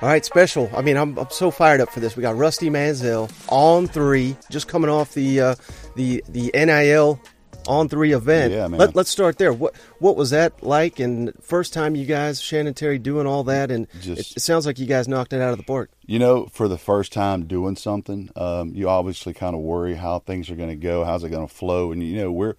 All 0.00 0.08
right, 0.08 0.24
special. 0.24 0.70
I 0.76 0.82
mean, 0.82 0.96
I'm, 0.96 1.18
I'm 1.18 1.30
so 1.30 1.50
fired 1.50 1.80
up 1.80 1.90
for 1.90 1.98
this. 1.98 2.16
We 2.16 2.22
got 2.22 2.36
Rusty 2.36 2.70
Mansell 2.70 3.28
on 3.48 3.88
three, 3.88 4.36
just 4.48 4.68
coming 4.68 4.88
off 4.88 5.12
the 5.14 5.40
uh, 5.40 5.54
the 5.96 6.22
the 6.28 6.52
NIL 6.54 7.20
on 7.66 7.88
three 7.88 8.12
event. 8.12 8.52
Yeah, 8.52 8.68
man. 8.68 8.78
Let, 8.78 8.96
us 8.96 9.08
start 9.08 9.38
there. 9.38 9.52
What 9.52 9.74
what 9.98 10.16
was 10.16 10.30
that 10.30 10.62
like? 10.62 11.00
And 11.00 11.32
first 11.42 11.74
time 11.74 11.96
you 11.96 12.06
guys, 12.06 12.40
Shannon 12.40 12.74
Terry, 12.74 13.00
doing 13.00 13.26
all 13.26 13.42
that, 13.44 13.72
and 13.72 13.88
Just- 14.00 14.32
it, 14.32 14.36
it 14.36 14.40
sounds 14.40 14.66
like 14.66 14.78
you 14.78 14.86
guys 14.86 15.08
knocked 15.08 15.32
it 15.32 15.40
out 15.40 15.50
of 15.50 15.58
the 15.58 15.64
park. 15.64 15.90
You 16.06 16.20
know, 16.20 16.46
for 16.46 16.68
the 16.68 16.78
first 16.78 17.12
time 17.12 17.46
doing 17.46 17.74
something, 17.74 18.30
um, 18.36 18.74
you 18.76 18.88
obviously 18.88 19.34
kind 19.34 19.56
of 19.56 19.62
worry 19.62 19.94
how 19.94 20.20
things 20.20 20.48
are 20.48 20.54
going 20.56 20.70
to 20.70 20.76
go, 20.76 21.04
how's 21.04 21.24
it 21.24 21.30
going 21.30 21.46
to 21.46 21.52
flow, 21.52 21.90
and 21.90 22.04
you 22.04 22.16
know 22.18 22.30
we're 22.30 22.54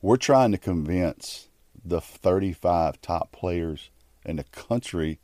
we're 0.00 0.16
trying 0.16 0.52
to 0.52 0.58
convince 0.58 1.48
the 1.84 2.00
35 2.00 3.00
top 3.00 3.30
players 3.32 3.90
in 4.24 4.36
the 4.36 4.44
country 4.44 5.18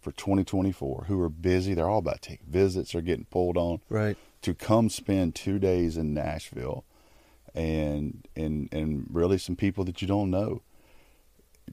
for 0.00 0.12
2024 0.12 1.06
who 1.08 1.20
are 1.20 1.28
busy. 1.28 1.74
They're 1.74 1.88
all 1.88 1.98
about 1.98 2.22
to 2.22 2.28
take 2.30 2.42
visits, 2.42 2.92
they're 2.92 3.02
getting 3.02 3.24
pulled 3.26 3.56
on 3.56 3.80
Right. 3.88 4.16
to 4.42 4.54
come 4.54 4.88
spend 4.88 5.34
two 5.34 5.58
days 5.58 5.96
in 5.96 6.14
Nashville, 6.14 6.84
and 7.54 8.26
and 8.36 8.68
and 8.72 9.08
really 9.10 9.38
some 9.38 9.56
people 9.56 9.84
that 9.84 10.00
you 10.00 10.06
don't 10.08 10.30
know, 10.30 10.62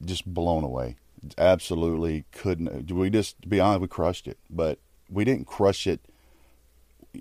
just 0.04 0.26
blown 0.26 0.64
away. 0.64 0.96
Absolutely 1.38 2.24
couldn't. 2.32 2.90
We 2.90 3.10
just 3.10 3.40
to 3.42 3.48
be 3.48 3.60
honest, 3.60 3.82
we 3.82 3.88
crushed 3.88 4.26
it, 4.26 4.38
but 4.50 4.78
we 5.08 5.24
didn't 5.24 5.46
crush 5.46 5.86
it. 5.86 6.00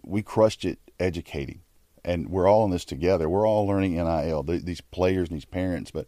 We 0.04 0.24
crushed 0.24 0.66
it 0.66 0.80
educating, 1.00 1.62
and 2.04 2.30
we're 2.30 2.48
all 2.50 2.66
in 2.66 2.72
this 2.72 2.86
together. 2.86 3.30
We're 3.30 3.48
all 3.48 3.68
learning 3.68 3.94
NIL. 3.96 4.44
th- 4.44 4.64
These 4.64 4.82
players 4.82 5.30
and 5.30 5.36
these 5.38 5.46
parents, 5.46 5.92
but 5.92 6.08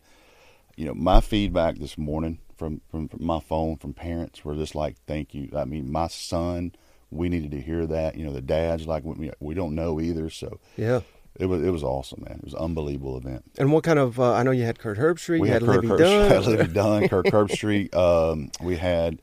you 0.75 0.85
know, 0.85 0.93
my 0.93 1.21
feedback 1.21 1.77
this 1.77 1.97
morning 1.97 2.39
from, 2.57 2.81
from, 2.89 3.07
from 3.07 3.25
my 3.25 3.39
phone 3.39 3.77
from 3.77 3.93
parents 3.93 4.43
were 4.45 4.55
just 4.55 4.75
like, 4.75 4.95
"Thank 5.07 5.34
you." 5.34 5.49
I 5.55 5.65
mean, 5.65 5.91
my 5.91 6.07
son, 6.07 6.73
we 7.12 7.29
needed 7.29 7.51
to 7.51 7.62
hear 7.62 7.85
that. 7.87 8.15
You 8.15 8.26
know, 8.26 8.34
the 8.34 8.41
dads 8.41 8.87
like 8.87 9.04
we, 9.04 9.32
we 9.40 9.54
don't 9.54 9.76
know 9.76 9.99
either, 10.01 10.29
so 10.29 10.59
Yeah. 10.77 11.01
it 11.40 11.45
was 11.48 11.62
it 11.63 11.70
was 11.70 11.84
awesome, 11.84 12.23
man. 12.27 12.37
It 12.40 12.43
was 12.45 12.54
an 12.54 12.59
unbelievable 12.59 13.17
event. 13.17 13.43
And 13.57 13.71
what 13.71 13.84
kind 13.84 13.99
of? 13.99 14.20
Uh, 14.20 14.34
I 14.34 14.43
know 14.43 14.51
you 14.51 14.63
had 14.63 14.79
Kirk 14.79 14.98
Herbstreit. 14.98 15.40
We 15.40 15.48
you 15.48 15.54
had, 15.54 15.62
had, 15.62 15.71
Kirk 15.71 15.84
Livvy 15.84 15.87
Herb- 15.90 15.99
Dunne. 15.99 16.29
had 16.32 16.45
Livvy 16.45 16.73
Dunne, 16.73 17.07
Kirk 17.10 17.26
Herbstreit. 17.27 17.93
Um, 17.95 18.51
we 18.62 18.76
had 18.77 19.21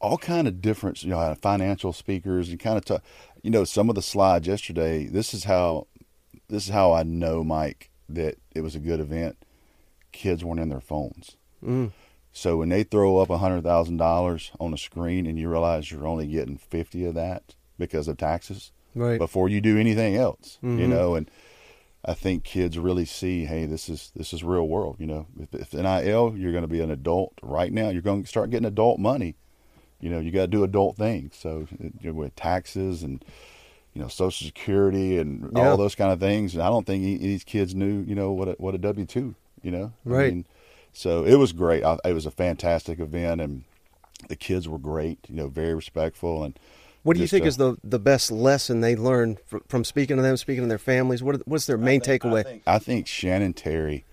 all 0.00 0.18
kind 0.18 0.46
of 0.46 0.60
different, 0.60 1.02
you 1.02 1.08
know, 1.10 1.34
financial 1.40 1.90
speakers 1.92 2.50
and 2.50 2.60
kind 2.60 2.76
of, 2.76 2.84
ta- 2.84 3.00
you 3.42 3.50
know, 3.50 3.64
some 3.64 3.88
of 3.88 3.94
the 3.94 4.02
slides 4.02 4.46
yesterday. 4.46 5.06
This 5.06 5.32
is 5.32 5.44
how, 5.44 5.86
this 6.48 6.64
is 6.64 6.68
how 6.68 6.92
I 6.92 7.02
know, 7.02 7.42
Mike, 7.42 7.90
that 8.10 8.36
it 8.54 8.60
was 8.60 8.74
a 8.74 8.78
good 8.78 9.00
event. 9.00 9.38
Kids 10.16 10.44
weren't 10.44 10.60
in 10.60 10.68
their 10.70 10.80
phones. 10.80 11.36
Mm. 11.64 11.92
So 12.32 12.56
when 12.58 12.68
they 12.70 12.82
throw 12.82 13.18
up 13.18 13.30
a 13.30 13.38
hundred 13.38 13.62
thousand 13.64 13.98
dollars 13.98 14.50
on 14.58 14.72
a 14.74 14.78
screen 14.78 15.26
and 15.26 15.38
you 15.38 15.48
realize 15.48 15.90
you're 15.90 16.06
only 16.06 16.26
getting 16.26 16.56
fifty 16.58 17.04
of 17.04 17.14
that 17.14 17.54
because 17.78 18.08
of 18.08 18.16
taxes 18.16 18.72
Right. 18.94 19.18
before 19.18 19.48
you 19.50 19.60
do 19.60 19.78
anything 19.78 20.16
else, 20.16 20.58
you 20.62 20.68
Mhm. 20.68 20.88
know, 20.88 21.14
and 21.14 21.30
I 22.04 22.14
think 22.14 22.44
kids 22.44 22.78
really 22.78 23.04
see, 23.04 23.44
hey, 23.44 23.66
this 23.66 23.88
is 23.88 24.10
this 24.16 24.32
is 24.32 24.42
real 24.44 24.66
world, 24.68 24.96
you 24.98 25.06
know. 25.06 25.26
If, 25.38 25.54
if 25.54 25.74
NIL, 25.74 26.34
you're 26.36 26.52
going 26.52 26.62
to 26.62 26.68
be 26.68 26.80
an 26.80 26.90
adult 26.90 27.34
right 27.42 27.72
now. 27.72 27.88
You're 27.90 28.00
going 28.02 28.22
to 28.22 28.28
start 28.28 28.50
getting 28.50 28.66
adult 28.66 28.98
money. 28.98 29.34
You 30.00 30.10
know, 30.10 30.18
you 30.20 30.30
got 30.30 30.42
to 30.42 30.46
do 30.46 30.62
adult 30.64 30.96
things. 30.96 31.36
So 31.36 31.66
you 31.80 31.92
know, 32.02 32.12
with 32.12 32.36
taxes 32.36 33.02
and 33.02 33.24
you 33.94 34.00
know 34.02 34.08
Social 34.08 34.46
Security 34.46 35.18
and 35.18 35.50
Yeah. 35.56 35.70
all 35.70 35.76
those 35.76 35.94
kind 35.94 36.12
of 36.12 36.20
things, 36.20 36.54
and 36.54 36.62
I 36.62 36.68
don't 36.68 36.86
think 36.86 37.02
these 37.20 37.44
kids 37.44 37.74
knew, 37.74 38.04
you 38.06 38.14
know, 38.14 38.30
what 38.32 38.48
a, 38.48 38.52
what 38.58 38.74
a 38.74 38.78
W 38.78 39.06
two, 39.06 39.34
you 39.66 39.72
know, 39.72 39.92
I 40.06 40.08
Right. 40.08 40.32
mean, 40.32 40.46
so 40.92 41.24
it 41.24 41.34
was 41.34 41.52
great. 41.52 41.82
I, 41.82 41.98
it 42.04 42.12
was 42.12 42.24
a 42.24 42.30
fantastic 42.30 43.00
event, 43.00 43.40
and 43.40 43.64
the 44.28 44.36
kids 44.36 44.68
were 44.68 44.78
great. 44.78 45.18
You 45.28 45.34
know, 45.34 45.48
very 45.48 45.74
respectful 45.74 46.44
and. 46.44 46.56
What 47.02 47.14
do 47.16 47.22
you 47.22 47.28
think 47.28 47.44
uh, 47.44 47.48
is 47.48 47.56
the 47.56 47.76
the 47.84 47.98
best 48.00 48.30
lesson 48.32 48.80
they 48.80 48.96
learned 48.96 49.38
fr- 49.46 49.58
from 49.68 49.84
speaking 49.84 50.16
to 50.16 50.22
them, 50.22 50.36
speaking 50.36 50.62
to 50.64 50.68
their 50.68 50.78
families? 50.78 51.22
What 51.22 51.46
what's 51.46 51.66
their 51.66 51.78
main 51.78 52.00
takeaway? 52.00 52.62
I 52.66 52.78
think 52.80 53.06
Shannon 53.06 53.52
Terry, 53.52 54.04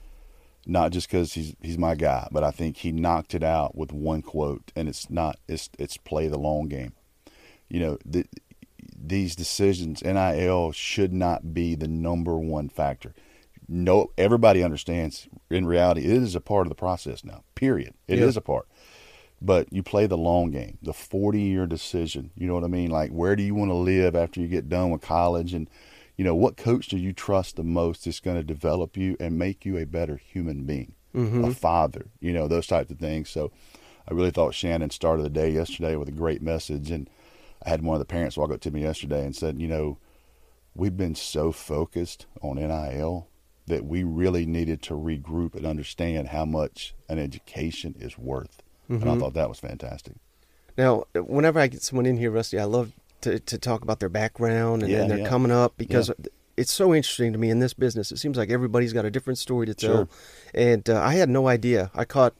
not 0.68 0.92
just 0.92 1.08
because 1.08 1.34
he's 1.34 1.56
he's 1.62 1.78
my 1.78 1.96
guy, 1.96 2.28
but 2.32 2.44
I 2.44 2.52
think 2.52 2.78
he 2.78 2.92
knocked 2.92 3.34
it 3.34 3.44
out 3.44 3.76
with 3.76 3.92
one 3.92 4.22
quote, 4.22 4.72
and 4.76 4.88
it's 4.88 5.10
not 5.10 5.38
it's 5.48 5.70
it's 5.80 5.98
play 5.98 6.28
the 6.28 6.38
long 6.38 6.68
game. 6.68 6.94
You 7.68 7.80
know, 7.80 7.98
th- 8.12 8.28
these 8.96 9.36
decisions, 9.36 10.04
NIL 10.04 10.72
should 10.72 11.14
not 11.14 11.52
be 11.54 11.74
the 11.74 11.88
number 11.88 12.38
one 12.38 12.70
factor. 12.70 13.14
No, 13.74 14.12
everybody 14.20 14.64
understands. 14.64 15.28
In 15.50 15.66
reality, 15.66 16.02
it 16.02 16.12
is 16.12 16.36
a 16.36 16.42
part 16.42 16.68
of 16.68 16.70
the 16.70 16.76
process 16.76 17.24
now. 17.26 17.44
Period. 17.56 17.96
It 18.08 18.20
is 18.20 18.36
Yeah. 18.36 18.40
a 18.40 18.42
part. 18.42 18.68
But 19.42 19.74
you 19.74 19.82
play 19.82 20.06
the 20.06 20.18
long 20.18 20.52
game, 20.52 20.78
the 20.82 20.94
40 20.94 21.42
year 21.42 21.66
decision. 21.66 22.30
You 22.36 22.48
know 22.48 22.54
what 22.54 22.64
I 22.64 22.68
mean? 22.68 22.92
Like, 22.92 23.10
where 23.12 23.36
do 23.36 23.42
you 23.44 23.56
want 23.56 23.72
to 23.72 23.76
live 23.76 24.16
after 24.16 24.40
you 24.40 24.48
get 24.48 24.70
done 24.70 24.92
with 24.92 25.02
college? 25.02 25.54
And, 25.56 25.68
you 26.16 26.24
know, 26.24 26.36
what 26.36 26.56
coach 26.56 26.88
do 26.88 26.98
you 26.98 27.14
trust 27.14 27.56
the 27.56 27.64
most 27.64 28.06
that's 28.06 28.20
going 28.20 28.38
to 28.38 28.44
develop 28.44 28.96
you 28.96 29.18
and 29.20 29.38
make 29.40 29.66
you 29.66 29.78
a 29.78 29.86
better 29.86 30.18
human 30.18 30.64
being, 30.66 30.94
Mm-hmm. 31.16 31.44
a 31.46 31.52
father, 31.54 32.06
you 32.20 32.32
know, 32.32 32.48
those 32.48 32.68
types 32.68 32.92
of 32.92 33.00
things. 33.00 33.30
So 33.30 33.52
I 34.10 34.14
really 34.14 34.32
thought 34.32 34.54
Shannon 34.54 34.92
started 34.92 35.24
the 35.24 35.30
day 35.30 35.50
yesterday 35.50 35.96
with 35.96 36.08
a 36.10 36.14
great 36.14 36.42
message. 36.42 36.92
And 36.92 37.10
I 37.66 37.70
had 37.70 37.82
one 37.82 37.96
of 37.96 38.00
the 38.00 38.06
parents 38.06 38.38
walk 38.38 38.52
up 38.52 38.62
to 38.62 38.72
me 38.72 38.82
yesterday 38.82 39.26
and 39.26 39.36
said, 39.36 39.60
you 39.60 39.68
know, 39.68 39.98
we've 40.76 40.96
been 40.98 41.16
so 41.16 41.52
focused 41.52 42.28
on 42.42 42.58
NIL 42.58 43.28
that 43.68 43.86
we 43.86 44.04
really 44.04 44.46
needed 44.46 44.82
to 44.84 44.94
regroup 44.94 45.56
and 45.56 45.66
understand 45.66 46.30
how 46.30 46.46
much 46.46 46.94
an 47.10 47.20
education 47.20 47.96
is 48.00 48.18
worth. 48.18 48.62
And 48.90 49.00
Mm-hmm. 49.02 49.10
I 49.12 49.18
thought 49.18 49.34
that 49.36 49.48
was 49.50 49.60
fantastic. 49.60 50.16
Now, 50.78 51.06
whenever 51.16 51.60
I 51.60 51.68
get 51.68 51.82
someone 51.82 52.06
in 52.06 52.18
here, 52.18 52.30
Rusty, 52.32 52.60
I 52.60 52.66
love 52.66 52.92
to, 53.22 53.40
to 53.40 53.58
talk 53.58 53.82
about 53.82 54.00
their 54.00 54.10
background 54.10 54.84
and, 54.84 54.92
Yeah, 54.92 55.02
and 55.04 55.12
their 55.12 55.20
yeah. 55.20 55.30
coming 55.30 55.52
up 55.52 55.74
because 55.78 56.12
it's 56.58 56.74
so 56.74 56.94
interesting 56.94 57.32
to 57.32 57.40
me 57.40 57.50
in 57.50 57.60
this 57.60 57.74
business. 57.74 58.12
It 58.12 58.18
seems 58.18 58.38
like 58.38 58.50
everybody's 58.50 58.92
got 58.92 59.06
a 59.06 59.12
different 59.12 59.40
story 59.40 59.66
to 59.68 59.74
tell. 59.74 59.96
Sure. 59.96 60.08
And 60.54 60.88
uh, 60.90 61.02
I 61.02 61.14
had 61.14 61.30
no 61.30 61.48
idea. 61.48 61.90
I 61.96 62.04
caught 62.06 62.34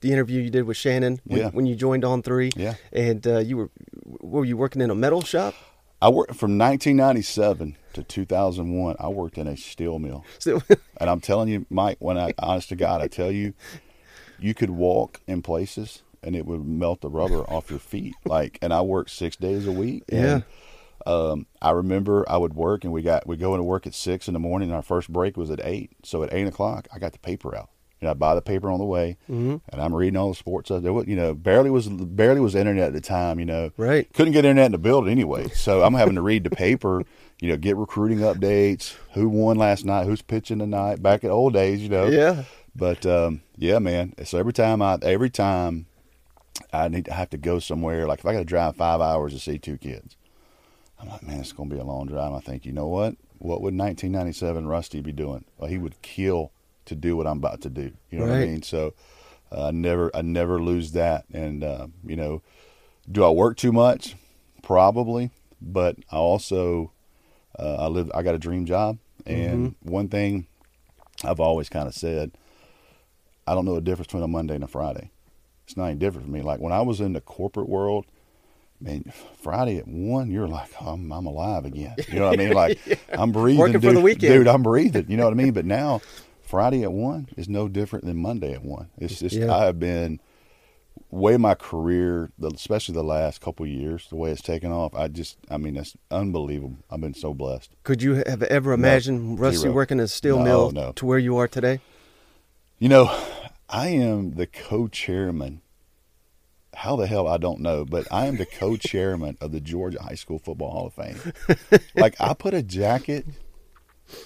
the 0.00 0.12
interview 0.12 0.40
you 0.40 0.50
did 0.50 0.62
with 0.64 0.76
Shannon 0.76 1.20
when, 1.24 1.40
Yeah. 1.40 1.50
when 1.50 1.66
you 1.66 1.74
joined 1.74 2.04
On 2.04 2.22
Three. 2.22 2.50
Yeah. 2.56 2.74
And 2.92 3.26
uh, 3.26 3.38
you 3.40 3.56
were 3.56 3.70
were 4.20 4.44
you 4.44 4.56
working 4.56 4.80
in 4.80 4.90
a 4.90 4.94
metal 4.94 5.22
shop? 5.22 5.54
I 6.00 6.08
worked 6.08 6.36
from 6.36 6.56
1997 6.58 7.76
to 7.94 8.02
2001. 8.02 8.96
I 9.00 9.08
worked 9.08 9.36
in 9.38 9.46
a 9.46 9.56
steel 9.56 9.98
mill, 9.98 10.24
So, 10.38 10.62
and 11.00 11.10
I'm 11.10 11.20
telling 11.20 11.48
you, 11.48 11.66
Mike, 11.70 11.96
when 11.98 12.16
I 12.16 12.34
honest 12.38 12.68
to 12.68 12.76
God, 12.76 13.00
I 13.00 13.08
tell 13.08 13.32
you, 13.32 13.54
you 14.38 14.54
could 14.54 14.70
walk 14.70 15.20
in 15.26 15.42
places 15.42 16.02
and 16.22 16.36
it 16.36 16.46
would 16.46 16.64
melt 16.64 17.00
the 17.00 17.08
rubber 17.08 17.42
off 17.50 17.70
your 17.70 17.78
feet. 17.80 18.14
Like, 18.24 18.58
and 18.62 18.72
I 18.72 18.80
worked 18.82 19.10
six 19.10 19.36
days 19.36 19.66
a 19.66 19.72
week. 19.72 20.04
and, 20.10 20.44
um, 21.06 21.46
I 21.62 21.70
remember 21.70 22.24
I 22.28 22.36
would 22.36 22.54
work, 22.54 22.84
and 22.84 22.92
we 22.92 23.02
got 23.02 23.26
we 23.26 23.36
go 23.36 23.54
into 23.54 23.64
work 23.64 23.86
at 23.86 23.94
six 23.94 24.28
in 24.28 24.34
the 24.34 24.40
morning. 24.40 24.68
And 24.68 24.76
our 24.76 24.82
first 24.82 25.10
break 25.12 25.36
was 25.36 25.50
at 25.50 25.60
eight. 25.64 25.92
So 26.04 26.22
at 26.22 26.32
eight 26.32 26.46
o'clock, 26.46 26.86
I 26.92 26.98
got 26.98 27.12
the 27.12 27.18
paper 27.18 27.56
out. 27.56 27.70
And 28.00 28.08
I 28.08 28.14
buy 28.14 28.36
the 28.36 28.42
paper 28.42 28.70
on 28.70 28.78
the 28.78 28.84
way, 28.84 29.16
Mm-hmm. 29.28 29.56
and 29.72 29.80
I'm 29.82 29.92
reading 29.94 30.16
all 30.16 30.28
the 30.28 30.34
sports. 30.36 30.68
There 30.70 30.92
was, 30.92 31.06
you 31.08 31.16
know, 31.16 31.34
barely 31.34 31.68
was 31.70 31.88
barely 31.88 32.40
was 32.40 32.54
internet 32.54 32.88
at 32.88 32.92
the 32.92 33.00
time. 33.00 33.40
You 33.40 33.46
know, 33.46 33.70
Right. 33.76 34.12
Couldn't 34.12 34.32
get 34.34 34.44
internet 34.44 34.66
in 34.66 34.72
the 34.72 34.78
building 34.78 35.10
anyway. 35.10 35.48
So 35.48 35.82
I'm 35.82 35.94
having 35.94 36.14
to 36.14 36.22
read 36.22 36.44
the 36.44 36.50
paper. 36.50 37.02
You 37.40 37.50
know, 37.50 37.56
get 37.56 37.76
recruiting 37.76 38.18
updates. 38.18 38.96
Who 39.12 39.28
won 39.28 39.58
last 39.58 39.84
night? 39.84 40.06
Who's 40.06 40.22
pitching 40.22 40.58
tonight? 40.58 41.00
Back 41.00 41.22
in 41.22 41.30
old 41.30 41.52
days, 41.52 41.80
you 41.80 41.88
know. 41.88 42.06
yeah. 42.08 42.42
But 42.74 43.06
um, 43.06 43.42
yeah, 43.56 43.78
man. 43.78 44.12
So 44.24 44.38
every 44.38 44.52
time 44.52 44.82
I 44.82 44.98
every 45.02 45.30
time 45.30 45.86
I 46.72 46.88
need 46.88 47.04
to 47.04 47.12
have 47.12 47.30
to 47.30 47.38
go 47.38 47.60
somewhere, 47.60 48.08
like 48.08 48.18
if 48.18 48.26
I 48.26 48.32
got 48.32 48.40
to 48.40 48.44
drive 48.44 48.74
five 48.74 49.00
hours 49.00 49.32
to 49.34 49.38
see 49.38 49.56
two 49.56 49.76
kids, 49.78 50.16
I'm 51.00 51.08
like, 51.08 51.22
man, 51.22 51.38
it's 51.38 51.52
going 51.52 51.68
to 51.68 51.74
be 51.76 51.80
a 51.80 51.84
long 51.84 52.06
drive. 52.06 52.32
I 52.32 52.40
think, 52.40 52.66
you 52.66 52.72
know 52.72 52.88
what? 52.88 53.14
What 53.38 53.60
would 53.62 53.72
1997 53.78 54.66
Rusty 54.66 55.00
be 55.00 55.12
doing? 55.12 55.44
Well, 55.58 55.70
he 55.70 55.78
would 55.78 56.02
kill 56.02 56.50
to 56.88 56.94
do 56.94 57.16
what 57.16 57.26
I'm 57.26 57.38
about 57.38 57.60
to 57.62 57.70
do. 57.70 57.92
You 58.10 58.18
know 58.18 58.26
what 58.26 58.34
I 58.34 58.46
mean? 58.46 58.62
So 58.62 58.94
uh, 59.50 59.68
I 59.68 59.70
never, 59.70 60.14
I 60.14 60.22
never 60.22 60.60
lose 60.60 60.92
that. 60.92 61.24
And 61.32 61.64
uh, 61.64 61.86
you 62.04 62.16
know, 62.16 62.42
do 63.10 63.24
I 63.24 63.30
work 63.30 63.56
too 63.56 63.72
much? 63.72 64.14
Probably, 64.62 65.30
but 65.62 65.96
I 66.12 66.16
also, 66.16 66.92
uh, 67.58 67.76
I 67.76 67.86
live. 67.86 68.10
I 68.14 68.22
got 68.22 68.34
a 68.34 68.38
dream 68.38 68.66
job, 68.66 68.98
and 69.24 69.74
one 69.82 70.08
thing 70.08 70.46
I've 71.24 71.40
always 71.40 71.68
kind 71.70 71.88
of 71.88 71.94
said, 71.94 72.32
I 73.46 73.54
don't 73.54 73.64
know 73.64 73.74
the 73.76 73.80
difference 73.80 74.08
between 74.08 74.24
a 74.24 74.28
Monday 74.28 74.54
and 74.56 74.64
a 74.64 74.68
Friday. 74.68 75.10
It's 75.64 75.76
not 75.76 75.86
any 75.86 75.98
different 75.98 76.26
for 76.26 76.32
me. 76.32 76.42
Like 76.42 76.60
when 76.60 76.72
I 76.72 76.82
was 76.82 77.00
in 77.00 77.12
the 77.14 77.20
corporate 77.20 77.68
world, 77.68 78.04
man, 78.80 79.10
Friday 79.40 79.78
at 79.78 79.88
one, 79.88 80.30
you're 80.30 80.48
like, 80.48 80.68
oh, 80.80 80.90
I'm, 80.90 81.10
I'm 81.12 81.26
alive 81.26 81.64
again. 81.64 81.94
You 82.08 82.18
know 82.20 82.26
what 82.26 82.34
I 82.40 82.44
mean? 82.44 82.52
Like 82.52 82.78
I'm 83.12 83.32
breathing, 83.32 83.60
Working 83.60 83.80
for 83.80 83.92
the 83.92 84.00
weekend. 84.00 84.32
dude. 84.34 84.48
I'm 84.48 84.62
breathing. 84.62 85.06
You 85.08 85.16
know 85.16 85.24
what 85.24 85.32
I 85.32 85.36
mean? 85.36 85.52
But 85.52 85.64
now, 85.64 86.00
Friday 86.48 86.82
at 86.82 86.92
one 86.92 87.28
is 87.36 87.48
no 87.48 87.68
different 87.68 88.06
than 88.06 88.16
Monday 88.16 88.54
at 88.54 88.64
one. 88.64 88.88
It's 88.96 89.18
just 89.18 89.36
Yeah. 89.36 89.54
I 89.54 89.66
have 89.66 89.78
been 89.78 90.18
way 91.10 91.36
my 91.36 91.54
career, 91.54 92.30
especially 92.42 92.94
the 92.94 93.04
last 93.04 93.40
couple 93.42 93.66
of 93.66 93.70
years, 93.70 94.06
the 94.08 94.16
way 94.16 94.30
it's 94.30 94.40
taken 94.40 94.72
off. 94.72 94.94
I 94.94 95.08
just, 95.08 95.36
I 95.50 95.58
mean, 95.58 95.74
that's 95.74 95.94
unbelievable. 96.10 96.78
I've 96.90 97.02
been 97.02 97.12
so 97.14 97.34
blessed. 97.34 97.70
Could 97.82 98.02
you 98.02 98.22
have 98.26 98.42
ever 98.44 98.72
imagined 98.72 99.38
Rusty 99.38 99.58
zero. 99.60 99.74
working 99.74 100.00
at 100.00 100.04
a 100.04 100.08
steel 100.08 100.38
No, 100.38 100.44
mill 100.44 100.70
no. 100.70 100.92
to 100.92 101.04
where 101.06 101.18
you 101.18 101.36
are 101.36 101.48
today? 101.48 101.80
You 102.78 102.88
know, 102.88 103.14
I 103.68 103.88
am 103.88 104.32
the 104.36 104.46
co-chairman. 104.46 105.60
How 106.74 106.96
the 106.96 107.06
hell 107.06 107.28
I 107.28 107.36
don't 107.36 107.60
know, 107.60 107.84
but 107.84 108.06
I 108.10 108.26
am 108.26 108.36
the 108.38 108.46
co-chairman 108.46 109.36
of 109.40 109.52
the 109.52 109.60
Georgia 109.60 110.00
High 110.02 110.14
School 110.14 110.38
Football 110.38 110.70
Hall 110.70 110.86
of 110.86 110.94
Fame. 110.94 111.32
like 111.94 112.14
I 112.20 112.32
put 112.34 112.54
a 112.54 112.62
jacket 112.62 113.26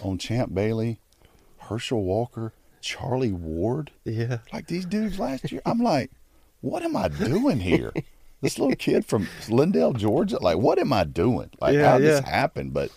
on 0.00 0.18
Champ 0.18 0.54
Bailey, 0.54 1.00
Herschel 1.68 2.02
Walker, 2.02 2.52
Charlie 2.80 3.32
Ward. 3.32 3.90
Yeah. 4.04 4.38
Like 4.52 4.66
these 4.66 4.84
dudes 4.84 5.18
last 5.18 5.50
year. 5.52 5.62
I'm 5.64 5.78
like, 5.78 6.10
what 6.60 6.82
am 6.82 6.96
I 6.96 7.08
doing 7.08 7.60
here? 7.60 7.92
this 8.40 8.58
little 8.58 8.76
kid 8.76 9.04
from 9.06 9.28
Lindale, 9.48 9.96
Georgia. 9.96 10.38
Like, 10.42 10.58
what 10.58 10.78
am 10.78 10.92
I 10.92 11.04
doing? 11.04 11.50
Like, 11.60 11.74
Yeah, 11.74 11.92
how 11.92 11.98
did 11.98 12.06
this 12.08 12.24
happened? 12.24 12.72
But 12.72 12.90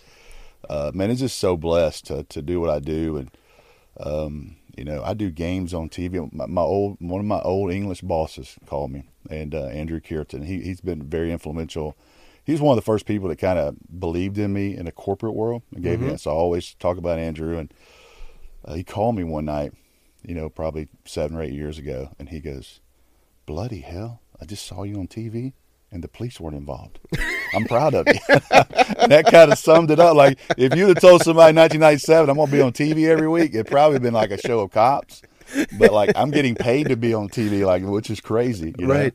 uh, 0.68 0.90
man, 0.94 1.10
it's 1.10 1.20
just 1.20 1.38
so 1.38 1.56
blessed 1.56 2.06
to 2.06 2.24
to 2.24 2.42
do 2.42 2.60
what 2.60 2.70
I 2.70 2.80
do, 2.80 3.16
and 3.16 3.30
um, 4.00 4.56
you 4.76 4.84
know, 4.84 5.02
I 5.02 5.14
do 5.14 5.30
games 5.30 5.72
on 5.72 5.88
TV. 5.88 6.32
My, 6.32 6.46
my 6.46 6.62
old 6.62 6.96
one 7.00 7.20
of 7.20 7.26
my 7.26 7.40
old 7.40 7.70
English 7.70 8.00
bosses 8.02 8.56
called 8.66 8.90
me, 8.90 9.04
and 9.30 9.54
uh, 9.54 9.66
Andrew 9.66 10.00
Kierton. 10.00 10.44
He 10.44 10.60
he's 10.62 10.80
been 10.80 11.02
very 11.04 11.32
influential. 11.32 11.96
He's 12.44 12.60
one 12.60 12.76
of 12.76 12.76
the 12.76 12.86
first 12.86 13.06
people 13.06 13.28
that 13.28 13.36
kind 13.40 13.58
of 13.58 13.76
believed 13.98 14.38
in 14.38 14.52
me 14.52 14.76
in 14.76 14.84
the 14.84 14.92
corporate 14.92 15.34
world 15.34 15.62
and 15.74 15.82
gave 15.82 16.00
me 16.00 16.10
that. 16.10 16.20
So 16.20 16.30
I 16.30 16.34
always 16.34 16.74
talk 16.74 16.96
about 16.96 17.18
Andrew, 17.18 17.58
and 17.58 17.72
uh, 18.66 18.74
he 18.74 18.84
called 18.84 19.16
me 19.16 19.24
one 19.24 19.44
night, 19.44 19.72
you 20.22 20.34
know, 20.34 20.48
probably 20.48 20.88
seven 21.04 21.36
or 21.36 21.42
eight 21.42 21.52
years 21.52 21.78
ago, 21.78 22.10
and 22.18 22.28
he 22.28 22.40
goes, 22.40 22.80
"Bloody 23.46 23.80
hell! 23.80 24.20
I 24.40 24.44
just 24.44 24.66
saw 24.66 24.82
you 24.82 24.98
on 24.98 25.08
TV." 25.08 25.52
And 25.92 26.02
the 26.02 26.08
police 26.08 26.40
weren't 26.40 26.56
involved. 26.56 26.98
I'm 27.54 27.64
proud 27.64 27.94
of 27.94 28.08
you. 28.08 28.18
that 28.28 29.28
kind 29.30 29.52
of 29.52 29.56
summed 29.56 29.92
it 29.92 30.00
up. 30.00 30.16
Like 30.16 30.38
if 30.58 30.74
you'd 30.74 30.88
have 30.88 31.00
told 31.00 31.22
somebody 31.22 31.50
in 31.50 31.56
1997 31.56 32.28
I'm 32.28 32.36
gonna 32.36 32.50
be 32.50 32.60
on 32.60 32.72
TV 32.72 33.08
every 33.08 33.28
week, 33.28 33.54
it'd 33.54 33.68
probably 33.68 34.00
been 34.00 34.12
like 34.12 34.32
a 34.32 34.36
show 34.36 34.60
of 34.60 34.72
cops. 34.72 35.22
But 35.78 35.92
like 35.92 36.10
I'm 36.16 36.32
getting 36.32 36.56
paid 36.56 36.88
to 36.88 36.96
be 36.96 37.14
on 37.14 37.28
TV, 37.28 37.64
like 37.64 37.84
which 37.84 38.10
is 38.10 38.20
crazy. 38.20 38.74
You 38.78 38.88
know? 38.88 38.94
Right. 38.94 39.14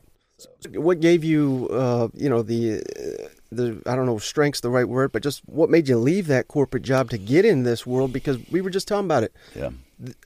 What 0.71 1.01
gave 1.01 1.24
you, 1.24 1.68
uh, 1.71 2.07
you 2.13 2.30
know, 2.30 2.42
the 2.42 2.77
uh, 2.80 3.27
the 3.51 3.81
I 3.86 3.95
don't 3.95 4.06
know, 4.06 4.18
strength's 4.18 4.62
the 4.62 4.69
right 4.69 4.88
word, 4.88 5.12
but 5.12 5.24
just 5.24 5.42
what 5.45 5.69
made 5.69 5.88
you 5.88 5.98
leave 5.98 6.27
that 6.27 6.48
corporate 6.48 6.83
job 6.83 7.09
to 7.09 7.18
get 7.18 7.45
in 7.45 7.63
this 7.63 7.86
world? 7.86 8.13
Because 8.13 8.38
we 8.50 8.62
were 8.62 8.69
just 8.69 8.88
talking 8.88 9.06
about 9.06 9.24
it. 9.24 9.33
Yeah. 9.56 9.71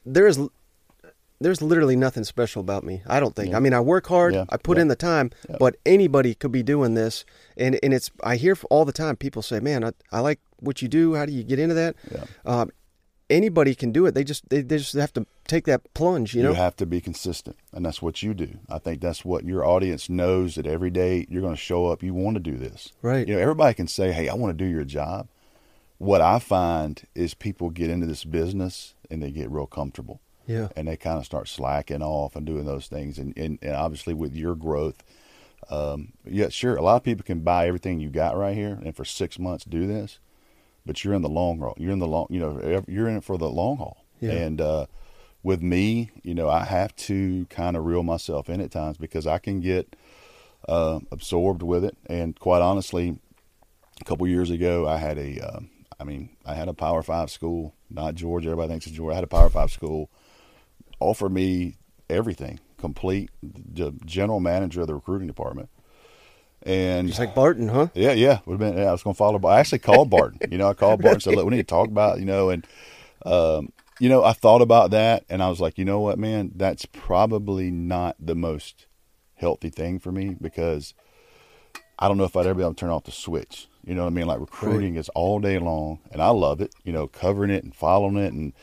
There 0.06 0.28
is, 0.28 0.40
there's 1.42 1.62
literally 1.62 1.96
nothing 1.96 2.24
special 2.24 2.62
about 2.62 2.84
me. 2.84 3.02
I 3.08 3.20
don't 3.20 3.36
think. 3.36 3.54
I 3.54 3.60
mean, 3.60 3.74
I 3.74 3.82
work 3.82 4.08
hard. 4.08 4.34
Yeah, 4.34 4.46
I 4.50 4.58
put 4.58 4.78
yeah. 4.78 4.84
in 4.84 4.88
the 4.88 4.96
time, 4.96 5.32
Yeah. 5.50 5.58
but 5.60 5.76
anybody 5.86 6.34
could 6.34 6.52
be 6.52 6.64
doing 6.64 6.94
this. 6.94 7.26
And 7.58 7.80
and 7.84 7.94
it's 7.94 8.10
I 8.24 8.38
hear 8.38 8.58
all 8.70 8.86
the 8.86 8.94
time 8.94 9.16
people 9.18 9.42
say, 9.42 9.60
"Man, 9.60 9.84
I, 9.84 9.92
I 10.12 10.20
like 10.20 10.40
what 10.60 10.82
you 10.82 10.88
do. 10.88 11.16
How 11.16 11.26
do 11.26 11.34
you 11.34 11.44
get 11.44 11.60
into 11.60 11.76
that?" 11.76 11.96
Yeah. 12.12 12.24
Um, 12.46 12.72
anybody 13.30 13.76
can 13.76 13.92
do 13.92 14.06
it. 14.06 14.14
They 14.14 14.24
just 14.24 14.48
they, 14.50 14.62
they 14.62 14.78
just 14.78 14.94
have 14.94 15.14
to 15.14 15.26
take 15.48 15.66
that 15.66 15.94
plunge. 15.94 16.34
You 16.34 16.44
know. 16.44 16.50
You 16.50 16.56
have 16.56 16.76
to 16.78 16.86
be 16.86 17.02
consistent, 17.02 17.58
and 17.74 17.86
that's 17.86 18.02
what 18.02 18.22
you 18.24 18.34
do. 18.34 18.60
I 18.70 18.80
think 18.80 19.02
that's 19.02 19.26
what 19.26 19.46
your 19.46 19.66
audience 19.66 20.10
knows 20.10 20.56
that 20.56 20.68
every 20.68 20.90
day 20.90 21.26
you're 21.30 21.42
going 21.42 21.56
to 21.56 21.60
show 21.62 21.88
up. 21.88 22.04
You 22.04 22.14
want 22.14 22.36
to 22.36 22.42
do 22.42 22.58
this, 22.58 22.92
Right. 23.02 23.28
You 23.28 23.36
know, 23.36 23.42
everybody 23.42 23.74
can 23.74 23.88
say, 23.88 24.12
"Hey, 24.12 24.30
I 24.30 24.36
want 24.36 24.58
to 24.58 24.64
do 24.64 24.70
your 24.70 24.84
job." 24.84 25.28
What 25.98 26.22
I 26.22 26.40
find 26.40 27.02
is 27.16 27.34
people 27.34 27.70
get 27.70 27.90
into 27.90 28.06
this 28.06 28.26
business 28.26 28.96
and 29.10 29.24
they 29.24 29.32
get 29.32 29.50
real 29.50 29.66
comfortable, 29.66 30.20
yeah. 30.46 30.68
and 30.76 30.90
they 30.90 30.98
kind 30.98 31.18
of 31.18 31.26
start 31.26 31.48
slacking 31.48 32.02
off 32.02 32.36
and 32.36 32.46
doing 32.46 32.66
those 32.66 32.88
things. 32.88 33.18
And 33.18 33.36
and, 33.38 33.60
and 33.62 33.76
obviously 33.76 34.14
with 34.14 34.36
your 34.36 34.56
growth, 34.56 35.04
um, 35.70 36.14
yeah, 36.26 36.50
sure, 36.50 36.76
a 36.76 36.82
lot 36.82 36.98
of 36.98 37.04
people 37.04 37.24
can 37.24 37.40
buy 37.40 37.68
everything 37.68 38.00
you 38.00 38.10
got 38.10 38.38
right 38.38 38.56
here, 38.56 38.78
and 38.84 38.96
for 38.96 39.06
six 39.06 39.40
months 39.40 39.64
do 39.66 39.88
this, 39.88 40.20
but 40.86 41.04
you're 41.04 41.14
in 41.14 41.22
the 41.22 41.30
long 41.30 41.60
run. 41.60 41.74
You're 41.78 41.92
in 41.92 42.00
the 42.00 42.08
long, 42.08 42.28
you 42.30 42.40
know, 42.40 42.84
you're 42.88 43.08
in 43.08 43.18
it 43.18 43.24
for 43.24 43.38
the 43.38 43.50
long 43.50 43.78
haul. 43.78 44.06
Yeah. 44.20 44.32
And 44.32 44.62
uh, 44.62 44.86
with 45.44 45.62
me, 45.62 46.12
you 46.24 46.34
know, 46.34 46.50
I 46.50 46.64
have 46.64 46.96
to 46.98 47.46
kind 47.46 47.76
of 47.76 47.86
reel 47.86 48.04
myself 48.04 48.50
in 48.50 48.62
at 48.62 48.72
times 48.72 48.98
because 48.98 49.28
I 49.28 49.38
can 49.38 49.60
get 49.60 49.96
uh, 50.68 51.00
absorbed 51.12 51.64
with 51.64 51.84
it. 51.84 51.98
And 52.08 52.40
quite 52.40 52.62
honestly, 52.62 53.20
a 54.02 54.04
couple 54.04 54.28
years 54.28 54.50
ago, 54.50 54.88
I 54.88 54.98
had 54.98 55.18
a, 55.18 55.40
um, 55.40 55.70
I 56.00 56.04
mean, 56.04 56.30
I 56.46 56.56
had 56.56 56.68
a 56.68 56.74
Power 56.74 57.04
Five 57.04 57.30
school, 57.30 57.74
not 57.90 58.16
Georgia. 58.16 58.50
Everybody 58.50 58.70
thinks 58.70 58.88
it's 58.88 58.96
Georgia. 58.96 59.14
I 59.14 59.16
had 59.16 59.24
a 59.24 59.28
Power 59.28 59.50
Five 59.50 59.72
school 59.72 60.10
offer 61.00 61.30
me 61.30 61.78
everything, 62.10 62.60
complete 62.78 63.30
the 63.44 63.94
general 64.06 64.40
manager 64.40 64.82
of 64.82 64.88
the 64.88 64.96
recruiting 64.96 65.28
department. 65.28 65.70
And 66.66 67.08
Just 67.08 67.20
like 67.20 67.36
Barton, 67.36 67.68
huh? 67.68 67.88
yeah, 67.94 68.14
yeah, 68.14 68.40
would 68.46 68.60
have 68.60 68.60
been. 68.60 68.82
Yeah, 68.82 68.90
I 68.90 68.92
was 68.92 69.04
going 69.04 69.14
to 69.14 69.18
follow. 69.18 69.38
Bar- 69.38 69.56
I 69.56 69.60
actually 69.60 69.80
called 69.80 70.10
Barton. 70.10 70.40
You 70.50 70.58
know, 70.58 70.68
I 70.68 70.74
called 70.74 71.02
Barton 71.02 71.18
and 71.18 71.24
said, 71.24 71.36
"Look, 71.36 71.46
we 71.46 71.52
need 71.52 71.58
to 71.58 71.64
talk 71.64 71.90
about." 71.90 72.20
You 72.20 72.26
know, 72.26 72.50
and 72.50 72.66
um, 73.24 73.72
you 74.00 74.10
know, 74.10 74.24
I 74.24 74.34
thought 74.34 74.62
about 74.62 74.92
that, 74.92 75.26
and 75.30 75.44
I 75.44 75.50
was 75.50 75.62
like, 75.62 75.78
you 75.78 75.86
know 75.86 76.00
what, 76.00 76.18
man, 76.18 76.52
that's 76.56 76.86
probably 76.86 77.70
not 77.70 78.16
the 78.20 78.36
most 78.36 78.88
healthy 79.36 79.70
thing 79.70 80.00
for 80.00 80.12
me 80.12 80.36
because 80.42 80.94
I 82.00 82.08
don't 82.08 82.18
know 82.18 82.24
if 82.24 82.36
I'd 82.36 82.46
ever 82.46 82.56
be 82.56 82.64
able 82.64 82.74
to 82.74 82.80
turn 82.80 82.90
off 82.90 83.04
the 83.04 83.12
switch. 83.12 83.68
You 83.86 83.94
know 83.94 84.04
what 84.04 84.12
I 84.12 84.14
mean? 84.14 84.26
Like 84.26 84.40
recruiting 84.40 84.96
is 84.96 85.10
all 85.10 85.40
day 85.40 85.60
long, 85.60 86.00
and 86.12 86.22
I 86.22 86.30
love 86.30 86.62
it. 86.62 86.74
You 86.84 86.94
know, 86.94 87.08
covering 87.08 87.52
it 87.52 87.64
and 87.64 87.76
following 87.76 88.18
it 88.18 88.34
and 88.34 88.54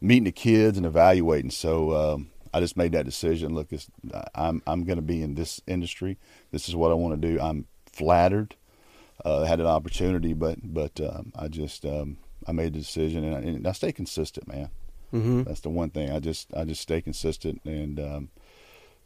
meeting 0.00 0.24
the 0.24 0.32
kids 0.32 0.76
and 0.76 0.86
evaluating. 0.86 1.50
So 1.50 1.92
um, 1.94 2.30
I 2.52 2.60
just 2.60 2.76
made 2.76 2.92
that 2.92 3.04
decision. 3.04 3.54
Look, 3.54 3.68
I'm 4.34 4.62
I'm 4.66 4.84
going 4.84 4.96
to 4.96 5.02
be 5.02 5.22
in 5.22 5.34
this 5.34 5.60
industry. 5.66 6.18
This 6.50 6.68
is 6.68 6.76
what 6.76 6.90
I 6.90 6.94
want 6.94 7.20
to 7.20 7.28
do. 7.28 7.40
I'm 7.40 7.66
flattered. 7.92 8.54
Uh, 9.24 9.44
had 9.44 9.58
an 9.60 9.66
opportunity, 9.66 10.32
but 10.32 10.58
but 10.62 11.00
um, 11.00 11.32
I 11.36 11.48
just 11.48 11.84
um, 11.84 12.18
I 12.46 12.52
made 12.52 12.72
the 12.72 12.78
decision, 12.78 13.24
and 13.24 13.34
I, 13.34 13.38
and 13.40 13.66
I 13.66 13.72
stay 13.72 13.92
consistent, 13.92 14.46
man. 14.46 14.70
Mm-hmm. 15.12 15.42
That's 15.44 15.60
the 15.60 15.70
one 15.70 15.90
thing. 15.90 16.10
I 16.10 16.20
just 16.20 16.52
I 16.54 16.64
just 16.64 16.80
stay 16.80 17.00
consistent, 17.00 17.60
and 17.64 17.98
um, 17.98 18.30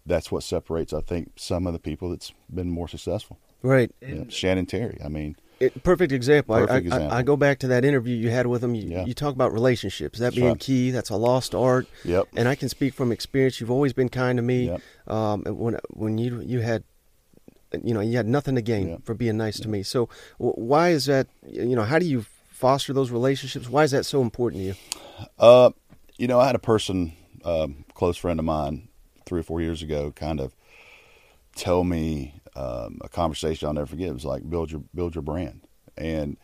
that's 0.05 0.31
what 0.31 0.43
separates. 0.43 0.93
I 0.93 1.01
think 1.01 1.33
some 1.37 1.67
of 1.67 1.73
the 1.73 1.79
people 1.79 2.11
that's 2.11 2.33
been 2.53 2.71
more 2.71 2.89
successful. 2.89 3.39
Right. 3.63 3.91
Know, 4.03 4.27
Shannon 4.29 4.67
Terry. 4.67 4.99
I 5.05 5.09
mean, 5.09 5.37
It, 5.63 5.83
perfect 5.85 6.13
example. 6.13 6.55
I- 6.55 6.61
Perfect 6.61 6.73
I, 6.73 6.79
example. 6.79 7.13
I, 7.13 7.19
I 7.19 7.23
go 7.23 7.37
back 7.37 7.59
to 7.61 7.69
that 7.69 7.85
interview 7.85 8.17
you 8.17 8.31
had 8.31 8.47
with 8.47 8.63
him. 8.65 8.75
You, 8.75 8.89
Yeah. 8.89 9.05
you 9.05 9.15
talk 9.15 9.35
about 9.35 9.53
relationships, 9.53 10.19
that 10.19 10.25
That's 10.27 10.37
being 10.37 10.49
right. 10.49 10.59
key. 10.59 10.91
That's 10.91 11.11
a 11.11 11.17
lost 11.17 11.55
art. 11.55 11.87
Yep. 12.05 12.29
And 12.37 12.49
I 12.49 12.55
can 12.55 12.69
speak 12.69 12.95
from 12.95 13.13
experience. 13.13 13.61
You've 13.61 13.71
always 13.71 13.93
been 13.93 14.09
kind 14.09 14.37
to 14.39 14.43
me. 14.43 14.67
Yep. 14.67 14.81
Um, 15.07 15.43
when 15.45 15.79
when 15.91 16.19
you 16.19 16.41
you 16.41 16.61
had, 16.61 16.83
you 17.85 17.95
know, 17.95 18.01
you 18.01 18.17
had 18.17 18.27
nothing 18.27 18.55
to 18.57 18.63
gain 18.63 18.99
for 19.05 19.15
being 19.15 19.37
nice 19.37 19.61
to 19.61 19.69
me. 19.69 19.83
So 19.83 20.09
w- 20.39 20.55
why 20.57 20.91
is 20.91 21.07
that? 21.07 21.29
You 21.49 21.77
know, 21.77 21.85
how 21.85 21.99
do 21.99 22.07
you 22.07 22.25
foster 22.49 22.93
those 22.93 23.11
relationships? 23.11 23.69
Why 23.69 23.85
is 23.85 23.91
that 23.93 24.05
so 24.05 24.21
important 24.23 24.61
to 24.63 24.67
you? 24.67 24.75
Uh, 25.39 25.71
you 26.17 26.27
know, 26.27 26.41
I 26.41 26.47
had 26.47 26.55
a 26.55 26.61
person, 26.61 27.13
um, 27.45 27.85
close 27.95 28.17
friend 28.17 28.39
of 28.41 28.45
mine, 28.45 28.89
three 29.27 29.41
or 29.41 29.45
four 29.45 29.61
years 29.61 29.83
ago, 29.83 30.13
kind 30.15 30.41
of 30.41 30.55
tell 31.57 31.85
me 31.85 32.35
um, 32.55 32.99
a 33.03 33.09
conversation 33.09 33.69
I'll 33.69 33.75
never 33.75 33.87
forget. 33.87 34.09
It 34.09 34.15
was 34.15 34.25
like 34.25 34.49
build 34.49 34.71
your 34.71 34.83
build 34.95 35.15
your 35.15 35.23
brand, 35.23 35.67
and 35.97 36.37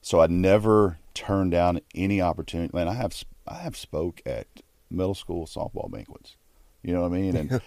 so 0.00 0.20
I 0.20 0.26
never 0.26 0.98
turned 1.14 1.52
down 1.52 1.80
any 1.94 2.20
opportunity. 2.20 2.70
Man, 2.74 2.88
I 2.88 2.94
have 2.94 3.14
I 3.46 3.56
have 3.56 3.76
spoke 3.76 4.20
at 4.26 4.46
middle 4.90 5.14
school 5.14 5.46
softball 5.46 5.90
banquets. 5.90 6.36
You 6.82 6.94
know 6.94 7.02
what 7.02 7.12
I 7.12 7.20
mean? 7.20 7.36
And 7.36 7.60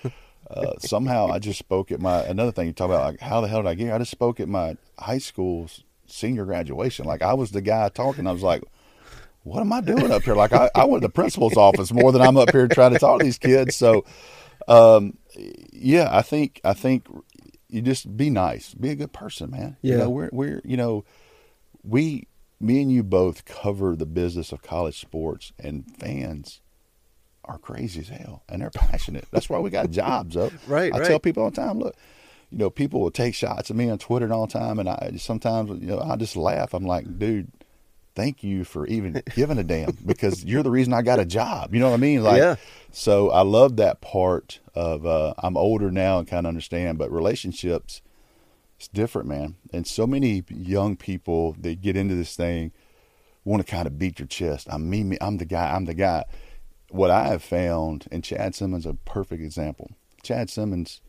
uh, 0.50 0.74
somehow 0.80 1.28
I 1.32 1.40
just 1.40 1.60
spoke 1.60 1.92
at 1.92 2.02
my 2.02 2.22
another 2.24 2.52
thing 2.52 2.68
you 2.68 2.74
talk 2.74 2.90
about 2.90 3.06
like 3.06 3.20
how 3.22 3.42
the 3.42 3.48
hell 3.48 3.62
did 3.62 3.70
I 3.70 3.76
get 3.76 3.86
here? 3.86 3.94
I 3.96 4.00
just 4.00 4.12
spoke 4.12 4.40
at 4.40 4.50
my 4.50 4.78
high 5.00 5.20
school's 5.20 5.84
senior 6.08 6.46
graduation. 6.46 7.06
Like 7.06 7.22
I 7.22 7.34
was 7.34 7.52
the 7.52 7.62
guy 7.62 7.90
talking. 7.90 8.28
I 8.28 8.32
was 8.32 8.44
like, 8.44 8.64
what 9.44 9.62
am 9.62 9.72
I 9.72 9.82
doing 9.82 10.12
up 10.12 10.24
here? 10.24 10.36
Like 10.36 10.54
I, 10.54 10.70
I 10.76 10.86
went 10.86 11.02
to 11.02 11.08
the 11.08 11.14
principal's 11.14 11.56
office 11.56 11.94
more 11.94 12.12
than 12.12 12.22
I'm 12.22 12.36
up 12.36 12.52
here 12.52 12.68
trying 12.68 12.94
to 12.94 13.00
talk 13.00 13.20
to 13.20 13.26
these 13.26 13.38
kids. 13.38 13.76
So, 13.76 14.04
um, 14.68 15.18
yeah, 15.72 16.10
I 16.12 16.22
think 16.22 16.60
I 16.64 16.74
think 16.74 17.08
you 17.70 17.82
just 17.82 18.16
be 18.16 18.30
nice, 18.30 18.74
be 18.74 18.90
a 18.90 18.96
good 18.96 19.14
person, 19.14 19.52
man. 19.52 19.78
You 19.82 19.92
Yeah. 19.92 19.98
know, 19.98 20.10
we're 20.10 20.30
we're 20.32 20.62
you 20.64 20.78
know, 20.78 21.04
we 21.84 22.28
me 22.60 22.82
and 22.82 22.92
you 22.92 23.04
both 23.04 23.46
cover 23.46 23.96
the 23.96 24.06
business 24.06 24.52
of 24.52 24.62
college 24.62 25.00
sports, 25.00 25.52
and 25.60 25.86
fans 26.00 26.62
are 27.44 27.58
crazy 27.60 28.00
as 28.02 28.10
hell, 28.10 28.44
and 28.50 28.62
they're 28.62 28.70
passionate. 28.74 29.26
That's 29.32 29.50
why 29.50 29.60
we 29.60 29.70
got 29.70 29.92
jobs 29.92 30.36
up. 30.38 30.52
Right, 30.68 30.94
I 30.94 30.98
right. 31.00 31.08
tell 31.08 31.20
people 31.20 31.44
all 31.44 31.52
the 31.52 31.56
time, 31.56 31.80
look. 31.80 31.96
You 32.52 32.60
know, 32.60 32.70
people 32.70 33.02
will 33.02 33.12
take 33.12 33.34
shots 33.36 33.70
at 33.72 33.76
me 33.76 33.90
on 33.90 33.98
Twitter 33.98 34.24
and 34.26 34.32
all 34.34 34.46
the 34.46 34.54
time, 34.54 34.80
and 34.80 34.88
I 34.88 35.14
sometimes, 35.18 35.72
you 35.82 35.88
know, 35.88 36.00
I 36.00 36.16
just 36.16 36.36
laugh. 36.38 36.74
I'm 36.74 36.86
like, 36.86 37.20
dude, 37.20 37.52
thank 38.16 38.44
you 38.44 38.64
for 38.64 38.88
even 38.88 39.22
giving 39.36 39.58
a 39.58 39.64
damn 39.64 39.92
because 40.06 40.44
you're 40.46 40.64
the 40.64 40.72
reason 40.72 40.94
I 40.94 41.02
got 41.02 41.20
a 41.20 41.26
job. 41.26 41.74
You 41.74 41.80
know 41.80 41.90
what 41.90 41.96
I 41.96 41.98
mean? 41.98 42.24
Like, 42.24 42.40
Yeah. 42.40 42.56
so 42.92 43.30
I 43.30 43.42
love 43.42 43.76
that 43.78 44.02
part 44.02 44.60
of. 44.74 45.06
Uh, 45.06 45.34
I'm 45.40 45.58
older 45.58 45.92
now 45.92 46.20
and 46.20 46.28
kind 46.28 46.46
of 46.46 46.50
understand, 46.50 46.98
but 46.98 47.12
relationships, 47.12 48.02
it's 48.78 48.88
different, 48.88 49.28
man. 49.28 49.56
And 49.74 49.86
so 49.86 50.08
many 50.08 50.44
young 50.50 50.96
people 50.96 51.56
that 51.60 51.82
get 51.82 51.96
into 51.96 52.16
this 52.16 52.36
thing 52.36 52.72
want 53.44 53.66
to 53.66 53.70
kind 53.72 53.86
of 53.88 54.00
beat 54.00 54.20
your 54.20 54.28
chest. 54.28 54.68
I'm 54.72 54.90
me, 54.90 55.04
me. 55.04 55.18
I'm 55.22 55.38
the 55.38 55.46
guy. 55.46 55.74
I'm 55.76 55.86
the 55.86 55.94
guy. 55.94 56.24
What 56.90 57.12
I 57.12 57.28
have 57.28 57.44
found, 57.44 58.06
and 58.12 58.24
Chad 58.24 58.56
Simmons 58.56 58.86
is 58.86 58.92
a 58.92 58.96
perfect 58.96 59.42
example. 59.44 59.92
Chad 60.24 60.50
Simmons 60.50 61.02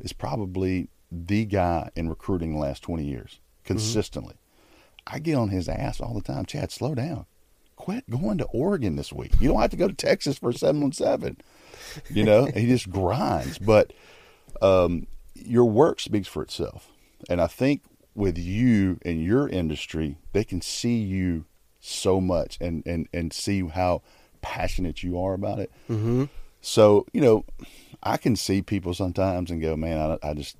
is 0.00 0.12
probably 0.12 0.88
the 1.10 1.44
guy 1.44 1.90
in 1.94 2.08
recruiting 2.08 2.52
the 2.54 2.58
last 2.58 2.82
20 2.82 3.04
years 3.04 3.40
consistently. 3.64 4.34
I 5.06 5.18
get 5.18 5.34
on 5.36 5.48
his 5.48 5.68
ass 5.68 6.00
all 6.00 6.14
the 6.14 6.22
time. 6.22 6.46
Chad, 6.46 6.70
slow 6.72 6.94
down. 6.94 7.26
quit 7.76 8.08
going 8.08 8.38
to 8.38 8.44
Oregon 8.46 8.96
this 8.96 9.12
week. 9.12 9.32
You 9.40 9.48
don't 9.48 9.60
have 9.60 9.70
to 9.70 9.76
go 9.76 9.88
to 9.88 9.94
Texas 9.94 10.38
for 10.38 10.52
seven 10.52 10.82
on 10.82 10.92
seven. 10.92 11.36
You 12.08 12.24
know, 12.24 12.46
he 12.54 12.66
just 12.66 12.90
grinds. 12.90 13.58
But 13.58 13.92
um, 14.62 15.06
your 15.34 15.66
work 15.66 16.00
speaks 16.00 16.28
for 16.28 16.42
itself, 16.42 16.88
and 17.28 17.40
I 17.40 17.46
think 17.46 17.82
with 18.14 18.38
you 18.38 18.98
and 19.04 19.22
your 19.22 19.48
industry, 19.48 20.16
they 20.32 20.44
can 20.44 20.60
see 20.60 20.98
you 20.98 21.44
so 21.80 22.20
much 22.20 22.56
and 22.60 22.82
and 22.86 23.08
and 23.12 23.32
see 23.32 23.66
how 23.66 24.02
passionate 24.40 25.02
you 25.02 25.20
are 25.20 25.34
about 25.34 25.58
it. 25.58 25.70
Mm-hmm. 25.90 26.24
So 26.60 27.06
you 27.12 27.20
know, 27.20 27.44
I 28.02 28.16
can 28.16 28.36
see 28.36 28.62
people 28.62 28.94
sometimes 28.94 29.50
and 29.50 29.60
go, 29.60 29.76
man, 29.76 30.18
I, 30.22 30.30
I 30.30 30.34
just 30.34 30.56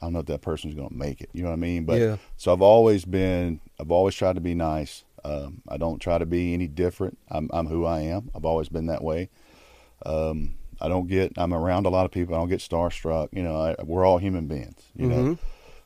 I 0.00 0.06
don't 0.06 0.12
know 0.12 0.20
if 0.20 0.26
that 0.26 0.42
person's 0.42 0.74
going 0.74 0.88
to 0.88 0.94
make 0.94 1.20
it. 1.20 1.30
You 1.32 1.42
know 1.42 1.50
what 1.50 1.56
I 1.56 1.60
mean? 1.60 1.84
But 1.84 2.00
Yeah. 2.00 2.16
so 2.36 2.52
I've 2.52 2.62
always 2.62 3.04
been, 3.04 3.60
I've 3.80 3.90
always 3.90 4.14
tried 4.14 4.34
to 4.34 4.40
be 4.40 4.54
nice. 4.54 5.04
Um, 5.24 5.62
I 5.68 5.76
don't 5.76 5.98
try 5.98 6.18
to 6.18 6.26
be 6.26 6.54
any 6.54 6.68
different. 6.68 7.18
I'm, 7.28 7.50
I'm 7.52 7.66
who 7.66 7.84
I 7.84 8.00
am. 8.00 8.30
I've 8.34 8.44
always 8.44 8.68
been 8.68 8.86
that 8.86 9.02
way. 9.02 9.28
Um, 10.04 10.54
I 10.80 10.88
don't 10.88 11.08
get, 11.08 11.32
I'm 11.36 11.52
around 11.54 11.86
a 11.86 11.88
lot 11.88 12.04
of 12.04 12.10
people. 12.12 12.34
I 12.34 12.38
don't 12.38 12.48
get 12.48 12.60
starstruck. 12.60 13.28
You 13.32 13.42
know, 13.42 13.56
I, 13.56 13.82
we're 13.82 14.04
all 14.04 14.18
human 14.18 14.46
beings, 14.46 14.82
you 14.94 15.06
know? 15.08 15.22
Mhm. 15.22 15.38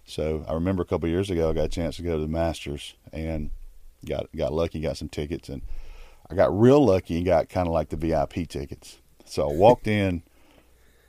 So 0.04 0.44
I 0.48 0.54
remember 0.54 0.82
a 0.82 0.86
couple 0.86 1.06
of 1.06 1.12
years 1.12 1.30
ago, 1.30 1.50
I 1.50 1.52
got 1.52 1.66
a 1.66 1.68
chance 1.68 1.96
to 1.96 2.02
go 2.02 2.16
to 2.16 2.22
the 2.22 2.28
Masters 2.28 2.94
and 3.12 3.50
got, 4.04 4.26
got 4.36 4.52
lucky, 4.52 4.80
got 4.80 4.96
some 4.96 5.08
tickets 5.08 5.48
and 5.48 5.62
I 6.28 6.34
got 6.34 6.56
real 6.58 6.84
lucky 6.84 7.16
and 7.16 7.24
got 7.24 7.48
kind 7.48 7.66
of 7.66 7.72
like 7.72 7.88
the 7.90 7.96
VIP 7.96 8.48
tickets. 8.48 8.98
So 9.24 9.48
I 9.48 9.52
walked 9.52 9.86
in 9.86 10.22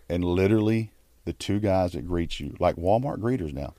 and 0.10 0.24
literally 0.24 0.92
the 1.26 1.34
two 1.34 1.60
guys 1.60 1.94
that 1.94 2.08
greet 2.08 2.40
you, 2.40 2.56
like 2.60 2.76
Walmart 2.76 3.18
greeters 3.20 3.54
now, 3.54 3.74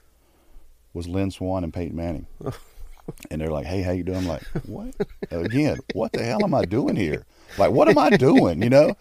was 0.95 1.09
Lynn 1.09 1.31
Swann 1.31 1.65
and 1.65 1.73
Peyton 1.75 1.97
Manning. 1.97 2.27
and 3.31 3.41
they're 3.41 3.51
like, 3.51 3.67
"Hey, 3.67 3.83
how 3.83 3.93
you 3.93 4.05
doing?" 4.05 4.19
I'm 4.19 4.27
like, 4.29 4.43
"What?" 4.67 4.95
Again, 5.31 5.79
what 5.95 6.13
the 6.13 6.23
hell 6.23 6.45
am 6.45 6.55
I 6.55 6.65
doing 6.65 6.97
here? 6.97 7.25
Like, 7.59 7.71
what 7.73 7.89
am 7.89 7.99
I 7.99 8.11
doing? 8.11 8.63
You 8.63 8.71
know? 8.71 8.97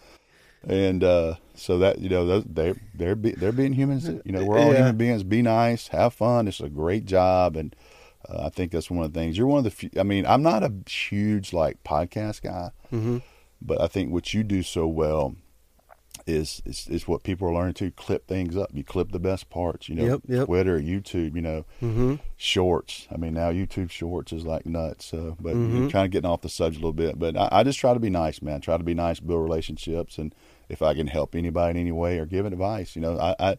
And 0.66 1.02
uh, 1.02 1.34
so 1.54 1.78
that 1.78 1.98
you 1.98 2.08
know, 2.08 2.26
those- 2.26 2.44
they 2.44 2.74
they're 2.94 3.16
be, 3.16 3.32
they're 3.32 3.52
being 3.52 3.72
humans. 3.72 4.08
You 4.08 4.32
know, 4.32 4.44
we're 4.44 4.58
all 4.58 4.72
Yeah. 4.72 4.78
human 4.78 4.96
beings. 4.96 5.22
Be 5.24 5.42
nice, 5.42 5.88
have 5.88 6.14
fun. 6.14 6.46
It's 6.48 6.60
a 6.60 6.68
great 6.68 7.04
job, 7.04 7.56
and 7.56 7.74
uh, 8.28 8.44
I 8.46 8.48
think 8.48 8.70
that's 8.72 8.90
one 8.90 9.04
of 9.04 9.12
the 9.12 9.18
things. 9.20 9.36
You're 9.36 9.46
one 9.48 9.58
of 9.58 9.64
the 9.64 9.70
few. 9.70 9.90
I 9.98 10.02
mean, 10.04 10.24
I'm 10.26 10.42
not 10.42 10.62
a 10.62 10.72
huge 10.88 11.52
like 11.52 11.82
podcast 11.84 12.42
guy, 12.42 12.70
Mm-hmm. 12.92 13.18
but 13.60 13.80
I 13.80 13.86
think 13.88 14.12
what 14.12 14.32
you 14.34 14.42
do 14.44 14.62
so 14.62 14.86
well 14.86 15.34
is 16.26 16.62
is, 16.64 16.86
is 16.88 17.08
what 17.08 17.22
people 17.22 17.48
are 17.48 17.52
learning 17.54 17.74
to 17.74 17.90
clip 17.90 18.26
things 18.28 18.56
up. 18.56 18.70
You 18.72 18.84
clip 18.84 19.12
the 19.12 19.18
best 19.18 19.50
parts. 19.50 19.88
You 19.88 19.94
know, 19.96 20.04
Yep, 20.04 20.20
yep. 20.28 20.46
Twitter, 20.46 20.80
YouTube. 20.80 21.34
You 21.34 21.42
know, 21.42 21.64
Mm-hmm. 21.82 22.14
shorts. 22.36 23.06
I 23.12 23.16
mean, 23.16 23.34
now 23.34 23.50
YouTube 23.50 23.90
shorts 23.90 24.32
is 24.32 24.44
like 24.44 24.66
nuts. 24.66 25.04
So, 25.06 25.36
but 25.40 25.56
Mhm. 25.56 25.72
you're 25.82 25.90
kind 25.90 26.04
of 26.06 26.10
getting 26.10 26.30
off 26.30 26.42
the 26.42 26.48
subject 26.48 26.82
a 26.82 26.86
little 26.86 26.92
bit. 26.92 27.18
But 27.18 27.36
I, 27.36 27.48
I 27.50 27.62
just 27.64 27.78
try 27.78 27.94
to 27.94 28.00
be 28.00 28.10
nice, 28.10 28.40
man. 28.42 28.60
Try 28.60 28.76
to 28.76 28.84
be 28.84 28.94
nice, 28.94 29.20
build 29.20 29.42
relationships, 29.42 30.18
and 30.18 30.34
if 30.68 30.82
I 30.82 30.94
can 30.94 31.06
help 31.08 31.34
anybody 31.34 31.70
in 31.72 31.76
any 31.86 31.92
way 31.92 32.18
or 32.18 32.26
give 32.26 32.46
advice, 32.46 32.94
you 32.96 33.02
know, 33.02 33.18
I, 33.18 33.34
I 33.38 33.56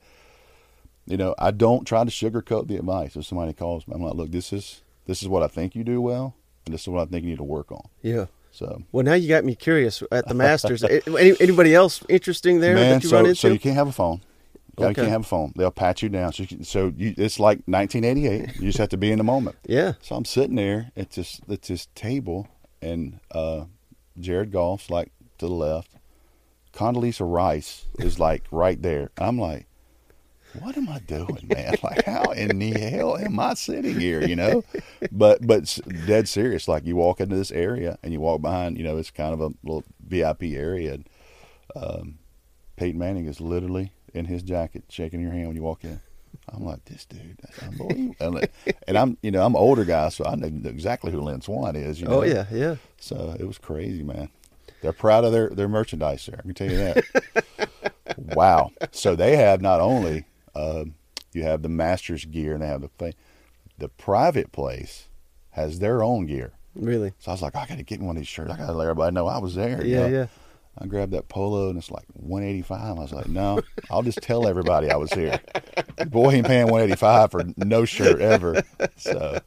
you 1.05 1.17
know, 1.17 1.35
I 1.37 1.51
don't 1.51 1.85
try 1.85 2.03
to 2.03 2.09
sugarcoat 2.09 2.67
the 2.67 2.77
advice. 2.77 3.15
If 3.15 3.25
somebody 3.25 3.53
calls 3.53 3.87
me, 3.87 3.93
I'm 3.95 4.01
like, 4.01 4.13
look, 4.15 4.31
this 4.31 4.53
is 4.53 4.81
this 5.05 5.21
is 5.21 5.27
what 5.27 5.43
I 5.43 5.47
think 5.47 5.75
you 5.75 5.83
do 5.83 5.99
well, 6.01 6.35
and 6.65 6.73
this 6.73 6.81
is 6.83 6.87
what 6.87 7.01
I 7.01 7.05
think 7.11 7.23
you 7.23 7.31
need 7.31 7.37
to 7.37 7.43
work 7.43 7.71
on. 7.71 7.83
Yeah. 8.01 8.25
So, 8.53 8.83
Well, 8.91 9.03
now 9.03 9.15
you 9.15 9.27
got 9.27 9.43
me 9.43 9.55
curious 9.55 10.03
at 10.11 10.27
the 10.27 10.35
Masters. 10.35 10.83
Any, 10.83 11.33
anybody 11.39 11.73
else 11.73 12.03
interesting 12.07 12.59
there 12.59 12.75
man, 12.75 12.91
that 12.91 13.03
you 13.03 13.09
so 13.09 13.15
run 13.17 13.25
into? 13.25 13.35
so 13.35 13.47
you 13.47 13.59
can't 13.59 13.75
have 13.75 13.87
a 13.87 13.91
phone. 13.91 14.21
You 14.77 14.85
Okay. 14.85 14.93
can't 15.01 15.09
have 15.09 15.21
a 15.21 15.25
phone. 15.25 15.53
They'll 15.55 15.71
pat 15.71 16.03
you 16.03 16.09
down. 16.09 16.33
So, 16.33 16.43
you 16.47 16.63
so 16.63 16.93
you, 16.95 17.15
it's 17.17 17.39
like 17.39 17.59
1988. 17.65 18.55
You 18.59 18.67
just 18.67 18.77
have 18.77 18.89
to 18.89 18.97
be 18.97 19.11
in 19.11 19.17
the 19.17 19.23
moment. 19.23 19.55
yeah. 19.67 19.93
So 20.01 20.15
I'm 20.15 20.23
sitting 20.25 20.55
there 20.55 20.91
at 20.95 21.11
this 21.11 21.41
at 21.49 21.63
this 21.63 21.87
table, 21.95 22.47
and 22.81 23.19
uh, 23.31 23.65
Jared 24.19 24.51
Goff's 24.51 24.89
like 24.91 25.11
to 25.39 25.47
the 25.47 25.53
left. 25.53 25.89
Condoleezza 26.73 27.21
Rice 27.31 27.85
is 27.99 28.19
like 28.19 28.43
right 28.51 28.79
there. 28.81 29.09
I'm 29.17 29.37
like, 29.39 29.65
what 30.59 30.77
am 30.77 30.89
I 30.89 30.99
doing, 30.99 31.47
man? 31.53 31.75
Like, 31.83 32.05
how 32.05 32.31
in 32.31 32.59
the 32.59 32.71
hell 32.71 33.17
am 33.17 33.39
I 33.39 33.55
sitting 33.55 33.99
here? 33.99 34.21
You 34.21 34.35
know, 34.35 34.63
but 35.11 35.45
but 35.45 35.79
dead 36.05 36.29
serious. 36.29 36.67
Like, 36.67 36.85
you 36.85 36.95
walk 36.95 37.19
into 37.19 37.35
this 37.35 37.51
area 37.51 37.97
and 38.03 38.13
you 38.13 38.21
walk 38.21 38.41
behind. 38.41 38.77
You 38.77 38.83
know, 38.83 38.97
it's 38.97 39.11
kind 39.11 39.33
of 39.33 39.41
a 39.41 39.51
little 39.63 39.83
VIP 39.99 40.43
area. 40.43 40.93
And 40.93 41.09
um, 41.75 42.19
Peyton 42.77 42.99
Manning 42.99 43.25
is 43.25 43.41
literally 43.41 43.91
in 44.13 44.25
his 44.25 44.43
jacket, 44.43 44.85
shaking 44.89 45.19
your 45.19 45.31
hand 45.31 45.47
when 45.47 45.55
you 45.55 45.63
walk 45.63 45.83
in. 45.83 45.99
I'm 46.51 46.63
like, 46.63 46.85
this 46.85 47.05
dude, 47.05 47.37
that's 47.41 47.59
unbelievable. 47.59 48.41
And, 48.87 48.97
I'm, 48.97 49.17
you 49.21 49.31
know, 49.31 49.45
I'm 49.45 49.55
an 49.55 49.61
older 49.61 49.85
guy, 49.85 50.09
so 50.09 50.25
I 50.25 50.35
know 50.35 50.47
exactly 50.69 51.11
who 51.11 51.21
Lynn 51.21 51.41
Swann 51.41 51.75
is. 51.75 51.99
You 51.99 52.07
know? 52.07 52.21
Oh 52.21 52.23
yeah, 52.23 52.45
yeah. 52.51 52.75
So 52.99 53.35
it 53.39 53.45
was 53.45 53.57
crazy, 53.57 54.03
man. 54.03 54.29
They're 54.81 54.93
proud 54.93 55.23
of 55.23 55.31
their, 55.31 55.49
their 55.49 55.69
merchandise 55.69 56.25
there. 56.25 56.39
I 56.39 56.41
can 56.41 56.53
tell 56.53 56.69
you 56.69 56.77
that. 56.77 57.45
wow. 58.17 58.71
So 58.91 59.15
they 59.15 59.37
have 59.37 59.61
not 59.61 59.79
only 59.79 60.25
um, 60.55 60.95
you 61.33 61.43
have 61.43 61.61
the 61.61 61.69
Masters 61.69 62.25
gear 62.25 62.53
and 62.53 62.61
they 62.63 62.67
have 62.67 62.81
the 62.81 62.87
thing, 62.89 63.13
the 63.77 63.89
private 63.89 64.51
place 64.51 65.07
has 65.51 65.79
their 65.79 66.03
own 66.03 66.25
gear. 66.25 66.53
Really. 66.75 67.13
So 67.19 67.31
I 67.31 67.33
was 67.33 67.41
like, 67.41 67.55
I 67.55 67.65
got 67.65 67.77
to 67.77 67.83
get 67.83 68.01
one 68.01 68.15
of 68.15 68.21
these 68.21 68.27
shirts. 68.27 68.51
I 68.51 68.57
got 68.57 68.67
to 68.67 68.73
let 68.73 68.85
everybody 68.85 69.13
know 69.13 69.27
I 69.27 69.37
was 69.39 69.55
there. 69.55 69.83
you 69.85 69.93
Yeah, 69.95 69.99
know? 70.01 70.07
yeah. 70.07 70.27
I 70.75 70.87
grabbed 70.87 71.11
that 71.13 71.27
polo 71.27 71.69
and 71.69 71.77
it's 71.77 71.91
like 71.91 72.05
185. 72.13 72.97
I 72.97 72.99
was 72.99 73.13
like, 73.13 73.27
no, 73.27 73.61
I'll 73.91 74.01
just 74.01 74.21
tell 74.23 74.47
everybody 74.47 74.89
I 74.89 74.95
was 74.95 75.11
here. 75.13 75.39
Boy 76.07 76.31
ain't 76.31 76.47
paying 76.47 76.65
185 76.65 77.29
for 77.31 77.43
no 77.57 77.85
shirt 77.85 78.21
ever. 78.21 78.63
So, 78.97 79.39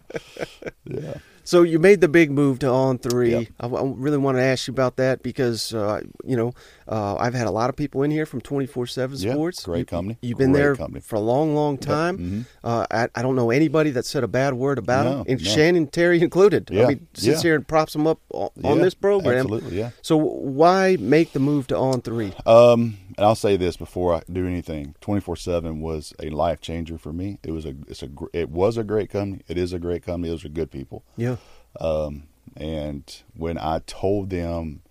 yeah. 0.85 1.15
So 1.47 1.63
you 1.63 1.79
made 1.79 2.01
the 2.01 2.09
big 2.09 2.31
move 2.33 2.59
to 2.59 2.69
On 2.69 2.99
Three. 2.99 3.31
Yep. 3.31 3.47
I, 3.61 3.67
I 3.69 3.83
really 3.85 4.19
want 4.19 4.37
to 4.37 4.43
ask 4.43 4.67
you 4.67 4.73
about 4.73 4.97
that 4.97 5.23
because 5.23 5.73
uh, 5.73 6.01
you 6.25 6.37
know 6.37 6.53
uh, 6.89 7.15
I've 7.17 7.35
had 7.35 7.47
a 7.47 7.53
lot 7.53 7.71
of 7.71 7.77
people 7.77 8.03
in 8.03 8.11
here 8.11 8.27
from 8.27 8.41
Twenty 8.41 8.67
Four 8.67 8.89
Seven 8.89 9.17
Yeah, 9.19 9.33
Sports. 9.35 9.65
great 9.65 9.79
You- 9.79 9.85
company. 9.87 10.19
You've 10.23 10.39
been 10.39 10.51
Great 10.53 10.61
there 10.63 10.75
company. 10.77 11.01
for 11.01 11.15
a 11.17 11.21
long, 11.21 11.55
long 11.55 11.79
time. 11.79 12.19
mhm. 12.19 12.45
Uh, 12.65 12.85
I, 12.91 13.09
I 13.15 13.23
don't 13.23 13.37
know 13.37 13.51
anybody 13.51 13.91
that 13.91 14.05
said 14.05 14.25
a 14.25 14.29
bad 14.29 14.55
word 14.55 14.77
about 14.79 15.05
No, 15.05 15.11
them, 15.19 15.27
and 15.29 15.45
no. 15.45 15.51
Shannon 15.51 15.87
Terry 15.87 16.21
included. 16.21 16.69
I 16.73 16.87
mean, 16.87 17.07
sits 17.15 17.45
yeah. 17.45 17.49
here 17.51 17.55
and 17.55 17.67
props 17.67 17.93
them 17.93 18.09
up 18.09 18.19
on, 18.31 18.51
on 18.65 18.79
Yeah, 18.79 18.83
this 18.83 18.95
program. 18.95 19.39
Absolutely, 19.39 19.79
yeah. 19.79 19.91
So 20.03 20.17
why 20.17 20.97
make 20.99 21.33
the 21.33 21.39
move 21.41 21.69
to 21.69 21.77
On 21.77 22.01
Three? 22.03 22.33
Um, 22.45 22.99
and 23.17 23.25
I'll 23.25 23.35
say 23.37 23.57
this 23.57 23.77
before 23.77 24.15
I 24.15 24.23
do 24.31 24.47
anything: 24.49 24.97
twenty 25.01 25.21
four 25.21 25.37
seven 25.37 25.81
was 25.81 26.13
a 26.21 26.29
life 26.31 26.61
changer 26.61 26.99
for 26.99 27.13
me. 27.13 27.39
It 27.45 27.53
was 27.53 27.65
a 27.65 27.75
it's 27.87 28.03
a 28.03 28.09
it 28.33 28.51
was 28.51 28.77
a 28.77 28.83
great 28.85 29.11
company. 29.11 29.43
It 29.47 29.57
is 29.57 29.73
a 29.73 29.79
great 29.79 30.03
company. 30.03 30.29
Those 30.29 30.45
are 30.45 30.49
good 30.51 30.73
people. 30.73 31.05
Yeah. 31.17 31.36
Um, 31.81 32.25
and 32.57 33.23
when 33.37 33.59
I 33.59 33.81
told 33.87 34.31
them 34.31 34.83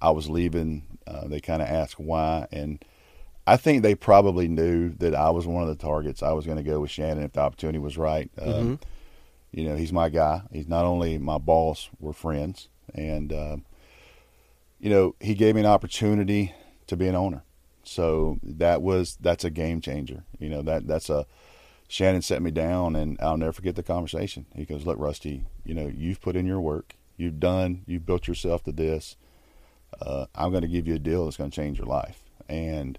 I 0.00 0.10
was 0.10 0.28
leaving, 0.28 0.98
uh, 1.06 1.28
they 1.28 1.40
kind 1.40 1.62
of 1.62 1.68
asked 1.68 1.98
why, 1.98 2.46
and 2.50 2.84
I 3.46 3.56
think 3.56 3.82
they 3.82 3.94
probably 3.94 4.48
knew 4.48 4.90
that 4.98 5.14
I 5.14 5.30
was 5.30 5.46
one 5.46 5.62
of 5.62 5.68
the 5.68 5.82
targets. 5.82 6.22
I 6.22 6.32
was 6.32 6.46
going 6.46 6.56
to 6.56 6.62
go 6.62 6.80
with 6.80 6.90
Shannon 6.90 7.24
if 7.24 7.32
the 7.32 7.40
opportunity 7.40 7.78
was 7.78 7.98
right. 7.98 8.30
Um, 8.40 8.80
You 9.52 9.68
know, 9.68 9.76
he's 9.76 9.92
my 9.92 10.08
guy. 10.08 10.42
He's 10.50 10.66
not 10.66 10.84
only 10.84 11.16
my 11.18 11.38
boss; 11.38 11.88
we're 12.00 12.12
friends, 12.12 12.68
and 12.92 13.32
um, 13.32 13.64
you 14.80 14.90
know, 14.90 15.14
he 15.20 15.34
gave 15.34 15.54
me 15.54 15.60
an 15.60 15.66
opportunity 15.66 16.52
to 16.88 16.96
be 16.96 17.06
an 17.06 17.14
owner. 17.14 17.44
So 17.84 18.38
that 18.42 18.82
was 18.82 19.16
that's 19.20 19.44
a 19.44 19.50
game 19.50 19.80
changer. 19.80 20.24
You 20.40 20.48
know 20.48 20.62
that 20.62 20.88
that's 20.88 21.08
a 21.08 21.26
Shannon 21.88 22.22
set 22.22 22.42
me 22.42 22.50
down, 22.50 22.96
and 22.96 23.18
I'll 23.20 23.36
never 23.36 23.52
forget 23.52 23.76
the 23.76 23.82
conversation. 23.82 24.46
He 24.54 24.64
goes, 24.64 24.86
"Look, 24.86 24.98
Rusty, 24.98 25.44
you 25.64 25.74
know 25.74 25.86
you've 25.86 26.20
put 26.20 26.36
in 26.36 26.46
your 26.46 26.60
work. 26.60 26.96
You've 27.16 27.40
done. 27.40 27.82
You've 27.86 28.06
built 28.06 28.26
yourself 28.26 28.64
to 28.64 28.72
this. 28.72 29.16
Uh, 30.00 30.26
I'm 30.34 30.50
going 30.50 30.62
to 30.62 30.68
give 30.68 30.88
you 30.88 30.94
a 30.94 30.98
deal 30.98 31.24
that's 31.24 31.36
going 31.36 31.50
to 31.50 31.54
change 31.54 31.78
your 31.78 31.86
life, 31.86 32.22
and 32.48 32.98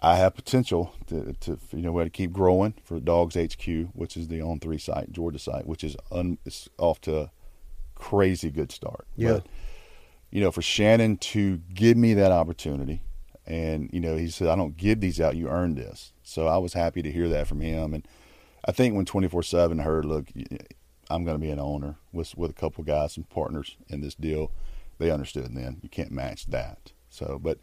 I 0.00 0.16
have 0.16 0.34
potential 0.34 0.94
to, 1.08 1.32
to 1.40 1.58
you 1.72 1.82
know, 1.82 2.02
to 2.02 2.10
keep 2.10 2.32
growing 2.32 2.74
for 2.84 3.00
Dawgs 3.00 3.34
HQ, 3.34 3.88
which 3.94 4.16
is 4.16 4.28
the 4.28 4.40
on 4.40 4.60
three 4.60 4.78
site, 4.78 5.10
Georgia 5.10 5.38
site, 5.38 5.66
which 5.66 5.82
is 5.82 5.96
un, 6.12 6.38
it's 6.44 6.68
off 6.78 7.00
to 7.02 7.18
a 7.18 7.30
crazy 7.94 8.50
good 8.50 8.70
start. 8.70 9.06
Yeah. 9.16 9.34
But, 9.34 9.46
you 10.30 10.40
know, 10.40 10.52
for 10.52 10.62
Shannon 10.62 11.16
to 11.16 11.58
give 11.72 11.96
me 11.96 12.14
that 12.14 12.30
opportunity, 12.30 13.02
and 13.46 13.90
you 13.92 14.00
know, 14.00 14.16
he 14.16 14.28
said, 14.28 14.48
"I 14.48 14.56
don't 14.56 14.76
give 14.76 15.00
these 15.00 15.20
out. 15.20 15.36
You 15.36 15.48
earned 15.48 15.76
this." 15.78 16.12
So 16.28 16.46
I 16.46 16.58
was 16.58 16.74
happy 16.74 17.00
to 17.00 17.10
hear 17.10 17.26
that 17.30 17.46
from 17.46 17.62
him, 17.62 17.94
and 17.94 18.06
I 18.62 18.70
think 18.72 18.94
when 18.94 19.06
twenty 19.06 19.28
four 19.28 19.42
seven 19.42 19.78
heard, 19.78 20.04
"Look, 20.04 20.26
I'm 21.08 21.24
going 21.24 21.36
to 21.36 21.42
be 21.42 21.50
an 21.50 21.58
owner 21.58 21.96
with 22.12 22.36
with 22.36 22.50
a 22.50 22.54
couple 22.54 22.84
guys, 22.84 23.16
and 23.16 23.28
partners 23.28 23.78
in 23.88 24.02
this 24.02 24.14
deal," 24.14 24.52
they 24.98 25.10
understood. 25.10 25.54
Then 25.54 25.78
you 25.82 25.88
can't 25.88 26.12
match 26.12 26.46
that. 26.46 26.92
So, 27.08 27.38
but 27.42 27.58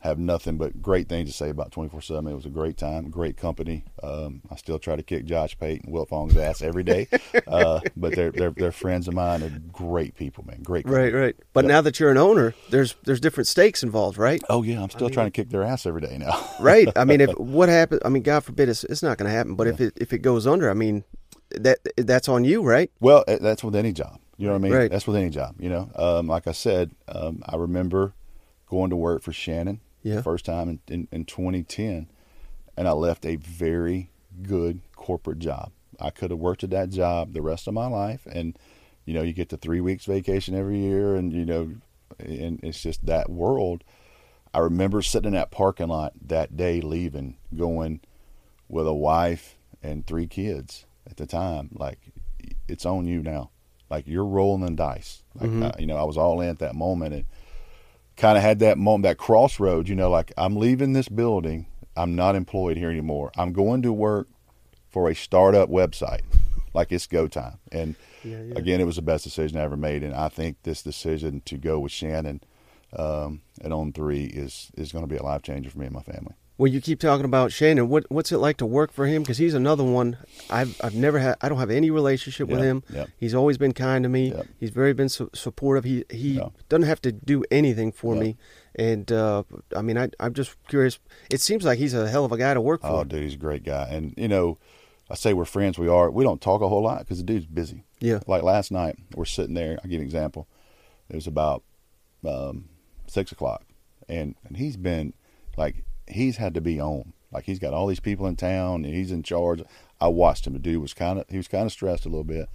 have 0.00 0.18
nothing 0.18 0.56
but 0.56 0.80
great 0.80 1.08
things 1.08 1.30
to 1.30 1.36
say 1.36 1.50
about 1.50 1.72
24 1.72 2.00
7. 2.00 2.26
It 2.26 2.34
was 2.34 2.46
a 2.46 2.50
great 2.50 2.76
time, 2.76 3.10
great 3.10 3.36
company. 3.36 3.84
Um, 4.02 4.40
I 4.50 4.56
still 4.56 4.78
try 4.78 4.96
to 4.96 5.02
kick 5.02 5.26
Josh 5.26 5.58
Payton, 5.58 5.90
Will 5.92 6.06
Fong's 6.06 6.36
ass 6.36 6.62
every 6.62 6.82
day. 6.82 7.08
Uh, 7.46 7.80
but 7.96 8.14
they're, 8.14 8.30
they're, 8.30 8.50
they're 8.50 8.72
friends 8.72 9.08
of 9.08 9.14
mine. 9.14 9.40
They're 9.40 9.50
great 9.72 10.14
people, 10.14 10.44
man. 10.46 10.62
Great. 10.62 10.84
company. 10.84 11.04
Right, 11.04 11.14
right. 11.14 11.36
But 11.52 11.64
Yep. 11.64 11.68
now 11.68 11.80
that 11.80 11.98
you're 11.98 12.10
an 12.10 12.16
owner, 12.16 12.54
there's 12.70 12.94
there's 13.04 13.18
different 13.18 13.48
stakes 13.48 13.82
involved, 13.82 14.18
right? 14.18 14.42
Oh, 14.48 14.62
yeah. 14.62 14.80
I'm 14.82 14.90
still 14.90 15.10
trying 15.10 15.26
to 15.26 15.30
kick 15.30 15.50
their 15.50 15.62
ass 15.62 15.84
every 15.86 16.00
day 16.00 16.16
now. 16.18 16.38
right. 16.60 16.88
I 16.96 17.04
mean, 17.04 17.20
if 17.20 17.30
what 17.38 17.68
happens, 17.68 18.02
I 18.04 18.08
mean, 18.08 18.22
God 18.22 18.40
forbid, 18.40 18.68
it's, 18.68 18.84
it's 18.84 19.02
not 19.02 19.18
going 19.18 19.28
to 19.28 19.36
happen. 19.36 19.54
But 19.54 19.66
if 19.66 19.80
it 19.80 19.94
if 19.96 20.12
it 20.12 20.18
goes 20.18 20.46
under, 20.46 20.70
I 20.70 20.74
mean, 20.74 21.02
that 21.50 21.78
that's 21.96 22.28
on 22.28 22.44
you, 22.44 22.62
right? 22.62 22.90
well, 23.00 23.24
that's 23.26 23.64
with 23.64 23.74
any 23.74 23.92
job. 23.92 24.20
You 24.36 24.46
know 24.46 24.52
what 24.52 24.58
I 24.58 24.62
mean? 24.62 24.72
Right. 24.72 24.90
That's 24.90 25.06
with 25.06 25.16
any 25.16 25.30
job. 25.30 25.56
You 25.58 25.70
know, 25.70 25.90
um, 25.96 26.26
like 26.26 26.46
I 26.46 26.52
said, 26.52 26.92
um, 27.08 27.42
I 27.46 27.56
remember 27.56 28.12
going 28.66 28.90
to 28.90 28.96
work 28.96 29.22
for 29.22 29.32
Shannon 29.32 29.80
Yeah. 30.02 30.16
the 30.16 30.22
first 30.22 30.44
time 30.44 30.68
in, 30.68 30.80
in, 30.88 31.08
in 31.12 31.24
2010, 31.24 32.08
and 32.76 32.88
I 32.88 32.92
left 32.92 33.24
a 33.26 33.36
very 33.36 34.10
good 34.42 34.80
corporate 34.96 35.38
job. 35.38 35.72
I 35.98 36.10
could 36.10 36.30
have 36.30 36.40
worked 36.40 36.64
at 36.64 36.70
that 36.70 36.90
job 36.90 37.32
the 37.34 37.42
rest 37.42 37.66
of 37.68 37.74
my 37.74 37.86
life, 37.86 38.26
and 38.30 38.58
you 39.04 39.14
know, 39.14 39.22
you 39.22 39.32
get 39.32 39.48
the 39.48 39.56
three 39.56 39.80
weeks 39.80 40.04
vacation 40.06 40.54
every 40.54 40.78
year, 40.78 41.14
and 41.16 41.32
you 41.32 41.44
know, 41.44 41.72
and 42.18 42.60
it's 42.62 42.82
just 42.82 43.04
that 43.06 43.28
world. 43.30 43.84
I 44.52 44.58
remember 44.60 45.00
sitting 45.02 45.28
in 45.28 45.34
that 45.34 45.50
parking 45.50 45.88
lot 45.88 46.12
that 46.26 46.56
day, 46.56 46.80
leaving, 46.80 47.36
going 47.56 48.00
with 48.68 48.86
a 48.86 48.94
wife 48.94 49.56
and 49.82 50.06
three 50.06 50.26
kids 50.26 50.86
at 51.08 51.16
the 51.16 51.26
time. 51.26 51.70
Like, 51.72 51.98
it's 52.68 52.84
on 52.86 53.06
you 53.06 53.22
now. 53.22 53.50
Like 53.90 54.06
you're 54.06 54.24
rolling 54.24 54.64
the 54.64 54.70
dice. 54.72 55.22
Like 55.34 55.50
Mhm. 55.50 55.62
uh, 55.64 55.72
you 55.78 55.86
know, 55.86 55.96
I 55.96 56.04
was 56.04 56.16
all 56.16 56.40
in 56.40 56.48
at 56.48 56.58
that 56.60 56.74
moment, 56.74 57.14
and 57.14 57.24
kind 58.20 58.36
of 58.36 58.44
had 58.44 58.58
that 58.58 58.78
moment, 58.78 59.04
that 59.04 59.18
crossroads. 59.18 59.88
You 59.88 59.96
know, 59.96 60.10
like 60.10 60.32
I'm 60.36 60.56
leaving 60.56 60.92
this 60.92 61.08
building. 61.08 61.66
I'm 61.96 62.14
not 62.14 62.36
employed 62.36 62.76
here 62.76 62.90
anymore. 62.90 63.32
I'm 63.36 63.52
going 63.52 63.82
to 63.82 63.92
work 63.92 64.28
for 64.90 65.08
a 65.08 65.14
startup 65.14 65.68
website. 65.68 66.20
Like 66.72 66.92
it's 66.92 67.06
go 67.06 67.26
time. 67.26 67.58
And 67.72 67.96
Yeah, 68.22 68.42
yeah. 68.42 68.54
again, 68.56 68.80
it 68.80 68.84
was 68.84 68.96
the 68.96 69.02
best 69.02 69.24
decision 69.24 69.58
I 69.58 69.62
ever 69.62 69.76
made. 69.76 70.04
And 70.04 70.14
I 70.14 70.28
think 70.28 70.62
this 70.62 70.82
decision 70.82 71.42
to 71.46 71.56
go 71.56 71.80
with 71.80 71.92
Shannon 71.92 72.42
um, 72.96 73.40
at 73.60 73.72
on 73.72 73.92
three 73.92 74.24
is 74.24 74.70
is 74.76 74.92
going 74.92 75.04
to 75.04 75.08
be 75.08 75.16
a 75.16 75.22
life 75.22 75.42
changer 75.42 75.70
for 75.70 75.78
me 75.78 75.86
and 75.86 75.94
my 75.94 76.02
family. 76.02 76.34
Well, 76.60 76.70
you 76.70 76.82
keep 76.82 77.00
talking 77.00 77.24
about 77.24 77.52
Shannon. 77.52 77.88
What 77.88 78.04
what's 78.10 78.32
it 78.32 78.36
like 78.36 78.58
to 78.58 78.66
work 78.66 78.92
for 78.92 79.06
him? 79.06 79.22
Because 79.22 79.38
he's 79.38 79.54
another 79.54 79.82
one. 79.82 80.18
I've 80.50 80.78
I've 80.84 80.94
never 80.94 81.18
had. 81.18 81.36
I 81.40 81.48
don't 81.48 81.56
have 81.56 81.70
any 81.70 81.90
relationship 81.90 82.48
with 82.48 82.58
Yeah, 82.58 82.64
him. 82.66 82.82
yeah. 82.92 83.06
He's 83.16 83.34
always 83.34 83.56
been 83.56 83.72
kind 83.72 84.02
to 84.02 84.10
me. 84.10 84.32
Yeah. 84.34 84.42
He's 84.58 84.68
very 84.68 84.92
been 84.92 85.08
su- 85.08 85.30
supportive. 85.32 85.84
He 85.84 86.04
he 86.10 86.38
doesn't 86.68 86.86
have 86.86 87.00
to 87.00 87.12
do 87.12 87.42
anything 87.50 87.92
for 87.92 88.14
me. 88.14 88.36
And 88.74 89.10
uh, 89.10 89.44
I 89.74 89.80
mean, 89.80 89.96
I 89.96 90.10
I'm 90.20 90.34
just 90.34 90.54
curious. 90.68 90.98
It 91.30 91.40
seems 91.40 91.64
like 91.64 91.78
he's 91.78 91.94
a 91.94 92.10
hell 92.10 92.26
of 92.26 92.32
a 92.32 92.36
guy 92.36 92.52
to 92.52 92.60
work 92.60 92.82
for. 92.82 92.88
Oh, 92.88 93.04
dude, 93.04 93.22
he's 93.22 93.34
a 93.34 93.38
great 93.38 93.64
guy. 93.64 93.88
And 93.90 94.12
you 94.18 94.28
know, 94.28 94.58
I 95.08 95.14
say 95.14 95.32
we're 95.32 95.46
friends. 95.46 95.78
We 95.78 95.88
are. 95.88 96.10
We 96.10 96.24
don't 96.24 96.42
talk 96.42 96.60
a 96.60 96.68
whole 96.68 96.82
lot 96.82 96.98
because 96.98 97.16
the 97.16 97.24
dude's 97.24 97.46
busy. 97.46 97.84
Yeah. 98.00 98.20
Like 98.26 98.42
last 98.42 98.70
night, 98.70 98.96
we're 99.14 99.24
sitting 99.24 99.54
there. 99.54 99.78
I'll 99.78 99.84
give 99.84 99.92
you 99.92 100.00
an 100.00 100.04
example. 100.04 100.46
It 101.08 101.14
was 101.14 101.26
about 101.26 101.62
um, 102.22 102.68
six 103.06 103.32
o'clock, 103.32 103.64
and 104.10 104.34
and 104.46 104.58
he's 104.58 104.76
been 104.76 105.14
like 105.56 105.84
he's 106.10 106.36
had 106.36 106.54
to 106.54 106.60
be 106.60 106.80
on. 106.80 107.12
Like 107.32 107.44
he's 107.44 107.58
got 107.58 107.72
all 107.72 107.86
these 107.86 108.00
people 108.00 108.26
in 108.26 108.36
town, 108.36 108.84
and 108.84 108.94
he's 108.94 109.12
in 109.12 109.22
charge. 109.22 109.62
I 110.00 110.08
watched 110.08 110.46
him. 110.46 110.52
The 110.52 110.58
dude 110.58 110.82
was 110.82 110.94
kind 110.94 111.18
of 111.18 111.26
he 111.28 111.36
was 111.36 111.48
kind 111.48 111.66
of 111.66 111.72
stressed 111.72 112.06
a 112.06 112.08
little 112.08 112.24
bit, 112.24 112.48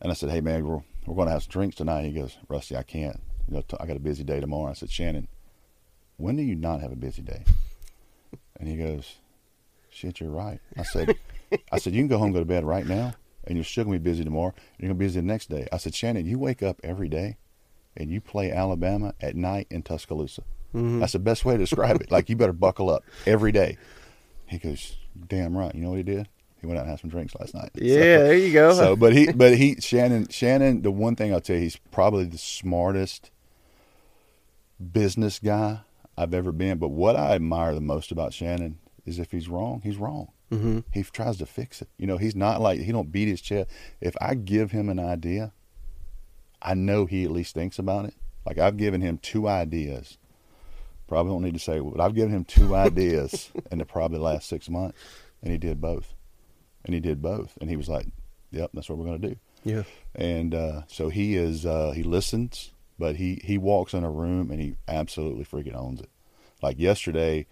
and 0.00 0.10
I 0.10 0.14
said, 0.14 0.30
"Hey 0.30 0.40
man, 0.40 0.66
we're 0.66 0.82
we're 1.06 1.14
going 1.14 1.28
to 1.28 1.32
have 1.32 1.44
some 1.44 1.50
drinks 1.50 1.76
tonight." 1.76 2.04
He 2.04 2.12
goes, 2.12 2.36
"Rusty, 2.48 2.76
I 2.76 2.82
can't. 2.82 3.20
You 3.48 3.54
know, 3.54 3.62
t- 3.62 3.76
I 3.80 3.86
got 3.86 3.96
a 3.96 4.00
busy 4.00 4.24
day 4.24 4.40
tomorrow." 4.40 4.70
I 4.70 4.74
said, 4.74 4.90
"Shannon, 4.90 5.28
when 6.16 6.36
do 6.36 6.42
you 6.42 6.54
not 6.54 6.80
have 6.80 6.92
a 6.92 6.96
busy 6.96 7.22
day?" 7.22 7.44
And 8.58 8.68
he 8.68 8.76
goes, 8.76 9.16
"Shit, 9.88 10.20
you're 10.20 10.30
right." 10.30 10.60
I 10.76 10.82
said, 10.82 11.16
"I 11.72 11.78
said 11.78 11.94
you 11.94 12.02
can 12.02 12.08
go 12.08 12.18
home, 12.18 12.26
and 12.26 12.34
go 12.34 12.40
to 12.40 12.44
bed 12.46 12.62
right 12.62 12.86
now, 12.86 13.14
and 13.44 13.56
you're 13.56 13.64
still 13.64 13.84
gonna 13.84 13.98
be 13.98 14.10
busy 14.10 14.22
tomorrow. 14.22 14.52
You're 14.78 14.88
gonna 14.88 14.98
be 14.98 15.06
busy 15.06 15.20
the 15.20 15.26
next 15.26 15.48
day." 15.48 15.66
I 15.72 15.78
said, 15.78 15.94
"Shannon, 15.94 16.26
you 16.26 16.38
wake 16.38 16.62
up 16.62 16.78
every 16.84 17.08
day, 17.08 17.38
and 17.96 18.10
you 18.10 18.20
play 18.20 18.52
Alabama 18.52 19.14
at 19.18 19.34
night 19.34 19.66
in 19.70 19.82
Tuscaloosa. 19.82 20.42
Mhm. 20.74 21.00
That's 21.00 21.12
the 21.12 21.18
best 21.18 21.44
way 21.44 21.54
to 21.54 21.58
describe 21.58 22.00
it. 22.00 22.10
Like 22.10 22.28
you 22.28 22.36
better 22.36 22.52
buckle 22.52 22.90
up 22.90 23.04
every 23.26 23.52
day." 23.52 23.76
He 24.46 24.58
goes, 24.58 24.96
"Damn 25.28 25.56
right." 25.56 25.74
You 25.74 25.82
know 25.82 25.90
what 25.90 25.96
he 25.98 26.02
did? 26.02 26.28
He 26.60 26.66
went 26.66 26.78
out 26.78 26.82
and 26.82 26.90
had 26.90 27.00
some 27.00 27.08
drinks 27.10 27.34
last 27.40 27.54
night. 27.54 27.70
Yeah, 27.74 27.94
So- 27.94 28.00
there 28.24 28.34
you 28.36 28.52
go. 28.52 28.72
so, 28.74 28.94
but 28.96 29.14
he, 29.14 29.32
but 29.32 29.56
he, 29.56 29.76
Shannon, 29.80 30.28
Shannon. 30.28 30.82
The 30.82 30.90
one 30.90 31.16
thing 31.16 31.32
I'll 31.32 31.40
tell 31.40 31.56
you, 31.56 31.62
he's 31.62 31.76
probably 31.90 32.24
the 32.24 32.36
smartest 32.38 33.30
business 34.92 35.38
guy 35.38 35.80
I've 36.16 36.34
ever 36.34 36.52
been. 36.52 36.78
But 36.78 36.88
what 36.88 37.16
I 37.16 37.34
admire 37.34 37.74
the 37.74 37.80
most 37.80 38.12
about 38.12 38.32
Shannon 38.32 38.78
is 39.06 39.18
if 39.18 39.32
he's 39.32 39.48
wrong, 39.48 39.80
he's 39.82 39.96
wrong. 39.96 40.28
hmm 40.50 40.80
He 40.92 41.02
tries 41.02 41.38
to 41.38 41.46
fix 41.46 41.80
it. 41.80 41.88
You 41.96 42.06
know, 42.06 42.16
he's 42.18 42.36
not 42.36 42.60
like 42.60 42.80
he 42.80 42.92
don't 42.92 43.10
beat 43.12 43.28
his 43.28 43.40
chest. 43.40 43.70
If 44.00 44.14
I 44.20 44.34
give 44.34 44.70
him 44.72 44.88
an 44.88 44.98
idea, 44.98 45.52
I 46.60 46.74
know 46.74 47.06
he 47.06 47.24
at 47.24 47.30
least 47.30 47.54
thinks 47.54 47.78
about 47.78 48.04
it. 48.06 48.14
Like 48.44 48.58
I've 48.58 48.76
given 48.76 49.00
him 49.00 49.18
two 49.18 49.48
ideas. 49.48 50.18
Probably 51.10 51.32
don't 51.32 51.42
need 51.42 51.54
to 51.54 51.60
say, 51.60 51.78
but 51.80 52.00
I've 52.00 52.14
given 52.14 52.32
him 52.32 52.44
two 52.44 52.74
ideas 52.88 53.50
in 53.70 53.78
the 53.78 53.84
probably 53.84 54.18
last 54.18 54.48
six 54.48 54.70
months, 54.70 54.96
and 55.42 55.52
he 55.52 55.58
did 55.58 55.78
both. 55.80 56.14
And 56.86 56.94
he 56.94 57.00
did 57.00 57.20
both, 57.20 57.58
and 57.60 57.68
he 57.68 57.76
was 57.76 57.88
like, 57.90 58.06
"Yep, 58.52 58.70
that's 58.72 58.88
what 58.88 58.96
we're 58.96 59.04
going 59.04 59.20
to 59.20 59.28
do." 59.30 59.36
Yeah. 59.62 59.82
and 60.14 60.54
uh, 60.54 60.82
so 60.86 61.10
he 61.10 61.36
is 61.36 61.66
uh, 61.66 61.90
he 61.94 62.02
listens 62.02 62.70
but 62.98 63.16
he 63.16 63.40
he 63.44 63.58
walks 63.58 63.92
in 63.92 64.04
a 64.04 64.10
room 64.10 64.50
and 64.50 64.58
he 64.60 64.76
absolutely 64.88 65.44
freaking 65.44 65.74
owns 65.76 66.00
it 66.00 66.08
like 66.62 66.78
yesterday 66.78 67.46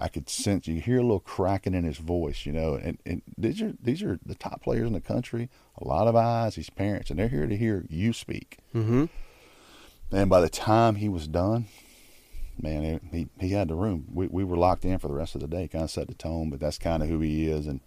i 0.00 0.08
could 0.08 0.28
sense 0.28 0.66
you 0.66 0.80
hear 0.80 0.98
a 0.98 1.02
little 1.02 1.20
cracking 1.20 1.74
in 1.74 1.84
his 1.84 1.98
voice 1.98 2.44
you 2.44 2.50
know 2.52 2.74
and, 2.74 2.98
and 3.06 3.22
these 3.36 3.62
are 3.62 3.72
these 3.80 4.02
are 4.02 4.18
the 4.26 4.34
top 4.34 4.62
players 4.62 4.86
in 4.88 4.92
the 4.94 5.00
country 5.00 5.48
a 5.80 5.86
lot 5.86 6.08
of 6.08 6.16
eyes 6.16 6.56
these 6.56 6.70
parents 6.70 7.08
and 7.10 7.18
they're 7.20 7.28
here 7.28 7.46
to 7.46 7.56
hear 7.56 7.84
you 7.88 8.12
speak 8.12 8.58
hmm 8.72 9.04
and 10.10 10.28
by 10.30 10.40
the 10.40 10.48
time 10.48 10.96
he 10.96 11.08
was 11.08 11.28
done 11.28 11.66
man 12.62 12.84
it, 12.84 13.02
he, 13.12 13.28
he 13.40 13.50
had 13.50 13.68
the 13.68 13.74
room 13.74 14.06
we, 14.12 14.26
we 14.26 14.44
were 14.44 14.56
locked 14.56 14.84
in 14.84 14.98
for 14.98 15.08
the 15.08 15.14
rest 15.14 15.34
of 15.34 15.40
the 15.40 15.46
day 15.46 15.68
kind 15.68 15.84
of 15.84 15.90
set 15.90 16.08
the 16.08 16.14
tone 16.14 16.50
but 16.50 16.60
that's 16.60 16.78
kind 16.78 17.02
of 17.02 17.08
who 17.08 17.20
he 17.20 17.48
is 17.48 17.66
and 17.66 17.80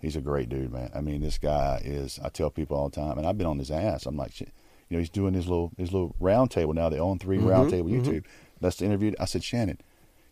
he's 0.00 0.16
a 0.16 0.20
great 0.20 0.48
dude 0.48 0.72
man 0.72 0.90
i 0.94 1.00
mean 1.00 1.20
this 1.20 1.38
guy 1.38 1.80
is 1.84 2.18
i 2.24 2.28
tell 2.28 2.50
people 2.50 2.76
all 2.76 2.88
the 2.88 2.96
time 2.96 3.16
and 3.18 3.26
i've 3.26 3.38
been 3.38 3.46
on 3.46 3.58
his 3.58 3.70
ass 3.70 4.06
i'm 4.06 4.16
like 4.16 4.38
you 4.40 4.46
know 4.90 4.98
he's 4.98 5.10
doing 5.10 5.34
his 5.34 5.48
little 5.48 5.72
his 5.76 5.92
little 5.92 6.14
round 6.20 6.50
table 6.50 6.74
now 6.74 6.88
the 6.88 6.98
on 6.98 7.18
3 7.18 7.38
round 7.38 7.66
Mhm, 7.66 7.70
table 7.70 7.88
mhm. 7.90 8.00
youtube 8.00 8.24
that's 8.60 8.76
the 8.76 8.84
interview 8.84 9.12
i 9.18 9.24
said 9.24 9.42
shannon 9.44 9.78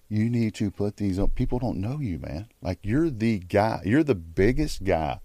you 0.08 0.28
need 0.28 0.54
to 0.54 0.70
put 0.70 0.96
these 0.98 1.18
on 1.18 1.28
people 1.30 1.58
don't 1.58 1.78
know 1.78 1.98
you 2.00 2.18
man 2.18 2.48
like 2.60 2.78
you're 2.82 3.08
the 3.10 3.38
guy 3.38 3.80
you're 3.84 4.04
the 4.04 4.14
biggest 4.14 4.84
guy 4.84 5.20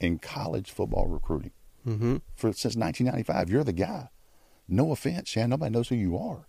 in 0.00 0.18
college 0.18 0.70
football 0.70 1.06
recruiting 1.06 1.52
hmm 1.84 2.16
for 2.34 2.52
since 2.52 2.76
1995. 2.76 3.48
You're 3.48 3.64
the 3.64 3.72
guy. 3.72 4.08
No 4.68 4.90
offense, 4.92 5.28
Shannon. 5.30 5.50
Nobody 5.50 5.70
knows 5.70 5.88
who 5.88 5.94
you 5.94 6.18
are. 6.18 6.48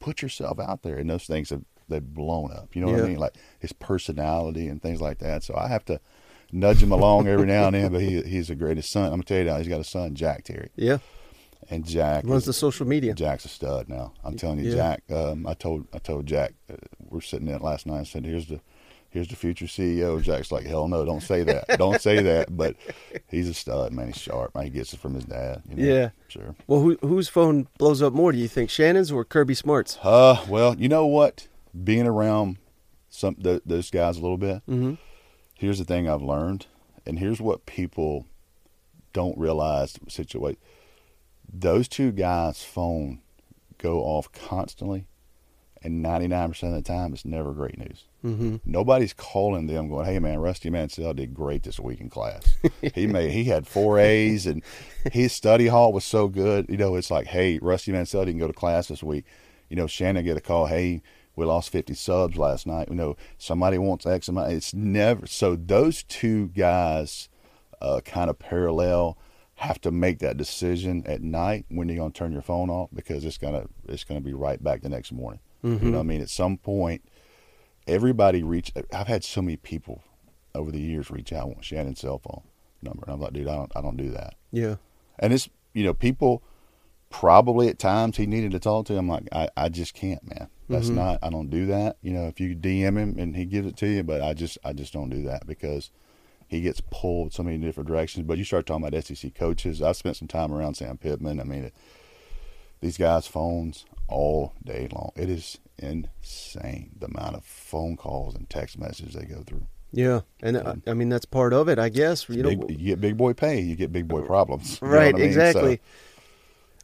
Put 0.00 0.22
yourself 0.22 0.58
out 0.60 0.82
there, 0.82 0.96
and 0.98 1.08
those 1.10 1.24
things 1.24 1.50
have 1.50 1.62
they've 1.88 2.02
blown 2.02 2.52
up. 2.52 2.74
You 2.74 2.84
know 2.84 2.92
what 2.92 3.00
I 3.04 3.08
mean? 3.08 3.18
Like 3.18 3.36
his 3.58 3.72
personality 3.72 4.68
and 4.68 4.80
things 4.82 5.00
like 5.00 5.18
that. 5.18 5.42
So 5.44 5.54
I 5.56 5.68
have 5.68 5.84
to 5.86 6.00
nudge 6.52 6.82
him 6.82 6.92
along 6.92 7.28
every 7.28 7.46
now 7.46 7.66
and 7.66 7.74
then. 7.74 7.92
But 7.92 8.02
he 8.02 8.22
he's 8.22 8.48
the 8.48 8.54
greatest 8.54 8.90
son. 8.90 9.04
I'm 9.06 9.10
gonna 9.12 9.22
tell 9.24 9.38
you 9.38 9.44
now. 9.44 9.58
He's 9.58 9.68
got 9.68 9.80
a 9.80 9.84
son, 9.84 10.14
Jack 10.14 10.44
Terry, 10.44 10.70
Yeah. 10.76 10.98
and 11.70 11.86
Jack 11.86 12.24
Runs 12.24 12.42
is- 12.42 12.46
the 12.46 12.52
social 12.52 12.86
media. 12.86 13.14
Jack's 13.14 13.44
a 13.44 13.48
stud 13.48 13.88
now. 13.88 14.12
I'm 14.24 14.36
telling 14.36 14.58
you, 14.58 14.70
Yeah. 14.70 14.76
Jack. 14.76 15.02
Um, 15.10 15.46
I 15.46 15.54
told 15.54 15.86
I 15.94 15.98
told 15.98 16.26
Jack 16.26 16.54
uh, 16.70 16.74
we're 17.08 17.20
sitting 17.20 17.46
there 17.46 17.58
last 17.58 17.86
night. 17.86 17.98
and 17.98 18.06
said, 18.06 18.24
"Here's 18.26 18.46
the 18.46 18.60
here's 19.16 19.28
the 19.28 19.36
future 19.36 19.64
CEO." 19.66 20.20
Jack's 20.22 20.52
like, 20.52 20.66
"Hell 20.66 20.88
no, 20.88 21.04
don't 21.04 21.22
say 21.22 21.42
that. 21.44 21.66
don't 21.78 22.00
say 22.00 22.22
that." 22.22 22.48
But 22.56 22.76
he's 23.28 23.48
a 23.48 23.54
stud, 23.54 23.92
man. 23.92 24.08
He's 24.08 24.18
sharp. 24.18 24.54
Man. 24.54 24.64
He 24.64 24.70
gets 24.70 24.92
it 24.92 25.00
from 25.00 25.14
his 25.14 25.24
dad. 25.24 25.62
You 25.68 25.76
know? 25.76 25.94
Yeah. 25.94 26.08
sure. 26.28 26.54
Well, 26.66 26.80
who, 26.80 26.96
whose 27.00 27.28
phone 27.28 27.66
blows 27.78 28.02
up 28.02 28.12
more? 28.12 28.32
Do 28.32 28.38
you 28.38 28.48
think 28.48 28.70
Shannon's 28.70 29.10
or 29.10 29.24
Kirby 29.24 29.54
Smart's? 29.54 29.98
Uh, 30.02 30.44
well, 30.48 30.76
you 30.76 30.88
know 30.88 31.06
what? 31.06 31.48
Being 31.84 32.06
around 32.06 32.58
some 33.10 33.34
th- 33.36 33.62
those 33.66 33.90
guys 33.90 34.16
a 34.18 34.20
little 34.20 34.38
bit. 34.38 34.62
hmm 34.66 34.94
Here's 35.54 35.78
the 35.78 35.84
thing 35.86 36.06
I've 36.08 36.20
learned, 36.22 36.66
and 37.06 37.18
here's 37.18 37.40
what 37.40 37.64
people 37.66 38.26
don't 39.14 39.36
realize. 39.38 39.98
Situation. 40.08 40.60
Those 41.52 41.88
two 41.88 42.12
guys' 42.12 42.62
phone 42.62 43.20
go 43.78 44.00
off 44.00 44.30
constantly, 44.32 45.06
and 45.82 46.04
99% 46.04 46.62
of 46.64 46.72
the 46.72 46.82
time, 46.82 47.12
it's 47.14 47.24
never 47.24 47.52
great 47.52 47.78
news. 47.78 48.04
Hmm 48.26 48.56
Nobody's 48.64 49.12
calling 49.12 49.66
them 49.66 49.88
going, 49.88 50.06
"Hey 50.06 50.18
man, 50.18 50.38
Rusty 50.38 50.70
Mansell 50.70 51.14
did 51.14 51.34
great 51.34 51.62
this 51.62 51.78
week 51.78 52.00
in 52.00 52.08
class. 52.08 52.56
he 52.94 53.06
made 53.06 53.30
he 53.30 53.44
had 53.44 53.66
four 53.66 53.98
A's 53.98 54.46
and 54.46 54.62
his 55.12 55.32
study 55.32 55.68
hall 55.68 55.92
was 55.92 56.04
so 56.04 56.28
good. 56.28 56.66
You 56.68 56.76
know, 56.76 56.96
it's 56.96 57.10
like, 57.10 57.28
hey, 57.28 57.58
Rusty 57.62 57.92
Mansell 57.92 58.24
didn't 58.24 58.40
go 58.40 58.46
to 58.48 58.52
class 58.52 58.88
this 58.88 59.02
week. 59.02 59.24
You 59.68 59.76
know, 59.76 59.86
Shannon 59.86 60.24
get 60.24 60.36
a 60.36 60.40
call, 60.40 60.66
hey, 60.66 61.02
we 61.36 61.44
lost 61.44 61.70
fifty 61.70 61.94
subs 61.94 62.36
last 62.36 62.66
night. 62.66 62.88
You 62.88 62.96
know, 62.96 63.16
somebody 63.38 63.78
wants 63.78 64.06
X 64.06 64.28
amount. 64.28 64.52
It's 64.52 64.74
never 64.74 65.26
so. 65.26 65.54
Those 65.54 66.02
two 66.02 66.48
guys 66.48 67.28
uh, 67.80 68.00
kind 68.04 68.30
of 68.30 68.38
parallel. 68.38 69.18
Have 69.60 69.80
to 69.82 69.90
make 69.90 70.18
that 70.18 70.36
decision 70.36 71.02
at 71.06 71.22
night 71.22 71.64
when 71.70 71.88
you're 71.88 71.96
gonna 71.96 72.12
turn 72.12 72.30
your 72.30 72.42
phone 72.42 72.68
off 72.68 72.90
because 72.92 73.24
it's 73.24 73.38
gonna 73.38 73.64
it's 73.88 74.04
gonna 74.04 74.20
be 74.20 74.34
right 74.34 74.62
back 74.62 74.82
the 74.82 74.90
next 74.90 75.12
morning. 75.12 75.40
You 75.62 75.90
know 75.92 75.96
what 75.96 76.04
I 76.04 76.06
mean? 76.06 76.20
At 76.20 76.28
some 76.28 76.58
point, 76.58 77.02
everybody 77.86 78.42
reach. 78.42 78.72
I've 78.92 79.06
had 79.08 79.24
so 79.24 79.42
many 79.42 79.56
people 79.56 80.02
over 80.54 80.70
the 80.70 80.80
years 80.80 81.10
reach 81.10 81.32
out 81.32 81.48
want 81.48 81.64
Shannon's 81.64 82.00
cell 82.00 82.18
phone 82.18 82.42
number, 82.82 83.04
and 83.06 83.14
I'm 83.14 83.20
like, 83.20 83.32
dude, 83.32 83.48
I 83.48 83.54
don't, 83.56 83.72
I 83.76 83.80
don't 83.82 83.96
do 83.96 84.10
that. 84.10 84.34
Yeah. 84.52 84.76
And 85.18 85.32
it's, 85.32 85.48
you 85.74 85.84
know, 85.84 85.94
people 85.94 86.42
probably 87.10 87.68
at 87.68 87.78
times 87.78 88.16
he 88.16 88.26
needed 88.26 88.50
to 88.52 88.58
talk 88.58 88.86
to. 88.86 88.96
I'm 88.96 89.08
like, 89.08 89.24
I, 89.32 89.48
I 89.56 89.68
just 89.68 89.94
can't, 89.94 90.22
man. 90.28 90.48
That's 90.68 90.88
Mhm. 90.90 90.94
not. 90.96 91.18
I 91.22 91.30
don't 91.30 91.48
do 91.50 91.66
that. 91.66 91.96
You 92.02 92.12
know, 92.12 92.26
if 92.26 92.40
you 92.40 92.54
DM 92.56 92.96
him 92.98 93.16
and 93.18 93.36
he 93.36 93.44
gives 93.44 93.66
it 93.68 93.76
to 93.78 93.86
you, 93.86 94.02
but 94.02 94.20
I 94.20 94.34
just, 94.34 94.58
I 94.64 94.72
just 94.72 94.92
don't 94.92 95.10
do 95.10 95.22
that 95.22 95.46
because 95.46 95.90
he 96.48 96.60
gets 96.60 96.80
pulled 96.90 97.32
so 97.32 97.42
many 97.42 97.58
different 97.58 97.88
directions. 97.88 98.26
But 98.26 98.38
you 98.38 98.44
start 98.44 98.66
talking 98.66 98.84
about 98.86 99.04
SEC 99.04 99.34
coaches. 99.34 99.80
I've 99.80 99.96
spent 99.96 100.16
some 100.16 100.28
time 100.28 100.52
around 100.52 100.74
Sam 100.74 100.98
Pittman. 100.98 101.40
I 101.40 101.44
mean, 101.44 101.64
it, 101.66 101.74
these 102.80 102.98
guys' 102.98 103.26
phones 103.26 103.84
all 104.08 104.52
day 104.64 104.88
long. 104.92 105.12
It 105.16 105.30
is 105.30 105.58
insane 105.78 106.90
the 106.98 107.06
amount 107.06 107.36
of 107.36 107.44
phone 107.44 107.96
calls 107.96 108.34
and 108.34 108.48
text 108.48 108.78
messages 108.78 109.14
they 109.14 109.24
go 109.24 109.42
through. 109.42 109.66
Yeah, 109.92 110.20
and 110.42 110.56
uh, 110.56 110.74
I 110.86 110.94
mean 110.94 111.08
that's 111.08 111.24
part 111.24 111.52
of 111.52 111.68
it, 111.68 111.78
I 111.78 111.88
guess. 111.88 112.28
You 112.28 112.42
know, 112.42 112.50
you 112.50 112.66
get 112.76 113.00
big 113.00 113.16
boy 113.16 113.32
pay, 113.32 113.60
you 113.60 113.76
get 113.76 113.92
big 113.92 114.08
boy 114.08 114.22
problems. 114.22 114.78
Right? 114.82 115.14
I 115.14 115.18
mean? 115.18 115.26
Exactly. 115.26 115.76
So, 115.76 115.82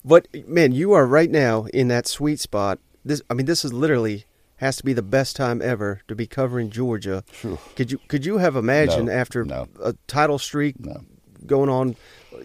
But 0.05 0.29
man, 0.47 0.73
you 0.73 0.93
are 0.93 1.07
right 1.07 1.31
now 1.31 1.65
in 1.75 1.89
that 1.89 2.07
sweet 2.07 2.41
spot. 2.41 2.79
This, 3.05 3.21
I 3.29 3.35
mean, 3.35 3.47
this 3.47 3.65
is 3.65 3.73
literally 3.73 4.25
has 4.57 4.77
to 4.77 4.85
be 4.85 4.93
the 4.93 5.03
best 5.03 5.35
time 5.35 5.61
ever 5.61 6.03
to 6.07 6.15
be 6.15 6.27
covering 6.27 6.71
Georgia. 6.71 7.25
Could 7.75 7.91
you 7.91 7.99
could 8.09 8.25
you 8.25 8.39
have 8.39 8.55
imagined 8.57 9.07
No, 9.07 9.13
after 9.13 9.45
no. 9.45 9.69
a 9.83 9.95
title 10.07 10.39
streak 10.39 10.79
no. 10.79 11.03
going 11.45 11.69
on, 11.69 11.97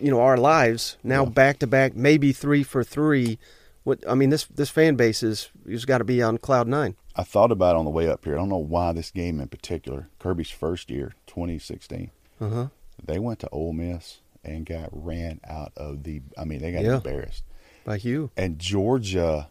you 0.01 0.09
know, 0.09 0.19
our 0.19 0.37
lives 0.37 0.97
now 1.03 1.23
back 1.25 1.59
to 1.59 1.67
back, 1.67 1.95
maybe 1.95 2.31
three 2.33 2.63
for 2.63 2.83
three. 2.83 3.37
What 3.87 4.03
I 4.05 4.15
mean, 4.15 4.31
this 4.31 4.43
this 4.45 4.69
fan 4.69 4.95
base 4.95 5.23
is 5.23 5.49
has 5.69 5.85
got 5.85 5.99
to 5.99 6.03
be 6.03 6.21
on 6.21 6.37
cloud 6.39 6.67
nine. 6.67 6.95
I 7.15 7.23
thought 7.23 7.53
about 7.53 7.75
it 7.75 7.79
on 7.79 7.85
the 7.85 7.91
way 7.91 8.09
up 8.09 8.25
here. 8.25 8.33
I 8.35 8.37
don't 8.37 8.49
know 8.49 8.57
why 8.57 8.91
this 8.91 9.11
game 9.11 9.39
in 9.39 9.47
particular, 9.47 10.09
Kirby's 10.19 10.49
first 10.51 10.89
year, 10.91 11.13
2016, 11.25 12.11
Uh 12.41 12.49
huh. 12.49 12.67
they 13.03 13.17
went 13.17 13.39
to 13.39 13.49
Ole 13.49 13.71
Miss 13.71 14.19
and 14.43 14.65
got 14.65 14.89
ran 14.91 15.39
out 15.47 15.71
of 15.77 16.03
the. 16.03 16.21
I 16.37 16.43
mean, 16.43 16.59
they 16.61 16.73
got 16.73 16.83
Yeah. 16.83 16.95
embarrassed. 16.97 17.43
By 17.85 17.97
Hugh. 17.97 18.29
And 18.35 18.59
Georgia 18.59 19.47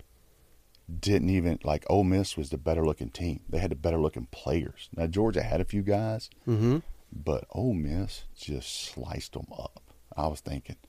didn't 1.00 1.30
even 1.30 1.58
like 1.64 1.84
Ole 1.88 2.04
Miss 2.04 2.36
was 2.36 2.50
the 2.50 2.58
better 2.58 2.84
looking 2.84 3.08
team. 3.08 3.40
They 3.48 3.58
had 3.58 3.70
the 3.70 3.74
better 3.76 3.98
looking 3.98 4.26
players. 4.30 4.90
Now 4.94 5.06
Georgia 5.06 5.42
had 5.42 5.62
a 5.62 5.64
few 5.64 5.80
guys, 5.82 6.28
Mm-hmm. 6.46 6.78
but 7.10 7.44
Ole 7.52 7.72
Miss 7.72 8.24
just 8.36 8.68
sliced 8.84 9.32
them 9.32 9.46
up. 9.58 9.80
I 10.14 10.26
was 10.28 10.40
thinking, 10.40 10.76
"Whew, 10.76 10.85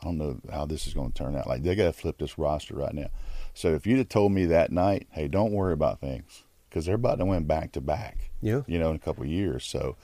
I 0.00 0.04
don't 0.04 0.18
know 0.18 0.40
how 0.52 0.66
this 0.66 0.86
is 0.86 0.94
going 0.94 1.12
to 1.12 1.18
turn 1.18 1.36
out. 1.36 1.46
Like 1.46 1.62
they 1.62 1.74
got 1.74 1.84
to 1.84 1.92
flip 1.92 2.18
this 2.18 2.38
roster 2.38 2.74
right 2.74 2.94
now. 2.94 3.08
So 3.54 3.74
if 3.74 3.86
you'd 3.86 3.98
have 3.98 4.08
told 4.08 4.32
me 4.32 4.46
that 4.46 4.70
night, 4.70 5.08
hey, 5.10 5.28
don't 5.28 5.52
worry 5.52 5.72
about 5.72 6.00
things 6.00 6.44
because 6.68 6.86
they're 6.86 6.94
about 6.94 7.18
to 7.18 7.24
win 7.24 7.44
back 7.44 7.72
to 7.72 7.80
back. 7.80 8.30
Yeah. 8.40 8.62
You 8.66 8.78
know, 8.78 8.90
in 8.90 8.96
a 8.96 9.00
couple 9.00 9.24
of 9.24 9.28
years. 9.28 9.64
So 9.64 9.96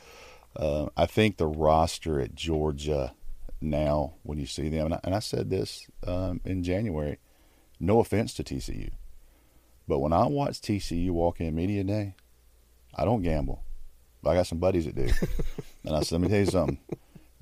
uh, 0.57 0.87
I 0.97 1.07
think 1.07 1.37
the 1.37 1.47
roster 1.47 2.21
at 2.21 2.35
Georgia 2.35 3.15
now, 3.61 4.15
when 4.23 4.39
you 4.39 4.47
see 4.47 4.69
them, 4.69 4.87
and 4.87 4.95
I, 4.95 5.01
and 5.05 5.15
I 5.15 5.21
said 5.21 5.51
this 5.51 5.87
um, 6.07 6.41
in 6.45 6.63
January, 6.63 7.19
no 7.81 8.01
offense 8.01 8.35
to 8.35 8.45
TCU, 8.45 8.91
but 9.87 9.99
when 9.99 10.13
I 10.13 10.27
watch 10.27 10.61
TCU 10.61 11.11
walk 11.11 11.41
in 11.41 11.55
media 11.55 11.85
day, 11.85 12.15
I 12.95 13.05
don't 13.05 13.23
gamble. 13.23 13.63
But 14.23 14.31
I 14.31 14.35
got 14.35 14.47
some 14.47 14.59
buddies 14.59 14.87
that 14.87 14.95
do, 14.95 15.09
and 15.85 15.95
I 15.95 16.01
said, 16.01 16.21
let 16.21 16.23
me 16.23 16.29
tell 16.29 16.39
you 16.39 16.47
something. 16.47 16.79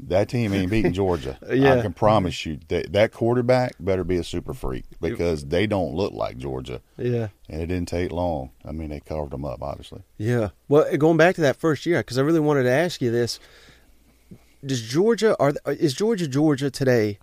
That 0.08 0.28
team 0.28 0.52
ain't 0.52 0.70
beating 0.70 0.92
Georgia. 0.92 1.38
Yeah. 1.52 1.74
I 1.78 1.82
can 1.82 1.92
promise 1.92 2.44
you 2.44 2.58
that 2.68 2.92
that 2.92 3.12
quarterback 3.12 3.74
better 3.78 4.02
be 4.04 4.16
a 4.16 4.24
super 4.24 4.52
freak 4.54 4.84
because 5.00 5.44
they 5.46 5.66
don't 5.66 5.94
look 5.94 6.12
like 6.12 6.38
Georgia, 6.38 6.80
Yeah. 6.98 7.28
and 7.48 7.60
it 7.62 7.66
didn't 7.66 7.88
take 7.88 8.10
long. 8.10 8.50
I 8.64 8.72
mean, 8.72 8.88
they 8.90 9.00
covered 9.00 9.30
them 9.30 9.44
up, 9.44 9.62
obviously. 9.62 10.02
Yeah. 10.18 10.48
Well, 10.68 10.96
going 10.96 11.16
back 11.18 11.36
to 11.36 11.40
that 11.42 11.56
first 11.56 11.86
year, 11.86 11.98
because 12.00 12.18
I 12.18 12.22
really 12.22 12.40
wanted 12.40 12.64
to 12.64 12.70
ask 12.70 13.00
you 13.00 13.10
this: 13.10 13.38
Does 14.64 14.82
Georgia 14.82 15.36
are 15.40 15.52
is 15.66 15.94
Georgia 15.94 16.26
Georgia 16.28 16.70
today? 16.70 17.18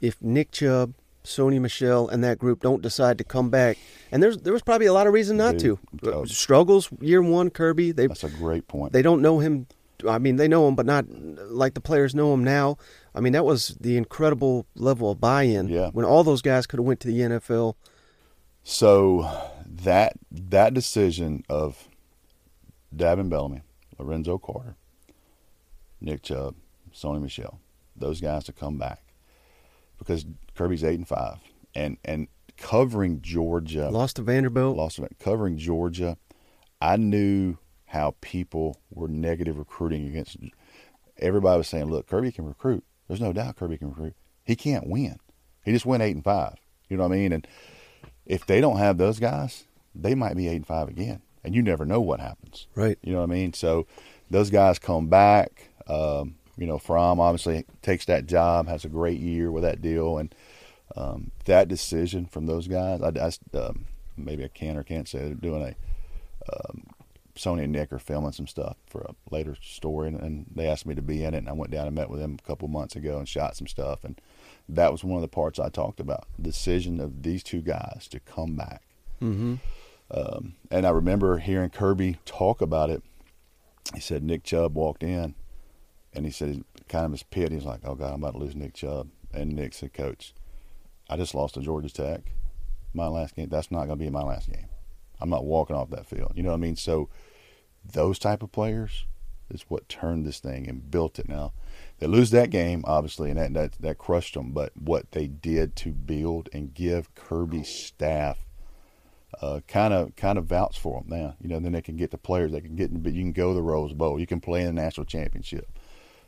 If 0.00 0.20
Nick 0.20 0.50
Chubb, 0.50 0.94
Sony 1.24 1.60
Michel, 1.60 2.08
and 2.08 2.22
that 2.24 2.38
group 2.38 2.60
don't 2.62 2.82
decide 2.82 3.16
to 3.18 3.24
come 3.24 3.48
back, 3.50 3.78
and 4.12 4.22
there's 4.22 4.38
there 4.38 4.52
was 4.52 4.62
probably 4.62 4.86
a 4.86 4.92
lot 4.92 5.06
of 5.06 5.12
reason 5.12 5.36
not 5.36 5.56
Dude, 5.56 5.78
to. 6.02 6.12
uh, 6.20 6.26
Struggles 6.26 6.88
year 7.00 7.22
one, 7.22 7.50
Kirby. 7.50 7.92
They 7.92 8.06
That's 8.06 8.24
a 8.24 8.28
great 8.30 8.66
point. 8.68 8.92
they 8.92 9.02
don't 9.02 9.22
know 9.22 9.38
him. 9.38 9.66
I 10.08 10.18
mean, 10.18 10.36
they 10.36 10.48
know 10.48 10.66
him, 10.68 10.74
but 10.74 10.86
not 10.86 11.06
like 11.08 11.74
the 11.74 11.80
players 11.80 12.14
know 12.14 12.32
him 12.34 12.44
now. 12.44 12.76
I 13.14 13.20
mean, 13.20 13.32
that 13.32 13.44
was 13.44 13.76
the 13.80 13.96
incredible 13.96 14.66
level 14.74 15.10
of 15.10 15.20
buy-in 15.20 15.68
Yeah. 15.68 15.90
when 15.90 16.04
all 16.04 16.24
those 16.24 16.42
guys 16.42 16.66
could 16.66 16.78
have 16.78 16.86
went 16.86 17.00
to 17.00 17.08
the 17.08 17.20
NFL. 17.20 17.74
So 18.62 19.30
that 19.66 20.14
that 20.30 20.74
decision 20.74 21.44
of 21.48 21.88
Davin 22.94 23.28
Bellamy, 23.28 23.62
Lorenzo 23.98 24.38
Carter, 24.38 24.76
Nick 26.00 26.22
Chubb, 26.22 26.54
Sony 26.92 27.20
Michel, 27.20 27.60
those 27.96 28.20
guys 28.20 28.44
to 28.44 28.52
come 28.52 28.78
back 28.78 29.02
because 29.98 30.24
Kirby's 30.54 30.84
eight 30.84 30.94
and 30.98 31.06
five, 31.08 31.38
and 31.74 31.98
and 32.04 32.28
covering 32.56 33.20
Georgia, 33.20 33.90
Lost 33.90 34.16
to 34.16 34.22
Vanderbilt. 34.22 34.76
lost 34.76 34.98
it, 34.98 35.16
covering 35.18 35.56
Georgia, 35.58 36.16
I 36.80 36.96
knew 36.96 37.56
how 37.94 38.16
people 38.20 38.80
were 38.90 39.08
negative 39.08 39.56
recruiting 39.56 40.06
against. 40.08 40.36
Everybody 41.18 41.58
was 41.58 41.68
saying, 41.68 41.86
"Look, 41.86 42.08
Kirby 42.08 42.32
can 42.32 42.44
recruit. 42.44 42.84
There's 43.06 43.20
no 43.20 43.32
doubt 43.32 43.56
Kirby 43.56 43.78
can 43.78 43.90
recruit. 43.90 44.14
He 44.44 44.56
can't 44.56 44.88
win. 44.88 45.18
He 45.64 45.72
just 45.72 45.86
went 45.86 46.02
eight 46.02 46.14
and 46.14 46.24
five. 46.24 46.56
You 46.88 46.96
know 46.96 47.04
what 47.04 47.14
I 47.14 47.18
mean? 47.18 47.32
And 47.32 47.46
if 48.26 48.44
they 48.46 48.60
don't 48.60 48.78
have 48.78 48.98
those 48.98 49.20
guys, 49.20 49.64
they 49.94 50.14
might 50.14 50.36
be 50.36 50.48
eight 50.48 50.56
and 50.56 50.66
five 50.66 50.88
again, 50.88 51.22
and 51.44 51.54
you 51.54 51.62
never 51.62 51.86
know 51.86 52.00
what 52.00 52.20
happens. 52.20 52.66
Right. 52.74 52.98
You 53.02 53.12
know 53.12 53.20
what 53.20 53.30
I 53.30 53.34
mean? 53.34 53.52
So 53.52 53.86
those 54.28 54.50
guys 54.50 54.78
come 54.78 55.06
back. 55.06 55.70
Um, 55.86 56.36
you 56.56 56.66
know, 56.66 56.78
Fromm 56.78 57.20
obviously 57.20 57.64
takes 57.82 58.06
that 58.06 58.26
job, 58.26 58.68
has 58.68 58.84
a 58.84 58.88
great 58.88 59.20
year 59.20 59.50
with 59.50 59.62
that 59.62 59.80
deal, 59.80 60.18
and 60.18 60.34
um, 60.96 61.30
that 61.44 61.68
decision 61.68 62.26
from 62.26 62.46
those 62.46 62.66
guys. 62.68 63.00
I, 63.02 63.08
I 63.08 63.58
um, 63.58 63.86
maybe 64.16 64.44
I 64.44 64.48
can 64.48 64.76
or 64.76 64.82
can't 64.82 65.08
say 65.08 65.20
they're 65.20 65.34
doing 65.34 65.62
a. 65.62 65.74
Sony 67.36 67.64
and 67.64 67.72
Nick 67.72 67.92
are 67.92 67.98
filming 67.98 68.32
some 68.32 68.46
stuff 68.46 68.76
for 68.86 69.00
a 69.02 69.34
later 69.34 69.56
story, 69.60 70.08
and, 70.08 70.20
and 70.20 70.46
they 70.54 70.68
asked 70.68 70.86
me 70.86 70.94
to 70.94 71.02
be 71.02 71.24
in 71.24 71.34
it, 71.34 71.38
and 71.38 71.48
I 71.48 71.52
went 71.52 71.72
down 71.72 71.86
and 71.86 71.96
met 71.96 72.08
with 72.08 72.20
them 72.20 72.36
a 72.38 72.46
couple 72.46 72.68
months 72.68 72.94
ago 72.94 73.18
and 73.18 73.28
shot 73.28 73.56
some 73.56 73.66
stuff, 73.66 74.04
and 74.04 74.20
that 74.68 74.92
was 74.92 75.02
one 75.02 75.16
of 75.16 75.22
the 75.22 75.28
parts 75.28 75.58
I 75.58 75.68
talked 75.68 76.00
about: 76.00 76.26
the 76.36 76.42
decision 76.42 77.00
of 77.00 77.22
these 77.22 77.42
two 77.42 77.60
guys 77.60 78.06
to 78.10 78.20
come 78.20 78.54
back. 78.54 78.82
Mm-hmm. 79.20 79.54
Um, 80.10 80.54
and 80.70 80.86
I 80.86 80.90
remember 80.90 81.38
hearing 81.38 81.70
Kirby 81.70 82.18
talk 82.24 82.60
about 82.60 82.90
it. 82.90 83.02
He 83.94 84.00
said 84.00 84.22
Nick 84.22 84.44
Chubb 84.44 84.74
walked 84.74 85.02
in, 85.02 85.34
and 86.12 86.24
he 86.24 86.30
said 86.30 86.64
kind 86.88 87.04
of 87.04 87.12
his 87.12 87.24
pit. 87.24 87.50
He's 87.50 87.64
like, 87.64 87.80
"Oh 87.84 87.96
God, 87.96 88.12
I'm 88.12 88.22
about 88.22 88.34
to 88.34 88.38
lose 88.38 88.54
Nick 88.54 88.74
Chubb." 88.74 89.08
And 89.32 89.54
Nick 89.54 89.74
said, 89.74 89.92
"Coach, 89.92 90.34
I 91.10 91.16
just 91.16 91.34
lost 91.34 91.54
to 91.54 91.60
Georgia 91.60 91.92
Tech. 91.92 92.20
My 92.92 93.08
last 93.08 93.34
game. 93.34 93.48
That's 93.48 93.72
not 93.72 93.86
going 93.86 93.98
to 93.98 94.04
be 94.04 94.10
my 94.10 94.22
last 94.22 94.48
game. 94.48 94.66
I'm 95.20 95.30
not 95.30 95.44
walking 95.44 95.76
off 95.76 95.90
that 95.90 96.06
field. 96.06 96.32
You 96.34 96.42
know 96.42 96.50
what 96.50 96.56
I 96.56 96.60
mean? 96.60 96.76
So 96.76 97.08
those 97.84 98.18
type 98.18 98.42
of 98.42 98.52
players 98.52 99.04
is 99.50 99.64
what 99.68 99.88
turned 99.88 100.26
this 100.26 100.40
thing 100.40 100.68
and 100.68 100.90
built 100.90 101.18
it. 101.18 101.28
Now 101.28 101.52
they 101.98 102.06
lose 102.06 102.30
that 102.30 102.50
game, 102.50 102.82
obviously, 102.86 103.30
and 103.30 103.38
that 103.38 103.54
that, 103.54 103.72
that 103.80 103.98
crushed 103.98 104.34
them. 104.34 104.52
But 104.52 104.72
what 104.76 105.12
they 105.12 105.26
did 105.26 105.76
to 105.76 105.92
build 105.92 106.48
and 106.52 106.74
give 106.74 107.14
Kirby's 107.14 107.68
staff 107.68 108.38
kind 109.66 109.92
of 109.92 110.14
kind 110.16 110.38
of 110.38 110.46
vouch 110.46 110.78
for 110.78 111.00
them 111.00 111.18
now. 111.18 111.36
You 111.40 111.48
know, 111.48 111.60
then 111.60 111.72
they 111.72 111.82
can 111.82 111.96
get 111.96 112.10
the 112.10 112.18
players. 112.18 112.52
They 112.52 112.60
can 112.60 112.76
get, 112.76 113.02
but 113.02 113.12
you 113.12 113.22
can 113.22 113.32
go 113.32 113.54
the 113.54 113.62
Rose 113.62 113.92
Bowl. 113.92 114.18
You 114.18 114.26
can 114.26 114.40
play 114.40 114.60
in 114.60 114.66
the 114.66 114.72
national 114.72 115.06
championship. 115.06 115.68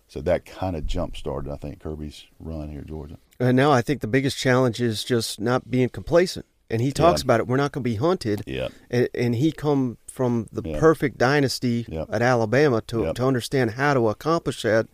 So 0.08 0.20
that 0.20 0.44
kind 0.44 0.76
of 0.76 0.86
jump 0.86 1.16
started, 1.16 1.50
I 1.52 1.56
think, 1.56 1.80
Kirby's 1.80 2.26
run 2.38 2.70
here 2.70 2.80
at 2.80 2.86
Georgia. 2.86 3.18
And 3.40 3.56
now 3.56 3.72
I 3.72 3.82
think 3.82 4.00
the 4.00 4.06
biggest 4.06 4.38
challenge 4.38 4.80
is 4.80 5.02
just 5.02 5.40
not 5.40 5.70
being 5.70 5.88
complacent. 5.88 6.46
And 6.70 6.80
he 6.82 6.90
talks 6.92 7.22
Yeah. 7.22 7.26
about 7.26 7.40
it. 7.40 7.46
We're 7.46 7.56
not 7.56 7.72
going 7.72 7.84
to 7.84 7.88
be 7.90 7.96
hunted. 7.96 8.42
Yeah. 8.46 8.68
And, 8.90 9.08
and 9.14 9.34
he 9.36 9.52
come 9.52 9.98
from 10.08 10.48
the 10.52 10.62
Yeah. 10.64 10.80
perfect 10.80 11.16
dynasty 11.18 11.84
Yep. 11.88 12.08
at 12.10 12.22
Alabama 12.22 12.80
to, 12.88 13.12
to 13.12 13.24
understand 13.26 13.72
how 13.72 13.94
to 13.94 14.08
accomplish 14.08 14.62
that. 14.62 14.88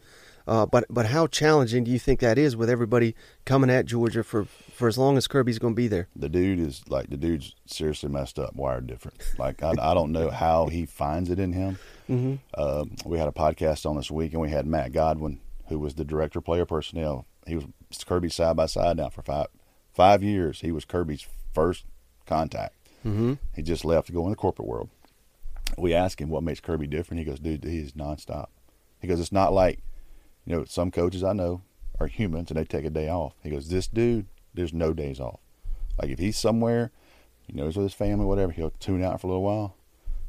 Uh, 0.44 0.66
but 0.66 0.85
but 0.90 1.06
how 1.06 1.28
challenging 1.28 1.85
do 1.85 1.90
you 1.92 2.00
think 2.00 2.18
that 2.18 2.37
is 2.37 2.56
with 2.56 2.68
everybody 2.68 3.14
coming 3.44 3.70
at 3.70 3.87
Georgia 3.87 4.24
for, 4.24 4.44
for 4.44 4.88
as 4.88 4.98
long 4.98 5.16
as 5.16 5.28
Kirby's 5.28 5.61
going 5.61 5.72
to 5.74 5.76
be 5.76 5.87
there? 5.87 6.08
The 6.16 6.28
dude 6.28 6.58
is 6.58 6.82
like 6.88 7.11
the 7.11 7.16
dude's 7.16 7.54
seriously 7.64 8.08
messed 8.08 8.40
up, 8.40 8.56
wired 8.56 8.88
different. 8.88 9.18
Like 9.38 9.62
I, 9.62 9.70
I 9.80 9.94
don't 9.94 10.11
know 10.11 10.30
how 10.30 10.66
he 10.66 10.85
finds 10.85 11.30
it 11.30 11.38
in 11.38 11.52
him. 11.52 11.78
Mm-hmm. 12.11 12.61
Um, 12.61 12.96
we 13.06 13.18
had 13.18 13.28
a 13.28 13.32
podcast 13.32 13.88
on 13.88 13.96
this 13.96 14.11
week, 14.11 14.32
and 14.32 14.42
we 14.42 14.50
had 14.50 14.66
Matt 14.66 14.90
Godwin, 14.92 15.38
who 15.68 15.78
was 15.78 15.94
the 15.94 16.04
director 16.04 16.40
of 16.40 16.44
player 16.44 16.66
personnel. 16.66 17.24
He 17.46 17.54
was 17.54 17.66
Kirby's 18.04 18.35
side 18.35 18.56
by 18.56 18.66
side 18.66 18.96
now 18.96 19.11
for 19.11 19.22
five 19.22 19.46
five 19.94 20.24
years. 20.24 20.61
He 20.61 20.72
was 20.72 20.85
Kirby's 20.85 21.24
first 21.53 21.85
contact. 22.27 22.75
Mm-hmm. 23.05 23.35
He 23.55 23.62
just 23.62 23.85
left 23.85 24.07
to 24.09 24.12
go 24.12 24.25
in 24.25 24.31
the 24.31 24.37
corporate 24.37 24.69
world. 24.69 24.88
We 25.79 25.95
asked 25.95 26.21
him 26.21 26.29
what 26.29 26.43
makes 26.43 26.61
Kirby 26.61 26.87
different. 26.87 27.19
He 27.19 27.25
goes, 27.25 27.41
dude, 27.41 27.65
he's 27.65 27.93
nonstop. 27.93 28.49
He 29.01 29.09
goes, 29.09 29.21
it's 29.21 29.33
not 29.33 29.53
like, 29.53 29.81
you 30.45 30.55
know, 30.55 30.65
some 30.65 30.91
coaches 30.91 31.25
I 31.25 31.33
know 31.33 31.62
are 31.99 32.07
humans 32.07 32.51
and 32.51 32.59
they 32.59 32.65
take 32.65 32.85
a 32.85 32.91
day 32.91 33.09
off. 33.09 33.35
He 33.43 33.51
goes, 33.51 33.69
this 33.69 33.88
dude, 33.88 34.27
there's 34.55 34.73
no 34.73 34.93
days 34.93 35.19
off. 35.19 35.41
Like 36.01 36.11
if 36.11 36.19
he's 36.19 36.38
somewhere, 36.38 36.91
he 37.47 37.53
knows 37.53 37.77
with 37.77 37.85
his 37.85 37.95
family, 37.95 38.25
whatever, 38.25 38.53
he'll 38.53 38.73
tune 38.79 39.03
out 39.03 39.21
for 39.21 39.27
a 39.27 39.31
little 39.31 39.43
while. 39.43 39.77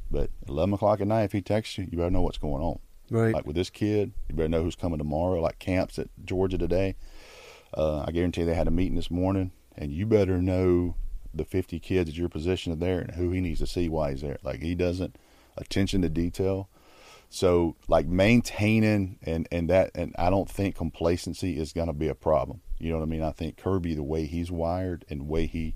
But 0.09 0.29
11 0.47 0.75
o'clock 0.75 1.01
at 1.01 1.07
night, 1.07 1.23
if 1.23 1.31
he 1.31 1.41
texts 1.41 1.77
you, 1.77 1.87
you 1.91 1.97
better 1.97 2.11
know 2.11 2.21
what's 2.21 2.37
going 2.37 2.63
on. 2.63 2.79
Right. 3.09 3.33
Like 3.33 3.45
with 3.45 3.55
this 3.55 3.69
kid, 3.69 4.13
you 4.29 4.35
better 4.35 4.49
know 4.49 4.63
who's 4.63 4.75
coming 4.75 4.97
tomorrow. 4.97 5.41
Like 5.41 5.59
camps 5.59 5.99
at 5.99 6.09
Georgia 6.23 6.57
today, 6.57 6.95
uh, 7.73 8.05
I 8.07 8.11
guarantee 8.11 8.43
they 8.43 8.55
had 8.55 8.67
a 8.67 8.71
meeting 8.71 8.95
this 8.95 9.11
morning, 9.11 9.51
and 9.75 9.91
you 9.91 10.05
better 10.05 10.41
know 10.41 10.95
the 11.33 11.45
50 11.45 11.79
kids 11.79 12.09
at 12.09 12.15
your 12.15 12.29
position 12.29 12.73
are 12.73 12.77
there 12.77 12.99
and 12.99 13.11
who 13.11 13.31
he 13.31 13.41
needs 13.41 13.59
to 13.59 13.67
see 13.67 13.89
why 13.89 14.11
he's 14.11 14.21
there. 14.21 14.37
Like 14.43 14.61
he 14.61 14.75
doesn't 14.75 15.17
attention 15.57 16.01
to 16.01 16.09
detail. 16.09 16.69
So 17.29 17.75
like 17.87 18.05
maintaining 18.05 19.17
and 19.23 19.47
and 19.51 19.69
that 19.69 19.91
and 19.95 20.15
I 20.19 20.29
don't 20.29 20.49
think 20.49 20.75
complacency 20.75 21.57
is 21.57 21.73
going 21.73 21.87
to 21.87 21.93
be 21.93 22.07
a 22.07 22.15
problem. 22.15 22.61
You 22.77 22.91
know 22.91 22.97
what 22.99 23.05
I 23.05 23.07
mean? 23.07 23.23
I 23.23 23.31
think 23.31 23.57
Kirby 23.57 23.95
the 23.95 24.03
way 24.03 24.25
he's 24.25 24.51
wired 24.51 25.05
and 25.09 25.21
the 25.21 25.25
way 25.25 25.47
he, 25.47 25.75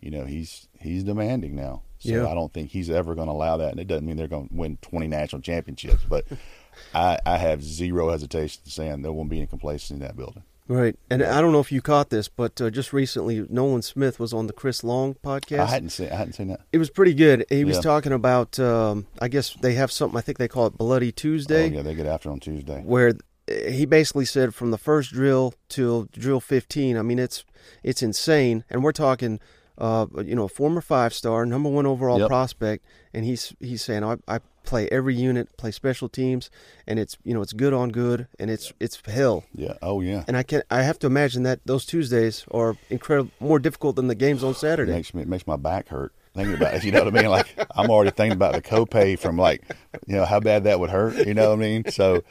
you 0.00 0.10
know, 0.10 0.24
he's 0.24 0.68
he's 0.80 1.04
demanding 1.04 1.54
now. 1.54 1.82
So 1.98 2.10
Yeah. 2.10 2.28
I 2.28 2.34
don't 2.34 2.52
think 2.52 2.70
he's 2.70 2.90
ever 2.90 3.14
going 3.14 3.28
to 3.28 3.32
allow 3.32 3.56
that. 3.58 3.72
And 3.72 3.80
it 3.80 3.86
doesn't 3.86 4.06
mean 4.06 4.16
they're 4.16 4.28
going 4.28 4.48
to 4.48 4.54
win 4.54 4.78
20 4.82 5.08
national 5.08 5.42
championships, 5.42 6.04
but 6.08 6.26
I, 6.94 7.18
I 7.24 7.36
have 7.38 7.62
zero 7.62 8.10
hesitation 8.10 8.62
saying 8.64 9.02
there 9.02 9.12
won't 9.12 9.30
be 9.30 9.38
any 9.38 9.46
complacency 9.46 9.94
in 9.94 10.00
that 10.00 10.16
building. 10.16 10.42
Right. 10.68 10.98
And 11.10 11.22
I 11.22 11.40
don't 11.40 11.52
know 11.52 11.60
if 11.60 11.70
you 11.70 11.80
caught 11.80 12.10
this, 12.10 12.28
but 12.28 12.60
uh, 12.60 12.70
just 12.70 12.92
recently, 12.92 13.46
Nolan 13.48 13.82
Smith 13.82 14.18
was 14.18 14.32
on 14.32 14.48
the 14.48 14.52
Chris 14.52 14.82
Long 14.82 15.14
podcast. 15.14 15.60
I 15.60 15.66
hadn't 15.66 15.90
seen 15.90 16.08
I 16.10 16.16
hadn't 16.16 16.32
seen 16.32 16.48
that. 16.48 16.60
it 16.72 16.78
was 16.78 16.90
pretty 16.90 17.14
good. 17.14 17.44
He 17.48 17.64
was 17.64 17.78
talking 17.78 18.12
about, 18.12 18.58
um, 18.58 19.06
I 19.20 19.28
guess 19.28 19.54
they 19.60 19.74
have 19.74 19.92
something, 19.92 20.18
I 20.18 20.22
think 20.22 20.38
they 20.38 20.48
call 20.48 20.66
it 20.66 20.76
Bloody 20.76 21.12
Tuesday, 21.12 21.66
Oh, 21.70 21.74
yeah, 21.76 21.82
they 21.82 21.94
get 21.94 22.06
after 22.06 22.30
on 22.30 22.40
Tuesday. 22.40 22.80
where 22.84 23.10
uh, 23.48 23.70
he 23.70 23.86
basically 23.86 24.24
said 24.24 24.54
from 24.56 24.72
the 24.72 24.78
first 24.78 25.12
drill 25.12 25.54
till 25.68 26.08
drill 26.12 26.40
15, 26.40 26.96
I 26.96 27.02
mean, 27.02 27.20
it's 27.20 27.44
it's 27.84 28.02
insane. 28.02 28.64
And 28.68 28.82
we're 28.82 28.90
talking, 28.90 29.38
uh, 29.78 30.06
you 30.24 30.34
know, 30.34 30.44
a 30.44 30.48
former 30.48 30.80
five 30.80 31.14
star, 31.14 31.46
number 31.46 31.68
one 31.68 31.86
overall 31.86 32.18
Yep. 32.18 32.28
prospect. 32.28 32.84
And 33.14 33.24
he's 33.24 33.54
he's 33.60 33.82
saying, 33.82 34.02
I, 34.02 34.16
I 34.26 34.40
play 34.66 34.88
every 34.90 35.14
unit, 35.14 35.56
play 35.56 35.70
special 35.70 36.08
teams, 36.08 36.50
and 36.86 36.98
it's, 36.98 37.16
you 37.24 37.32
know, 37.32 37.40
it's 37.40 37.54
good 37.54 37.72
on 37.72 37.90
good, 37.90 38.26
and 38.38 38.50
it's 38.50 38.72
it's 38.78 39.00
hell. 39.06 39.44
Yeah. 39.54 39.74
Oh 39.80 40.00
yeah. 40.02 40.24
And 40.28 40.36
I 40.36 40.42
can 40.42 40.62
I 40.70 40.82
have 40.82 40.98
to 40.98 41.06
imagine 41.06 41.44
that 41.44 41.60
those 41.64 41.86
Tuesdays 41.86 42.44
are 42.50 42.76
incredible, 42.90 43.30
more 43.40 43.58
difficult 43.58 43.96
than 43.96 44.08
the 44.08 44.14
games 44.14 44.44
on 44.44 44.50
It 44.50 44.56
Saturday. 44.58 44.92
makes 44.92 45.14
me 45.14 45.22
it 45.22 45.28
makes 45.28 45.46
my 45.46 45.56
back 45.56 45.88
hurt 45.88 46.12
thinking 46.34 46.54
about 46.54 46.74
it. 46.74 46.84
You 46.84 46.92
know 46.92 47.02
what 47.04 47.14
I 47.16 47.22
mean? 47.22 47.30
Like 47.30 47.48
I'm 47.74 47.88
already 47.90 48.10
thinking 48.10 48.36
about 48.36 48.54
the 48.54 48.60
copay 48.62 49.18
from 49.18 49.38
like 49.38 49.62
you 50.06 50.16
know 50.16 50.26
how 50.26 50.40
bad 50.40 50.64
that 50.64 50.78
would 50.80 50.90
hurt. 50.90 51.26
You 51.26 51.32
know 51.32 51.48
what 51.50 51.58
I 51.58 51.62
mean? 51.62 51.84
So 51.90 52.24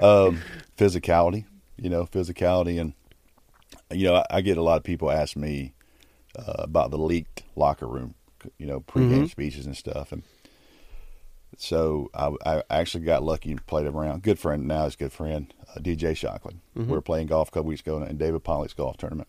um, 0.00 0.42
physicality, 0.76 1.44
you 1.76 1.88
know, 1.88 2.04
physicality, 2.04 2.80
and 2.80 2.92
you 3.90 4.04
know 4.06 4.16
I, 4.16 4.26
I 4.38 4.40
get 4.42 4.58
a 4.58 4.62
lot 4.62 4.76
of 4.76 4.84
people 4.84 5.10
ask 5.10 5.36
me 5.36 5.72
uh, 6.38 6.52
about 6.58 6.90
the 6.90 6.98
leaked 6.98 7.42
locker 7.56 7.86
room, 7.86 8.14
you 8.58 8.66
know, 8.66 8.80
pregame 8.80 9.22
Mhm. 9.22 9.30
speeches 9.30 9.66
and 9.66 9.76
stuff, 9.76 10.12
and 10.12 10.22
so 11.56 12.10
I, 12.14 12.32
I 12.44 12.62
actually 12.70 13.04
got 13.04 13.22
lucky 13.22 13.50
and 13.50 13.64
played 13.66 13.86
around. 13.86 14.22
Good 14.22 14.38
friend 14.38 14.66
now, 14.68 14.84
his 14.84 14.96
good 14.96 15.12
friend 15.12 15.52
uh, 15.74 15.80
DJ 15.80 16.16
Shockley. 16.16 16.60
We 16.74 16.94
were 16.94 17.00
playing 17.00 17.28
golf 17.28 17.48
a 17.48 17.50
couple 17.52 17.68
weeks 17.68 17.80
ago 17.80 18.02
in 18.02 18.16
David 18.16 18.44
Pollack's 18.44 18.74
golf 18.74 18.96
tournament, 18.96 19.28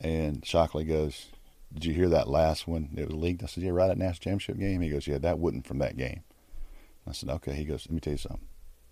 and 0.00 0.44
Shockley 0.44 0.84
goes, 0.84 1.26
"Did 1.72 1.84
you 1.84 1.94
hear 1.94 2.08
that 2.08 2.28
last 2.28 2.66
one? 2.66 2.90
It 2.96 3.06
was 3.06 3.14
leaked." 3.14 3.42
I 3.42 3.46
said, 3.46 3.62
"Yeah, 3.62 3.70
right 3.70 3.90
at 3.90 3.98
national 3.98 4.20
championship 4.20 4.58
game." 4.58 4.80
He 4.80 4.88
goes, 4.88 5.06
"Yeah, 5.06 5.18
that 5.18 5.38
wasn't 5.38 5.66
from 5.66 5.78
that 5.78 5.96
game." 5.96 6.22
I 7.06 7.12
said, 7.12 7.28
"Okay." 7.28 7.54
He 7.54 7.64
goes, 7.64 7.86
"Let 7.86 7.94
me 7.94 8.00
tell 8.00 8.14
you 8.14 8.18
something. 8.18 8.46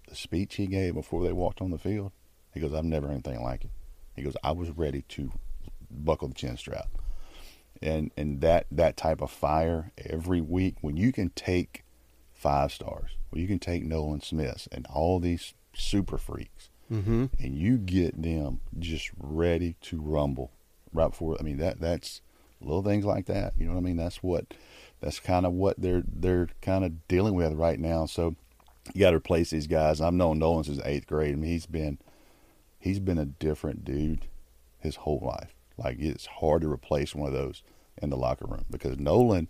The 0.09 0.15
speech 0.15 0.57
he 0.57 0.67
gave 0.67 0.95
before 0.95 1.23
they 1.23 1.33
walked 1.33 1.61
on 1.61 1.71
the 1.71 1.79
field, 1.79 2.13
he 2.53 2.61
goes, 2.61 2.75
I've 2.75 2.85
never 2.85 3.07
heard 3.07 3.13
anything 3.13 3.43
like 3.43 3.65
it. 3.65 3.71
He 4.17 4.23
goes, 4.23 4.37
I 4.43 4.51
was 4.51 4.71
ready 4.71 5.03
to 5.03 5.31
buckle 5.91 6.29
the 6.29 6.35
chin 6.35 6.57
strap." 6.57 6.89
And 7.81 8.13
and 8.17 8.41
that 8.41 8.67
that 8.71 8.97
type 8.97 9.21
of 9.21 9.31
fire 9.31 9.93
every 9.97 10.41
week 10.41 10.77
when 10.81 10.97
you 10.97 11.13
can 11.13 11.31
take 11.31 11.85
five 12.40 12.72
stars, 12.72 13.11
when 13.31 13.42
you 13.42 13.46
can 13.48 13.59
take 13.59 13.85
Nolan 13.85 14.20
Smith 14.22 14.66
and 14.72 14.87
all 14.87 15.20
these 15.20 15.55
super 15.74 16.18
freaks, 16.18 16.68
Mm-hmm. 16.90 17.26
and 17.38 17.55
you 17.55 17.79
get 17.79 18.20
them 18.20 18.59
just 18.76 19.11
ready 19.16 19.76
to 19.83 20.00
rumble 20.00 20.50
right 20.92 21.11
before. 21.11 21.37
I 21.38 21.44
mean 21.44 21.59
that 21.59 21.81
that's 21.81 22.20
little 22.61 22.83
things 22.83 23.05
like 23.05 23.26
that. 23.26 23.53
You 23.57 23.66
know 23.66 23.74
what 23.74 23.79
I 23.79 23.83
mean? 23.85 23.96
That's 23.96 24.24
what 24.24 24.46
that's 25.00 25.20
kind 25.20 25.46
of 25.46 25.53
what 25.53 25.81
they're 25.81 26.03
they're 26.05 26.48
kind 26.62 26.85
of 26.85 27.07
dealing 27.07 27.35
with 27.35 27.53
right 27.53 27.79
now. 27.79 28.07
So 28.07 28.35
you 28.92 28.98
got 29.03 29.11
to 29.11 29.16
replace 29.18 29.50
these 29.50 29.68
guys. 29.68 30.00
I've 30.00 30.14
known 30.14 30.40
Nolan 30.40 30.64
since 30.64 30.81
eighth 30.85 31.07
grade. 31.07 31.35
I 31.35 31.37
mean 31.37 31.53
he's 31.53 31.66
been 31.66 31.98
he's 32.81 32.98
been 32.98 33.18
a 33.18 33.24
different 33.26 33.85
dude 33.85 34.26
his 34.81 34.96
whole 34.96 35.20
life. 35.24 35.55
Like 35.79 36.00
it's 36.00 36.26
hard 36.26 36.62
to 36.62 36.72
replace 36.72 37.14
one 37.14 37.29
of 37.29 37.35
those 37.35 37.62
in 38.03 38.11
the 38.11 38.16
locker 38.16 38.46
room 38.48 38.64
because 38.68 38.98
Nolan, 38.98 39.46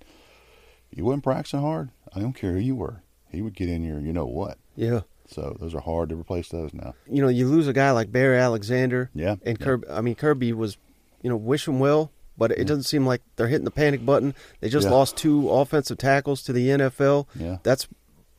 you 0.94 1.04
wasn't 1.04 1.24
practicing 1.24 1.60
hard. 1.60 1.90
I 2.14 2.20
don't 2.20 2.32
care 2.32 2.52
who 2.52 2.58
you 2.58 2.74
were. 2.74 3.02
He 3.30 3.42
would 3.42 3.54
get 3.54 3.68
in 3.68 3.84
your, 3.84 4.00
you 4.00 4.12
know 4.12 4.26
what. 4.26 4.58
Yeah. 4.76 5.00
So 5.28 5.56
those 5.60 5.74
are 5.74 5.80
hard 5.80 6.08
to 6.08 6.16
replace 6.16 6.48
those 6.48 6.74
now. 6.74 6.94
You 7.08 7.22
know, 7.22 7.28
you 7.28 7.46
lose 7.46 7.68
a 7.68 7.72
guy 7.72 7.92
like 7.92 8.10
Bear 8.10 8.34
Alexander. 8.34 9.10
Yeah, 9.14 9.36
And 9.44 9.58
yeah. 9.58 9.64
Kirby, 9.64 9.88
I 9.88 10.00
mean, 10.00 10.16
Kirby 10.16 10.52
was, 10.52 10.76
you 11.22 11.30
know, 11.30 11.36
wish 11.36 11.68
him 11.68 11.78
well, 11.78 12.10
but 12.36 12.50
it 12.50 12.60
mm. 12.60 12.66
doesn't 12.66 12.84
seem 12.84 13.06
like 13.06 13.22
they're 13.36 13.46
hitting 13.46 13.64
the 13.64 13.70
panic 13.70 14.04
button. 14.04 14.34
They 14.60 14.68
just 14.68 14.86
Yeah. 14.86 14.94
lost 14.94 15.16
two 15.16 15.48
offensive 15.48 15.98
tackles 15.98 16.42
to 16.44 16.52
the 16.52 16.68
NFL. 16.68 17.28
Yeah. 17.36 17.58
That's 17.62 17.86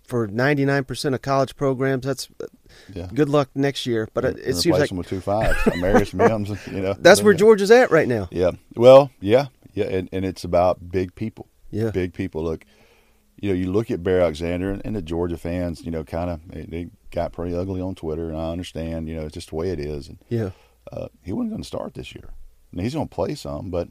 for 0.04 0.28
99% 0.28 1.14
of 1.14 1.22
college 1.22 1.56
programs. 1.56 2.06
That's 2.06 2.28
uh, 2.44 2.48
Yeah. 2.94 3.08
good 3.14 3.30
luck 3.30 3.50
next 3.56 3.86
year. 3.86 4.10
But 4.14 4.26
it, 4.26 4.40
it 4.40 4.56
seems 4.56 4.78
like 4.78 4.90
them 4.90 4.98
with 4.98 5.08
two 5.08 5.22
fives, 5.22 5.58
Marius 5.78 6.14
Mims. 6.14 6.50
You 6.68 6.82
know, 6.82 6.94
that's 7.00 7.24
where 7.24 7.34
Georgia's 7.34 7.72
at 7.72 7.92
right 7.92 8.08
now. 8.08 8.28
Yeah. 8.32 8.52
Well, 8.76 9.12
yeah, 9.22 9.48
yeah, 9.74 9.86
and, 9.86 10.10
and 10.12 10.26
it's 10.26 10.44
about 10.44 10.92
big 10.92 11.16
people. 11.16 11.48
Yeah. 11.72 11.92
Big 11.92 12.14
people. 12.14 12.44
Look, 12.44 12.66
you 13.40 13.50
know, 13.50 13.56
you 13.56 13.72
look 13.72 13.90
at 13.90 14.04
Bear 14.04 14.22
Alexander 14.22 14.72
and, 14.72 14.82
and 14.86 14.96
the 14.96 15.02
Georgia 15.02 15.38
fans. 15.38 15.84
You 15.84 15.92
know, 15.92 16.04
kind 16.04 16.30
of 16.30 16.40
they, 16.48 16.64
they 16.64 16.90
got 17.12 17.32
pretty 17.34 17.56
ugly 17.56 17.82
on 17.82 17.96
Twitter, 17.96 18.30
and 18.30 18.38
I 18.38 18.52
understand. 18.52 19.08
You 19.10 19.16
know, 19.16 19.26
it's 19.26 19.34
just 19.34 19.50
the 19.50 19.56
way 19.56 19.70
it 19.70 19.80
is. 19.80 20.08
And 20.10 20.20
Yeah. 20.30 20.52
uh, 20.92 21.08
he 21.24 21.32
wasn't 21.34 21.52
going 21.52 21.62
to 21.64 21.68
start 21.68 21.94
this 21.96 22.14
year. 22.14 22.30
And 22.72 22.82
he's 22.82 22.94
going 22.94 23.08
to 23.08 23.14
play 23.16 23.36
some, 23.36 23.70
but 23.70 23.90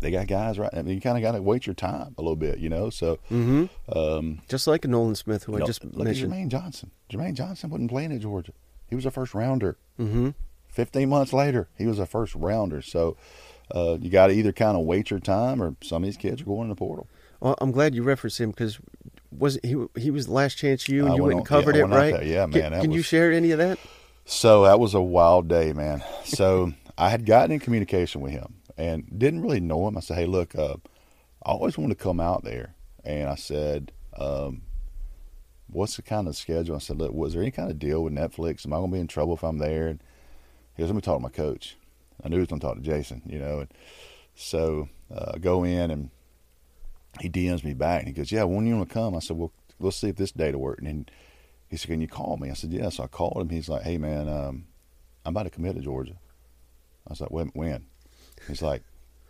they 0.00 0.10
got 0.10 0.26
guys 0.26 0.58
right. 0.58 0.70
I 0.72 0.82
mean, 0.82 0.94
you 0.94 1.00
kind 1.00 1.16
of 1.16 1.22
got 1.22 1.32
to 1.32 1.42
wait 1.42 1.66
your 1.66 1.74
time 1.74 2.14
a 2.18 2.22
little 2.22 2.36
bit. 2.36 2.58
You 2.58 2.68
know, 2.68 2.90
so 2.90 3.16
Mm-hmm. 3.30 3.98
um, 3.98 4.42
Just 4.48 4.66
like 4.66 4.86
Nolan 4.86 5.14
Smith, 5.14 5.44
who 5.44 5.56
you 5.56 5.62
I 5.62 5.66
just 5.66 5.84
look 5.84 6.04
mentioned. 6.04 6.32
at 6.32 6.38
Jermaine 6.38 6.48
Johnson. 6.48 6.90
Jermaine 7.10 7.34
Johnson 7.34 7.70
wasn't 7.70 7.90
playing 7.90 8.12
at 8.12 8.20
Georgia. 8.20 8.52
He 8.88 8.94
was 8.94 9.06
a 9.06 9.10
first 9.10 9.34
rounder. 9.34 9.76
Mm-hmm. 9.98 10.30
15 10.68 11.08
months 11.08 11.32
later, 11.32 11.68
he 11.78 11.86
was 11.86 11.98
a 11.98 12.06
first 12.06 12.34
rounder. 12.34 12.82
So 12.82 13.16
uh, 13.74 13.98
you 14.00 14.10
got 14.10 14.28
to 14.28 14.32
either 14.32 14.52
kind 14.52 14.76
of 14.76 14.84
wait 14.84 15.10
your 15.10 15.20
time, 15.20 15.62
or 15.62 15.74
some 15.82 16.02
of 16.02 16.06
these 16.06 16.16
kids 16.16 16.42
are 16.42 16.44
going 16.44 16.62
in 16.62 16.68
the 16.68 16.76
portal. 16.76 17.08
Well, 17.40 17.56
I'm 17.60 17.72
glad 17.72 17.94
you 17.94 18.02
referenced 18.02 18.40
him 18.40 18.50
because 18.50 18.78
was 19.30 19.58
he 19.62 19.76
he 19.96 20.10
was 20.10 20.26
the 20.26 20.32
Last 20.32 20.56
Chance 20.56 20.88
U 20.88 21.04
and 21.04 21.12
I 21.12 21.16
you 21.16 21.22
went 21.22 21.34
went 21.34 21.38
and 21.38 21.46
covered 21.46 21.76
yeah, 21.76 21.82
it 21.82 21.86
right. 21.86 22.26
Yeah, 22.26 22.42
Can- 22.44 22.50
man, 22.52 22.72
that 22.72 22.80
Can, 22.82 22.92
you 22.92 23.02
share 23.02 23.32
any 23.32 23.50
of 23.50 23.58
that? 23.58 23.78
So 24.24 24.64
that 24.64 24.80
was 24.80 24.94
a 24.94 25.00
wild 25.00 25.48
day, 25.48 25.72
man. 25.72 26.02
So 26.24 26.72
I 26.98 27.10
had 27.10 27.26
gotten 27.26 27.52
in 27.52 27.60
communication 27.60 28.20
with 28.20 28.32
him 28.32 28.54
and 28.76 29.06
didn't 29.16 29.42
really 29.42 29.60
know 29.60 29.86
him. 29.86 29.96
I 29.96 30.00
said, 30.00 30.16
"Hey, 30.16 30.26
look, 30.26 30.54
uh, 30.56 30.76
I 31.44 31.50
always 31.52 31.78
wanted 31.78 31.98
to 31.98 32.02
come 32.02 32.20
out 32.20 32.44
there," 32.44 32.74
and 33.04 33.28
I 33.28 33.34
said, 33.34 33.92
um, 34.18 34.62
"What's 35.68 35.96
the 35.96 36.02
kind 36.02 36.28
of 36.28 36.36
schedule?" 36.36 36.76
I 36.76 36.80
said, 36.80 36.98
"Look, 36.98 37.12
was 37.12 37.34
there 37.34 37.42
any 37.42 37.50
kind 37.50 37.70
of 37.70 37.78
deal 37.78 38.02
with 38.02 38.14
Netflix? 38.14 38.66
Am 38.66 38.72
I 38.72 38.76
going 38.76 38.90
to 38.90 38.94
be 38.94 39.00
in 39.00 39.06
trouble 39.06 39.34
if 39.34 39.44
I'm 39.44 39.58
there?" 39.58 39.88
And 39.88 40.02
he 40.74 40.82
goes, 40.82 40.88
"Let 40.88 40.96
me 40.96 41.02
talk 41.02 41.18
to 41.18 41.22
my 41.22 41.28
coach." 41.28 41.76
I 42.22 42.28
knew 42.28 42.36
he 42.36 42.40
was 42.40 42.48
going 42.48 42.60
to 42.60 42.66
talk 42.66 42.76
to 42.76 42.82
Jason, 42.82 43.22
you 43.26 43.38
know, 43.38 43.60
and 43.60 43.68
so 44.34 44.88
uh, 45.14 45.32
I 45.34 45.38
go 45.38 45.64
in 45.64 45.90
and 45.90 46.10
he 47.20 47.28
DMs 47.30 47.64
me 47.64 47.74
back 47.74 48.00
and 48.00 48.08
he 48.08 48.14
goes, 48.14 48.30
"Yeah, 48.30 48.44
when 48.44 48.66
you 48.66 48.76
want 48.76 48.88
to 48.88 48.94
come?" 48.94 49.14
I 49.14 49.20
said, 49.20 49.36
"Well, 49.36 49.52
let's 49.80 49.96
see 49.96 50.08
if 50.08 50.16
this 50.16 50.32
date 50.32 50.54
will 50.54 50.62
work." 50.62 50.80
And 50.82 51.10
he 51.68 51.76
said, 51.76 51.88
"Can 51.88 52.00
you 52.00 52.08
call 52.08 52.36
me?" 52.36 52.50
I 52.50 52.54
said, 52.54 52.70
"Yeah." 52.70 52.88
So 52.90 53.04
I 53.04 53.06
called 53.06 53.40
him. 53.40 53.48
He's 53.48 53.68
like, 53.68 53.82
"Hey, 53.82 53.98
man, 53.98 54.28
um, 54.28 54.66
I'm 55.24 55.32
about 55.32 55.44
to 55.44 55.50
commit 55.50 55.76
to 55.76 55.82
Georgia." 55.82 56.16
I 57.06 57.10
was 57.10 57.20
like, 57.20 57.30
"When?" 57.30 57.48
when? 57.48 57.86
He's 58.46 58.62
like, 58.62 58.82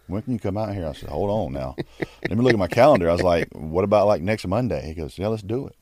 "When 0.06 0.22
can 0.22 0.32
you 0.32 0.38
come 0.38 0.56
out 0.56 0.74
here?" 0.74 0.86
I 0.86 0.92
said, 0.92 1.10
"Hold 1.10 1.30
on 1.30 1.52
now. 1.52 1.76
Let 2.28 2.36
me 2.36 2.44
look 2.44 2.52
at 2.52 2.58
my 2.58 2.68
calendar." 2.68 3.08
I 3.08 3.12
was 3.12 3.22
like, 3.22 3.48
"What 3.52 3.84
about 3.84 4.06
like 4.06 4.22
next 4.22 4.46
Monday?" 4.46 4.86
He 4.86 4.94
goes, 4.94 5.18
"Yeah, 5.18 5.28
let's 5.28 5.42
do 5.42 5.66
it." 5.66 5.76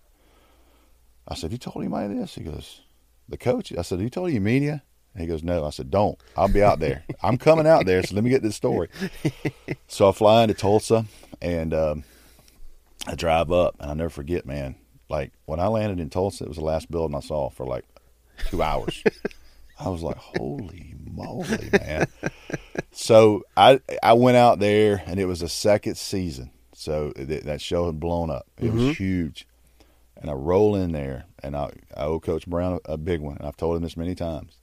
I 1.26 1.34
said, 1.34 1.52
"You 1.52 1.58
told 1.58 1.76
anybody 1.76 2.14
this?" 2.14 2.34
He 2.34 2.44
goes, 2.44 2.82
"The 3.28 3.38
coach." 3.38 3.72
I 3.72 3.82
said, 3.82 4.00
"You 4.00 4.10
told 4.10 4.32
your 4.32 4.42
media?" 4.42 4.82
And 5.14 5.22
he 5.22 5.26
goes, 5.28 5.42
"No." 5.42 5.64
I 5.64 5.70
said, 5.70 5.90
"Don't. 5.90 6.18
I'll 6.36 6.48
be 6.48 6.62
out 6.62 6.80
there. 6.80 7.04
I'm 7.22 7.38
coming 7.38 7.66
out 7.66 7.86
there. 7.86 8.02
So 8.02 8.14
let 8.14 8.24
me 8.24 8.30
get 8.30 8.42
this 8.42 8.56
story." 8.56 8.88
so 9.88 10.08
I 10.08 10.12
fly 10.12 10.42
into 10.42 10.54
Tulsa 10.54 11.06
and 11.40 11.72
um, 11.72 12.04
I 13.06 13.14
drive 13.14 13.52
up, 13.52 13.76
and 13.78 13.90
I 13.90 13.94
never 13.94 14.10
forget, 14.10 14.46
man. 14.46 14.76
Like 15.08 15.32
when 15.44 15.60
I 15.60 15.66
landed 15.68 16.00
in 16.00 16.10
Tulsa, 16.10 16.44
it 16.44 16.48
was 16.48 16.56
the 16.56 16.64
last 16.64 16.90
building 16.90 17.16
I 17.16 17.20
saw 17.20 17.50
for 17.50 17.66
like 17.66 17.84
two 18.48 18.62
hours. 18.62 19.02
I 19.78 19.88
was 19.88 20.02
like, 20.02 20.16
"Holy 20.16 20.94
moly, 21.10 21.68
man!" 21.72 22.06
so 22.92 23.44
I 23.56 23.80
I 24.02 24.14
went 24.14 24.36
out 24.36 24.58
there, 24.58 25.02
and 25.06 25.20
it 25.20 25.26
was 25.26 25.40
the 25.40 25.48
second 25.48 25.96
season. 25.96 26.50
So 26.74 27.12
th- 27.12 27.44
that 27.44 27.60
show 27.60 27.86
had 27.86 28.00
blown 28.00 28.30
up. 28.30 28.46
It 28.58 28.72
was 28.72 28.96
huge, 28.96 29.46
and 30.16 30.30
I 30.30 30.34
roll 30.34 30.74
in 30.74 30.92
there, 30.92 31.24
and 31.42 31.56
I, 31.56 31.70
I 31.96 32.04
owe 32.04 32.18
Coach 32.20 32.46
Brown 32.46 32.80
a, 32.86 32.92
a 32.92 32.96
big 32.96 33.20
one. 33.20 33.36
And 33.36 33.46
I've 33.46 33.56
told 33.56 33.76
him 33.76 33.82
this 33.82 33.96
many 33.96 34.14
times. 34.14 34.58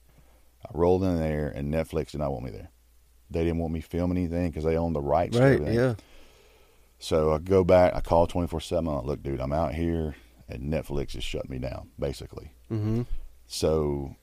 I 0.64 0.70
rolled 0.74 1.02
in 1.04 1.18
there, 1.18 1.48
and 1.48 1.72
Netflix 1.72 2.12
did 2.12 2.18
not 2.18 2.32
want 2.32 2.44
me 2.44 2.50
there. 2.50 2.70
They 3.30 3.44
didn't 3.44 3.58
want 3.58 3.72
me 3.72 3.80
filming 3.80 4.18
anything 4.18 4.50
because 4.50 4.64
they 4.64 4.76
own 4.76 4.92
the 4.92 5.00
rights. 5.00 5.36
to 5.36 5.42
Right. 5.42 5.72
Yeah. 5.72 5.94
So 6.98 7.32
I 7.32 7.38
go 7.38 7.64
back. 7.64 7.94
I 7.94 8.00
call 8.00 8.26
twenty 8.26 8.48
four 8.48 8.60
seven. 8.60 8.88
I'm 8.88 8.96
like, 8.96 9.04
look, 9.04 9.22
dude, 9.22 9.40
I'm 9.40 9.52
out 9.52 9.74
here, 9.74 10.14
and 10.48 10.72
Netflix 10.72 11.14
has 11.14 11.24
shut 11.24 11.48
me 11.48 11.58
down, 11.58 11.90
basically. 11.98 12.52
Mm-hmm. 12.70 13.02
So 13.46 14.16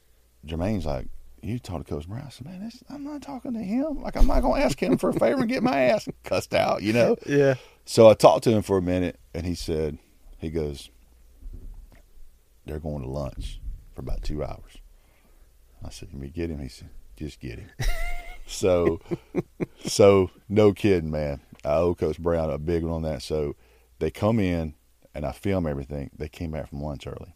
Jermaine's 0.46 0.86
like, 0.86 1.08
you 1.42 1.60
talk 1.60 1.86
to 1.86 1.94
Coach 1.94 2.08
Brown. 2.08 2.26
I 2.26 2.30
said, 2.30 2.48
man, 2.48 2.64
this, 2.64 2.84
I'm 2.90 3.04
not 3.04 3.22
talking 3.22 3.54
to 3.54 3.60
him. 3.60 4.02
Like, 4.02 4.16
I'm 4.16 4.28
not 4.28 4.42
going 4.42 4.62
to 4.62 4.66
ask 4.66 4.82
him 4.82 4.98
for 4.98 5.10
a 5.10 5.14
favor 5.14 5.42
and 5.42 5.50
get 5.50 5.64
my 5.64 5.78
ass 5.84 6.08
cussed 6.24 6.54
out, 6.54 6.82
you 6.82 6.94
know? 6.94 7.16
Yeah. 7.26 7.56
So 7.86 8.08
I 8.08 8.14
talked 8.14 8.44
to 8.44 8.52
him 8.52 8.62
for 8.62 8.78
a 8.78 8.82
minute, 8.82 9.20
and 9.34 9.46
he 9.46 9.56
said, 9.56 9.98
he 10.38 10.50
goes, 10.50 10.90
they're 12.66 12.80
going 12.80 13.02
to 13.02 13.10
lunch 13.10 13.60
for 13.94 14.02
about 14.02 14.22
two 14.24 14.44
hours. 14.44 14.78
I 15.84 15.90
said, 15.90 16.10
"You 16.12 16.20
me 16.20 16.30
get 16.30 16.50
him?" 16.50 16.60
He 16.60 16.68
said, 16.70 16.90
"Just 17.16 17.40
get 17.40 17.60
him." 17.60 17.70
so, 18.48 19.00
so 19.86 20.32
no 20.48 20.74
kidding, 20.74 21.12
man. 21.12 21.42
I 21.64 21.76
owe 21.76 21.96
Coach 21.96 22.20
Brown 22.20 22.50
a 22.50 22.58
big 22.58 22.84
one 22.84 22.94
on 22.94 23.02
that. 23.04 23.22
So 23.22 23.56
they 24.00 24.12
come 24.12 24.40
in 24.40 24.74
and 25.14 25.26
I 25.26 25.32
film 25.32 25.68
everything. 25.68 26.10
They 26.18 26.30
came 26.30 26.52
back 26.52 26.70
from 26.70 26.82
lunch 26.82 27.06
early. 27.08 27.36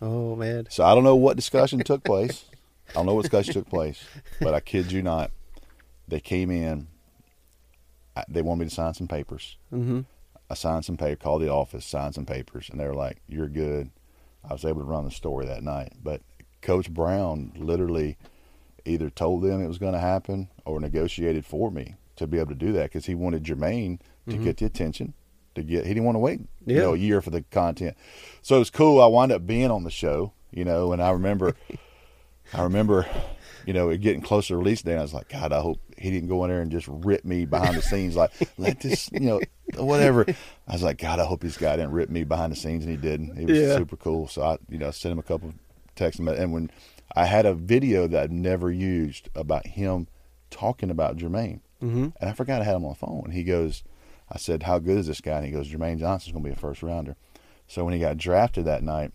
Oh 0.00 0.36
man. 0.36 0.66
So 0.70 0.84
I 0.84 0.94
don't 0.94 1.04
know 1.04 1.16
what 1.16 1.36
discussion 1.36 1.80
took 1.80 2.04
place. 2.04 2.44
I 2.90 2.92
don't 2.94 3.06
know 3.06 3.14
what 3.14 3.22
discussion 3.22 3.52
took 3.54 3.68
place, 3.68 4.02
but 4.40 4.54
I 4.54 4.60
kid 4.60 4.90
you 4.92 5.02
not, 5.02 5.30
they 6.06 6.20
came 6.20 6.50
in. 6.50 6.88
I- 8.16 8.24
They 8.28 8.40
wanted 8.42 8.60
me 8.64 8.68
to 8.70 8.74
sign 8.74 8.94
some 8.94 9.08
papers. 9.08 9.56
Mm-hmm. 9.72 10.00
I 10.50 10.54
signed 10.54 10.86
some 10.86 10.96
paper, 10.96 11.22
called 11.22 11.42
the 11.42 11.50
office, 11.50 11.84
signed 11.84 12.14
some 12.14 12.24
papers, 12.24 12.70
and 12.70 12.80
they 12.80 12.86
were 12.86 12.94
like, 12.94 13.18
"You're 13.28 13.48
good." 13.48 13.90
I 14.48 14.52
was 14.54 14.64
able 14.64 14.80
to 14.80 14.86
run 14.86 15.04
the 15.04 15.10
story 15.10 15.44
that 15.46 15.62
night, 15.62 15.92
but 16.02 16.22
Coach 16.62 16.90
Brown 16.92 17.52
literally 17.56 18.16
either 18.84 19.10
told 19.10 19.42
them 19.42 19.62
it 19.62 19.68
was 19.68 19.78
going 19.78 19.92
to 19.92 19.98
happen 19.98 20.48
or 20.64 20.80
negotiated 20.80 21.44
for 21.44 21.70
me 21.70 21.94
to 22.16 22.26
be 22.26 22.38
able 22.38 22.48
to 22.50 22.54
do 22.54 22.72
that 22.72 22.84
because 22.84 23.06
he 23.06 23.14
wanted 23.14 23.44
Jermaine 23.44 23.98
to 24.28 24.36
Mhm. 24.36 24.42
get 24.42 24.56
the 24.58 24.64
attention. 24.66 25.14
To 25.54 25.62
get, 25.62 25.86
he 25.86 25.94
didn't 25.94 26.04
want 26.04 26.16
to 26.16 26.20
wait, 26.20 26.40
you 26.66 26.76
know, 26.80 26.94
a 26.94 26.96
year 26.96 27.20
for 27.20 27.30
the 27.30 27.42
content. 27.50 27.96
So 28.42 28.56
it 28.56 28.60
was 28.60 28.70
cool. 28.70 29.00
I 29.00 29.06
wound 29.06 29.32
up 29.32 29.46
being 29.46 29.70
on 29.70 29.82
the 29.84 29.90
show, 29.90 30.32
you 30.52 30.64
know, 30.64 30.92
and 30.92 31.02
I 31.02 31.10
remember, 31.10 31.54
I 32.54 32.62
remember, 32.62 33.06
you 33.66 33.72
know, 33.72 33.88
it 33.90 33.98
getting 34.00 34.22
closer 34.22 34.48
to 34.54 34.56
release 34.56 34.82
day. 34.82 34.92
And 34.92 35.00
I 35.00 35.02
was 35.02 35.14
like, 35.14 35.28
God, 35.28 35.52
I 35.52 35.60
hope 35.60 35.80
he 35.96 36.10
didn't 36.10 36.28
go 36.28 36.44
in 36.44 36.50
there 36.50 36.60
and 36.62 36.70
just 36.70 36.86
rip 36.88 37.24
me 37.24 37.44
behind 37.44 37.76
the 37.76 37.82
scenes, 37.82 38.14
like 38.16 38.30
let 38.56 38.80
this, 38.80 39.10
you 39.12 39.20
know, 39.26 39.40
whatever. 39.76 40.26
I 40.68 40.72
was 40.74 40.82
like, 40.82 40.98
God, 40.98 41.18
I 41.18 41.24
hope 41.24 41.40
this 41.40 41.56
guy 41.56 41.76
didn't 41.76 41.92
rip 41.92 42.08
me 42.08 42.24
behind 42.24 42.52
the 42.52 42.56
scenes, 42.56 42.84
and 42.84 42.90
he 42.90 42.96
didn't. 42.96 43.36
He 43.36 43.44
was 43.46 43.58
Yeah. 43.58 43.76
super 43.76 43.96
cool. 43.96 44.28
So 44.28 44.42
I, 44.42 44.58
you 44.70 44.78
know, 44.78 44.90
sent 44.90 45.12
him 45.12 45.18
a 45.18 45.22
couple 45.24 45.52
texts, 45.98 46.18
and 46.20 46.52
when 46.52 46.70
I 47.16 47.24
had 47.26 47.46
a 47.46 47.54
video 47.54 48.06
that 48.06 48.22
I'd 48.24 48.32
never 48.32 48.70
used 48.70 49.28
about 49.34 49.66
him 49.66 50.08
talking 50.50 50.90
about 50.90 51.16
Jermaine, 51.16 51.60
Mm-hmm. 51.82 52.08
and 52.20 52.28
I 52.28 52.32
forgot 52.32 52.60
I 52.60 52.64
had 52.64 52.74
him 52.74 52.84
on 52.84 52.90
the 52.90 52.96
phone. 52.96 53.30
He 53.32 53.44
goes, 53.44 53.84
I 54.32 54.36
said, 54.38 54.64
How 54.64 54.80
good 54.80 54.98
is 54.98 55.06
this 55.06 55.20
guy? 55.20 55.36
And 55.36 55.46
he 55.46 55.52
goes, 55.52 55.68
Jermaine 55.70 56.00
Johnson's 56.00 56.32
going 56.32 56.42
to 56.42 56.50
be 56.50 56.52
a 56.52 56.58
first 56.58 56.82
rounder. 56.82 57.14
So 57.68 57.84
when 57.84 57.94
he 57.94 58.00
got 58.00 58.16
drafted 58.16 58.64
that 58.64 58.82
night, 58.82 59.12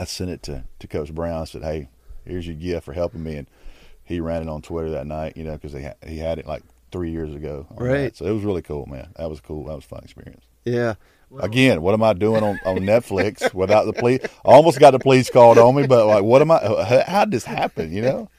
I 0.00 0.04
sent 0.04 0.30
it 0.30 0.42
to, 0.44 0.64
to 0.80 0.88
Coach 0.88 1.14
Brown. 1.14 1.42
I 1.42 1.44
said, 1.44 1.62
Hey, 1.62 1.88
here's 2.24 2.44
your 2.44 2.56
gift 2.56 2.86
for 2.86 2.92
helping 2.92 3.22
me. 3.22 3.36
And 3.36 3.46
he 4.02 4.18
ran 4.18 4.42
it 4.42 4.48
on 4.48 4.62
Twitter 4.62 4.90
that 4.90 5.06
night, 5.06 5.36
you 5.36 5.44
know, 5.44 5.52
because 5.56 5.74
ha- 5.74 5.94
he 6.04 6.18
had 6.18 6.40
it 6.40 6.46
like 6.48 6.64
three 6.90 7.12
years 7.12 7.32
ago. 7.36 7.68
Right. 7.70 8.06
that. 8.06 8.16
So 8.16 8.24
it 8.26 8.32
was 8.32 8.42
really 8.42 8.62
cool, 8.62 8.86
man. 8.86 9.12
That 9.16 9.30
was 9.30 9.38
cool. 9.40 9.66
That 9.66 9.76
was 9.76 9.84
a 9.84 9.88
fun 9.88 10.00
experience. 10.02 10.44
Yeah. 10.64 10.94
Again, 11.38 11.82
what 11.82 11.92
am 11.92 12.02
I 12.02 12.12
doing 12.12 12.42
on, 12.42 12.58
on 12.64 12.78
Netflix 12.78 13.52
without 13.52 13.84
the 13.84 13.92
police? 13.92 14.20
I 14.44 14.50
almost 14.52 14.78
got 14.78 14.92
the 14.92 14.98
police 14.98 15.28
called 15.28 15.58
on 15.58 15.74
me, 15.74 15.82
but 15.86 16.06
like, 16.06 16.22
what 16.22 16.40
am 16.40 16.50
I? 16.50 17.04
How, 17.06 17.24
did 17.24 17.32
this 17.32 17.44
happen? 17.44 17.92
You 17.92 18.02
know? 18.02 18.30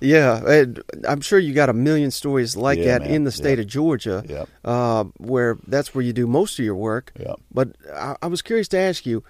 Yeah, 0.00 0.44
and 0.46 0.82
I'm 1.08 1.20
sure 1.20 1.38
you 1.38 1.52
got 1.54 1.68
a 1.68 1.72
million 1.72 2.10
stories 2.10 2.56
like 2.56 2.78
Yeah, 2.78 2.98
that 2.98 3.02
man. 3.02 3.10
in 3.10 3.24
the 3.24 3.32
state 3.32 3.58
Yeah. 3.58 3.62
of 3.62 3.66
Georgia, 3.66 4.24
Yep. 4.28 4.48
uh, 4.64 5.04
where 5.16 5.58
that's 5.66 5.94
where 5.94 6.04
you 6.04 6.12
do 6.12 6.26
most 6.26 6.58
of 6.58 6.64
your 6.64 6.76
work. 6.76 7.12
But 7.52 7.70
I, 7.92 8.16
I 8.22 8.26
was 8.28 8.42
curious 8.42 8.68
to 8.68 8.78
ask 8.78 9.04
you, 9.06 9.24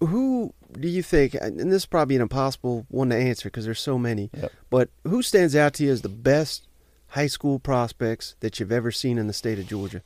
who 0.00 0.52
do 0.78 0.88
you 0.88 1.02
think, 1.02 1.34
and 1.34 1.58
this 1.58 1.82
is 1.82 1.86
probably 1.86 2.16
an 2.16 2.22
impossible 2.22 2.86
one 2.88 3.10
to 3.10 3.16
answer 3.16 3.48
because 3.48 3.64
there's 3.64 3.80
so 3.80 3.98
many, 3.98 4.30
but 4.68 4.90
who 5.04 5.22
stands 5.22 5.56
out 5.56 5.74
to 5.74 5.84
you 5.84 5.92
as 5.92 6.02
the 6.02 6.08
best 6.08 6.66
high 7.14 7.28
school 7.28 7.60
prospects 7.60 8.34
that 8.40 8.58
you've 8.58 8.72
ever 8.72 8.90
seen 8.90 9.18
in 9.18 9.28
the 9.28 9.32
state 9.32 9.58
of 9.58 9.66
Georgia? 9.68 10.02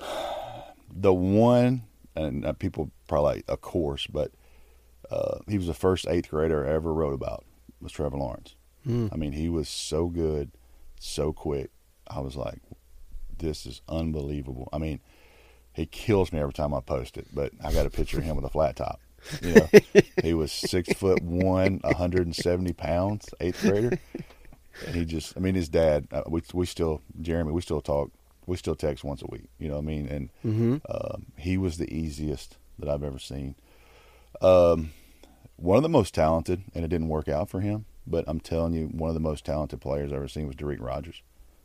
the 0.94 1.12
one, 1.12 1.82
and 2.14 2.46
uh, 2.46 2.52
people 2.52 2.90
probably 3.08 3.42
of 3.48 3.60
course, 3.60 4.06
but 4.06 4.30
uh, 5.10 5.38
he 5.48 5.58
was 5.58 5.66
the 5.66 5.74
first 5.74 6.06
eighth 6.08 6.30
grader 6.30 6.66
I 6.66 6.72
ever 6.72 6.92
wrote 6.92 7.14
about 7.14 7.44
was 7.80 7.92
Trevor 7.92 8.16
Lawrence. 8.16 8.54
Hmm. 8.84 9.08
I 9.12 9.16
mean, 9.16 9.32
he 9.32 9.48
was 9.48 9.68
so 9.68 10.06
good, 10.06 10.52
so 10.98 11.32
quick. 11.32 11.70
I 12.06 12.20
was 12.20 12.36
like, 12.36 12.60
this 13.38 13.66
is 13.66 13.80
unbelievable. 13.88 14.68
I 14.72 14.78
mean, 14.78 15.00
he 15.72 15.86
kills 15.86 16.32
me 16.32 16.38
every 16.38 16.52
time 16.52 16.72
I 16.72 16.80
post 16.80 17.16
it, 17.16 17.26
but 17.32 17.52
I 17.62 17.72
got 17.72 17.86
a 17.86 17.90
picture 17.90 18.18
of 18.18 18.24
him 18.24 18.36
with 18.36 18.44
a 18.44 18.50
flat 18.50 18.76
top. 18.76 19.00
You 19.42 19.54
know, 19.54 19.68
he 20.22 20.34
was 20.34 20.52
six 20.52 20.92
foot 20.92 21.22
one, 21.22 21.80
170 21.82 22.72
pounds, 22.74 23.34
eighth 23.40 23.60
grader. 23.62 23.98
And 24.86 24.94
he 24.94 25.04
just, 25.04 25.36
I 25.36 25.40
mean, 25.40 25.54
his 25.54 25.68
dad, 25.68 26.08
uh, 26.12 26.22
we, 26.28 26.42
we 26.52 26.66
still, 26.66 27.00
Jeremy, 27.20 27.52
we 27.52 27.60
still 27.62 27.80
talk, 27.80 28.10
we 28.46 28.56
still 28.56 28.74
text 28.74 29.04
once 29.04 29.22
a 29.22 29.26
week. 29.28 29.48
You 29.58 29.68
know 29.68 29.74
what 29.76 29.82
I 29.82 29.86
mean? 29.86 30.06
And 30.08 30.30
Mm-hmm. 30.44 30.76
um, 30.90 31.26
he 31.36 31.56
was 31.56 31.78
the 31.78 31.92
easiest 31.94 32.56
that 32.78 32.88
I've 32.88 33.04
ever 33.04 33.18
seen. 33.18 33.54
Um, 34.40 34.90
one 35.56 35.76
of 35.76 35.82
the 35.82 35.88
most 35.88 36.14
talented, 36.14 36.62
and 36.74 36.84
it 36.84 36.88
didn't 36.88 37.08
work 37.08 37.28
out 37.28 37.48
for 37.48 37.60
him. 37.60 37.84
But 38.06 38.24
I'm 38.26 38.40
telling 38.40 38.74
you, 38.74 38.86
one 38.88 39.08
of 39.08 39.14
the 39.14 39.20
most 39.20 39.44
talented 39.46 39.80
players 39.80 40.10
I've 40.12 40.16
ever 40.16 40.28
seen 40.28 40.46
was 40.46 40.56
Da'Rick 40.56 40.80
Rogers, 40.80 41.22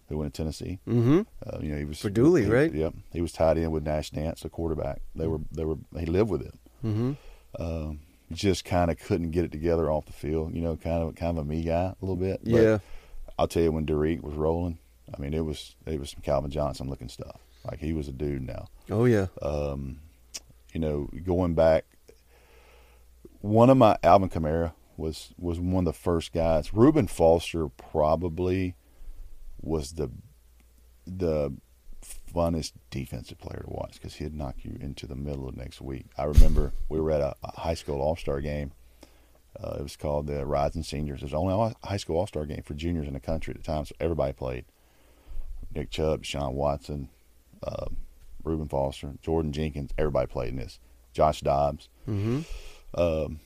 who 0.07 0.17
went 0.19 0.33
to 0.33 0.41
Tennessee. 0.41 0.79
Mm-hmm. 0.87 1.21
Uh, 1.45 1.59
you 1.59 1.71
know, 1.71 1.77
he 1.77 1.83
was 1.85 1.99
For 1.99 2.09
Dooley, 2.09 2.43
he- 2.45 2.49
right? 2.51 2.73
Yep, 2.73 2.93
he 3.11 3.19
was 3.21 3.33
tied 3.33 3.57
in 3.57 3.71
with 3.71 3.83
Nash 3.83 4.13
Nance, 4.13 4.41
the 4.41 4.49
quarterback. 4.49 5.01
They 5.15 5.27
were, 5.27 5.39
they 5.51 5.65
were, 5.65 5.75
he 5.99 6.05
lived 6.05 6.29
with 6.29 6.43
him. 6.43 6.59
Mm-hmm. 6.85 7.61
Um, 7.61 7.99
just 8.31 8.63
kind 8.63 8.89
of 8.91 8.99
couldn't 8.99 9.31
get 9.31 9.43
it 9.43 9.51
together 9.51 9.91
off 9.91 10.05
the 10.05 10.13
field. 10.13 10.53
You 10.55 10.61
know, 10.61 10.77
kind 10.77 11.01
of, 11.03 11.15
kind 11.15 11.37
of 11.37 11.45
a 11.45 11.49
me 11.49 11.63
guy 11.63 11.87
a 11.87 11.95
little 11.99 12.15
bit. 12.15 12.39
But 12.43 12.51
Yeah. 12.51 12.77
I'll 13.39 13.47
tell 13.47 13.63
you, 13.63 13.71
when 13.71 13.85
Da'Rick 13.85 14.21
was 14.21 14.35
rolling, 14.35 14.77
I 15.17 15.19
mean, 15.21 15.33
it 15.33 15.45
was, 15.45 15.75
it 15.85 15.99
was 15.99 16.09
some 16.09 16.21
Calvin 16.21 16.51
Johnson 16.51 16.89
looking 16.89 17.09
stuff. 17.09 17.39
Like 17.65 17.79
he 17.79 17.93
was 17.93 18.07
a 18.07 18.11
dude 18.13 18.45
now 18.45 18.67
Oh 18.89 19.05
yeah. 19.05 19.27
um, 19.41 19.99
you 20.73 20.79
know, 20.79 21.09
going 21.25 21.55
back, 21.55 21.85
one 23.41 23.69
of 23.69 23.77
my 23.77 23.97
Alvin 24.03 24.29
Kamara 24.29 24.73
was 24.97 25.33
was 25.37 25.59
one 25.59 25.85
of 25.87 25.93
the 25.93 25.99
first 25.99 26.33
guys. 26.33 26.73
Reuben 26.73 27.07
Foster 27.07 27.67
probably 27.69 28.75
was 29.61 29.93
the 29.93 30.09
the 31.05 31.53
funnest 32.33 32.73
defensive 32.91 33.39
player 33.39 33.63
to 33.63 33.69
watch 33.69 33.93
because 33.93 34.15
he'd 34.15 34.33
knock 34.33 34.55
you 34.63 34.77
into 34.79 35.05
the 35.07 35.15
middle 35.15 35.47
of 35.49 35.57
next 35.57 35.81
week. 35.81 36.05
I 36.17 36.25
remember 36.25 36.71
we 36.87 36.99
were 36.99 37.11
at 37.11 37.21
a, 37.21 37.35
a 37.43 37.59
high 37.59 37.73
school 37.73 38.01
all 38.01 38.15
star 38.15 38.41
game. 38.41 38.71
Uh, 39.61 39.77
it 39.79 39.83
was 39.83 39.97
called 39.97 40.27
the 40.27 40.45
Rising 40.45 40.83
Seniors. 40.83 41.19
It 41.19 41.25
was 41.25 41.31
the 41.31 41.37
only 41.37 41.75
high 41.83 41.97
school 41.97 42.17
all 42.17 42.27
star 42.27 42.45
game 42.45 42.63
for 42.63 42.73
juniors 42.73 43.07
in 43.07 43.13
the 43.13 43.19
country 43.19 43.53
at 43.53 43.57
the 43.57 43.63
time, 43.63 43.85
so 43.85 43.95
everybody 43.99 44.33
played. 44.33 44.65
Nick 45.73 45.91
Chubb, 45.91 46.23
Sean 46.25 46.55
Watson, 46.55 47.09
uh, 47.61 47.85
Reuben 48.43 48.67
Foster, 48.67 49.13
Jordan 49.21 49.51
Jenkins, 49.51 49.91
everybody 49.97 50.27
played 50.27 50.49
in 50.49 50.55
this. 50.55 50.79
Josh 51.13 51.41
Dobbs. 51.41 51.89
Mm-hmm. 52.07 52.41
Um, 52.99 53.39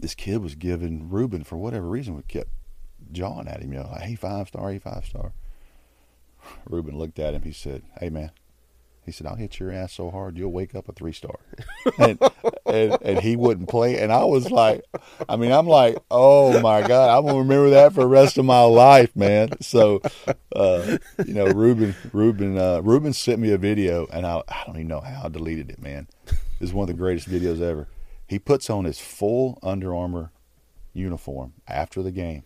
this 0.00 0.14
kid 0.14 0.42
was 0.42 0.54
giving 0.54 1.08
Reuben, 1.10 1.44
for 1.44 1.56
whatever 1.56 1.86
reason, 1.86 2.16
we 2.16 2.22
kept 2.22 2.50
jawing 3.12 3.48
at 3.48 3.60
him, 3.60 3.72
you 3.72 3.78
know, 3.78 3.88
like, 3.90 4.02
hey, 4.02 4.14
five 4.14 4.48
star, 4.48 4.70
hey, 4.70 4.78
five 4.78 5.04
star. 5.04 5.32
Reuben 6.68 6.96
looked 6.96 7.18
at 7.18 7.34
him. 7.34 7.42
He 7.42 7.52
said, 7.52 7.82
hey, 8.00 8.10
man. 8.10 8.32
He 9.04 9.10
said, 9.10 9.26
I'll 9.26 9.34
hit 9.34 9.58
your 9.58 9.72
ass 9.72 9.94
so 9.94 10.10
hard 10.10 10.38
you'll 10.38 10.52
wake 10.52 10.74
up 10.74 10.88
a 10.88 10.92
three 10.92 11.12
star. 11.12 11.38
and, 11.98 12.18
and, 12.66 12.98
and 13.02 13.18
he 13.20 13.34
wouldn't 13.34 13.68
play. 13.68 13.98
And 13.98 14.12
I 14.12 14.24
was 14.24 14.50
like, 14.50 14.84
I 15.28 15.36
mean, 15.36 15.50
I'm 15.50 15.66
like, 15.66 15.98
oh 16.10 16.60
my 16.60 16.86
God, 16.86 17.16
I'm 17.16 17.24
going 17.24 17.34
to 17.34 17.40
remember 17.40 17.70
that 17.70 17.94
for 17.94 18.00
the 18.00 18.06
rest 18.06 18.38
of 18.38 18.44
my 18.44 18.62
life, 18.62 19.14
man. 19.16 19.60
So, 19.60 20.00
uh, 20.54 20.98
you 21.26 21.34
know, 21.34 21.46
Ruben, 21.46 21.96
Ruben, 22.12 22.56
uh, 22.56 22.80
Ruben 22.80 23.12
sent 23.12 23.40
me 23.40 23.50
a 23.50 23.58
video, 23.58 24.06
and 24.12 24.24
I, 24.24 24.42
I 24.48 24.62
don't 24.66 24.76
even 24.76 24.88
know 24.88 25.00
how 25.00 25.22
I 25.24 25.28
deleted 25.28 25.70
it, 25.70 25.82
man. 25.82 26.06
This 26.26 26.68
is 26.68 26.72
one 26.72 26.88
of 26.88 26.96
the 26.96 27.00
greatest 27.00 27.28
videos 27.28 27.60
ever. 27.60 27.88
He 28.26 28.38
puts 28.38 28.70
on 28.70 28.84
his 28.84 29.00
full 29.00 29.58
Under 29.62 29.94
Armour 29.94 30.30
uniform 30.92 31.54
after 31.66 32.02
the 32.02 32.12
game. 32.12 32.44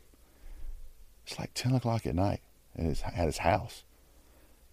It's 1.26 1.38
like 1.38 1.52
10 1.54 1.74
o'clock 1.74 2.06
at 2.06 2.14
night 2.14 2.40
and 2.74 2.88
it's 2.88 3.02
at 3.02 3.26
his 3.26 3.38
house. 3.38 3.84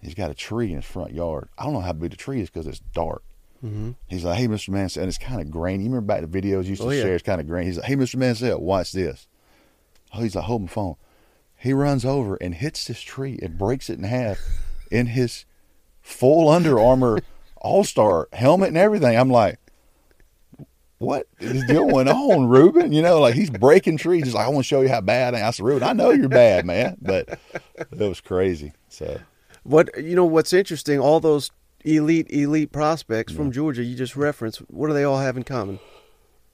He's 0.04 0.13
got 0.16 0.32
a 0.32 0.34
tree 0.36 0.70
in 0.70 0.78
his 0.78 0.86
front 0.86 1.13
yard. 1.13 1.50
I 1.58 1.63
don't 1.63 1.74
know 1.74 1.80
how 1.82 1.94
big 1.94 2.12
the 2.12 2.18
tree 2.18 2.42
is 2.42 2.50
because 2.50 2.68
it's 2.68 2.80
dark. 2.94 3.24
Mm-hmm. 3.63 3.92
He's 4.08 4.24
like, 4.26 4.38
hey, 4.38 4.48
Mr. 4.48 4.70
Mansell, 4.70 5.04
and 5.04 5.08
it's 5.10 5.18
kind 5.18 5.39
of 5.42 5.50
grainy. 5.50 5.84
You 5.86 5.89
remember 5.89 6.08
back 6.13 6.22
the 6.30 6.42
videos 6.42 6.63
you 6.66 6.72
used 6.72 6.82
to 6.82 6.88
Oh, 6.89 6.92
yeah. 6.92 7.04
share? 7.04 7.13
It's 7.16 7.24
kind 7.24 7.39
of 7.39 7.48
grainy. 7.48 7.68
He's 7.68 7.78
like, 7.78 7.86
hey, 7.88 7.96
Mr. 7.96 8.18
Mansell, 8.18 8.60
watch 8.60 8.91
this. 8.91 9.28
Oh, 10.14 10.22
he's 10.22 10.36
like, 10.36 10.45
hold 10.45 10.64
my 10.64 10.68
phone. 10.68 10.95
He 11.58 11.72
runs 11.72 12.04
over 12.04 12.36
and 12.36 12.54
hits 12.56 12.86
this 12.88 12.99
tree 13.01 13.39
and 13.41 13.58
breaks 13.58 13.89
it 13.89 13.97
in 13.97 14.04
half 14.04 14.38
in 14.91 15.08
his 15.08 15.45
full 16.01 16.49
Under 16.49 16.78
Armour 16.78 17.22
All 17.58 17.86
Star 17.86 18.28
helmet 18.34 18.68
and 18.70 18.78
everything. 18.78 19.18
I'm 19.18 19.30
like, 19.30 19.60
what 20.97 21.28
is 21.39 21.64
going 21.66 22.08
on, 22.08 22.47
Ruben? 22.47 22.91
You 22.91 23.01
know, 23.01 23.20
like 23.20 23.34
he's 23.36 23.49
breaking 23.49 23.97
trees. 23.97 24.26
He's 24.26 24.34
like, 24.34 24.45
I 24.45 24.49
want 24.49 24.60
to 24.66 24.68
show 24.68 24.82
you 24.82 24.89
how 24.89 25.01
bad 25.01 25.36
I 25.36 25.39
am. 25.39 25.47
I 25.47 25.51
said, 25.51 25.66
Ruben, 25.66 25.84
I 25.88 25.93
know 25.93 26.12
you're 26.12 26.30
bad, 26.30 26.66
man, 26.66 26.97
but 27.01 27.39
it 27.76 27.99
was 27.99 28.22
crazy. 28.22 28.74
So, 28.89 29.20
What 29.64 29.89
you 29.97 30.16
know? 30.16 30.26
What's 30.26 30.53
interesting? 30.53 30.99
All 30.99 31.20
those 31.20 31.51
elite 31.86 32.28
elite 32.30 32.72
prospects 32.72 33.34
from 33.34 33.51
Georgia 33.51 33.84
you 33.84 33.95
just 33.95 34.16
referenced. 34.16 34.59
What 34.70 34.88
do 34.88 34.93
they 34.93 35.03
all 35.03 35.20
have 35.20 35.38
in 35.38 35.43
common? 35.43 35.80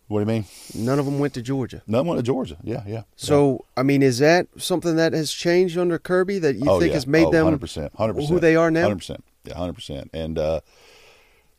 what 0.09 0.25
do 0.25 0.31
you 0.31 0.39
mean? 0.39 0.45
None 0.73 0.97
of 0.97 1.05
them 1.05 1.19
went 1.19 1.35
to 1.35 1.41
Georgia. 1.41 1.83
None 1.85 2.05
went 2.07 2.17
to 2.17 2.23
Georgia. 2.23 2.57
Yeah, 2.63 2.83
yeah. 2.87 3.03
So 3.15 3.65
I 3.77 3.83
mean, 3.83 4.01
is 4.01 4.17
that 4.17 4.47
something 4.57 4.95
that 4.95 5.13
has 5.13 5.31
changed 5.31 5.77
under 5.77 5.99
Kirby 5.99 6.39
that 6.39 6.55
you 6.55 6.67
oh, 6.67 6.79
think 6.79 6.89
yeah. 6.89 6.95
has 6.95 7.05
made 7.05 7.27
oh, 7.27 7.31
them 7.31 7.59
100%, 7.59 7.91
100%, 7.91 8.27
who 8.27 8.39
they 8.39 8.55
are 8.55 8.71
now? 8.71 8.89
100%. 8.89 9.19
Yeah, 9.45 9.53
100%. 9.53 10.09
And, 10.11 10.39
uh, 10.39 10.61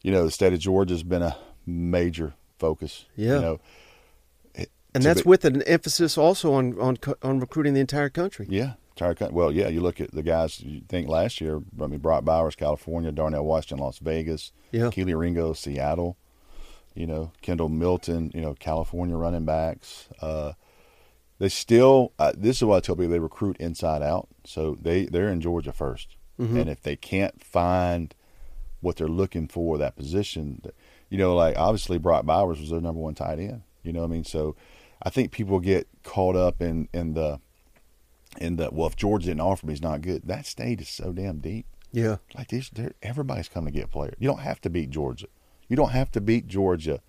you 0.03 0.11
know, 0.11 0.24
the 0.24 0.32
state 0.32 0.53
of 0.53 0.59
Georgia 0.59 0.94
has 0.94 1.05
been 1.05 1.22
a 1.22 1.36
major 1.64 2.34
focus. 2.59 3.07
Yeah. 3.14 3.34
You 3.34 3.40
know, 3.40 3.61
and 4.92 5.05
that's 5.05 5.24
with 5.24 5.44
an 5.44 5.62
emphasis 5.62 6.18
also 6.18 6.53
on 6.53 6.76
on 6.80 6.98
on 7.22 7.38
recruiting 7.38 7.74
the 7.74 7.80
entire 7.80 8.09
country. 8.09 8.48
Yeah, 8.51 8.72
entire 9.01 9.14
country. 9.14 9.34
Well, 9.34 9.51
yeah, 9.53 9.68
you 9.68 9.80
look 9.80 10.01
at 10.01 10.11
the 10.12 10.22
guys 10.22 10.61
you 10.61 10.82
think 10.88 11.09
last 11.09 11.40
year. 11.40 11.61
I 11.80 11.86
mean, 11.86 12.01
Brock 12.01 12.24
Bowers, 12.24 12.55
California, 12.55 13.11
Darnell 13.12 13.44
Washington, 13.44 13.84
Las 13.84 13.98
Vegas, 13.98 14.53
Yeah. 14.72 14.90
Kelee 14.90 15.14
Ringo, 15.18 15.53
Seattle. 15.53 16.16
You 16.94 17.07
know, 17.07 17.32
Kendall 17.40 17.68
Milton. 17.68 18.30
You 18.34 18.40
know, 18.42 18.55
California 18.55 19.16
running 19.16 19.44
backs. 19.44 20.09
Uh, 20.20 20.53
they 21.38 21.48
still. 21.48 22.12
Uh, 22.18 22.32
this 22.36 22.57
is 22.59 22.64
what 22.64 22.76
I 22.76 22.80
tell 22.80 22.96
people: 22.96 23.11
they 23.11 23.18
recruit 23.20 23.57
inside 23.59 24.03
out. 24.03 24.28
So 24.44 24.76
they 24.80 25.07
they're 25.07 25.28
in 25.30 25.40
Georgia 25.40 25.72
1st 25.72 26.07
and 26.38 26.70
if 26.70 26.80
they 26.80 26.96
can't 26.96 27.44
find 27.44 28.14
what 28.80 28.96
they're 28.96 29.07
looking 29.09 29.46
for 29.46 29.76
that 29.76 29.94
position, 29.94 30.62
you 31.11 31.18
know, 31.18 31.34
like 31.36 31.55
obviously 31.59 31.98
Brock 31.98 32.24
Bowers 32.24 32.59
was 32.59 32.70
their 32.70 32.80
number 32.80 32.98
one 33.01 33.14
tight 33.14 33.38
end. 33.38 33.61
You 33.82 33.92
know 33.92 34.01
what 34.01 34.07
I 34.07 34.11
mean? 34.11 34.24
So 34.24 34.57
I 35.03 35.11
think 35.11 35.32
people 35.32 35.61
get 35.61 35.86
caught 36.03 36.36
up 36.36 36.62
in 36.62 36.88
in 36.94 37.12
the 37.12 37.40
in 38.39 38.57
the 38.57 38.68
well, 38.72 38.89
if 38.89 38.97
Georgia 38.97 39.26
didn't 39.26 39.41
offer 39.41 39.66
me, 39.66 39.72
he's 39.72 39.83
not 39.83 40.03
good. 40.03 40.22
That 40.24 40.47
state 40.47 40.81
is 40.81 40.89
so 40.89 41.12
damn 41.12 41.39
deep. 41.39 41.66
Yeah. 41.93 42.16
Like 42.37 42.49
this, 42.49 42.70
everybody's 43.03 43.49
coming 43.49 43.72
to 43.72 43.81
get 43.81 43.91
players. 43.91 44.14
You 44.18 44.28
don't 44.28 44.41
have 44.41 44.61
to 44.62 44.70
beat 44.70 44.91
Georgia. 44.91 45.26
You 45.68 45.76
don't 45.76 45.91
have 45.91 46.11
to 46.12 46.20
beat 46.20 46.47
Georgia 46.47 47.01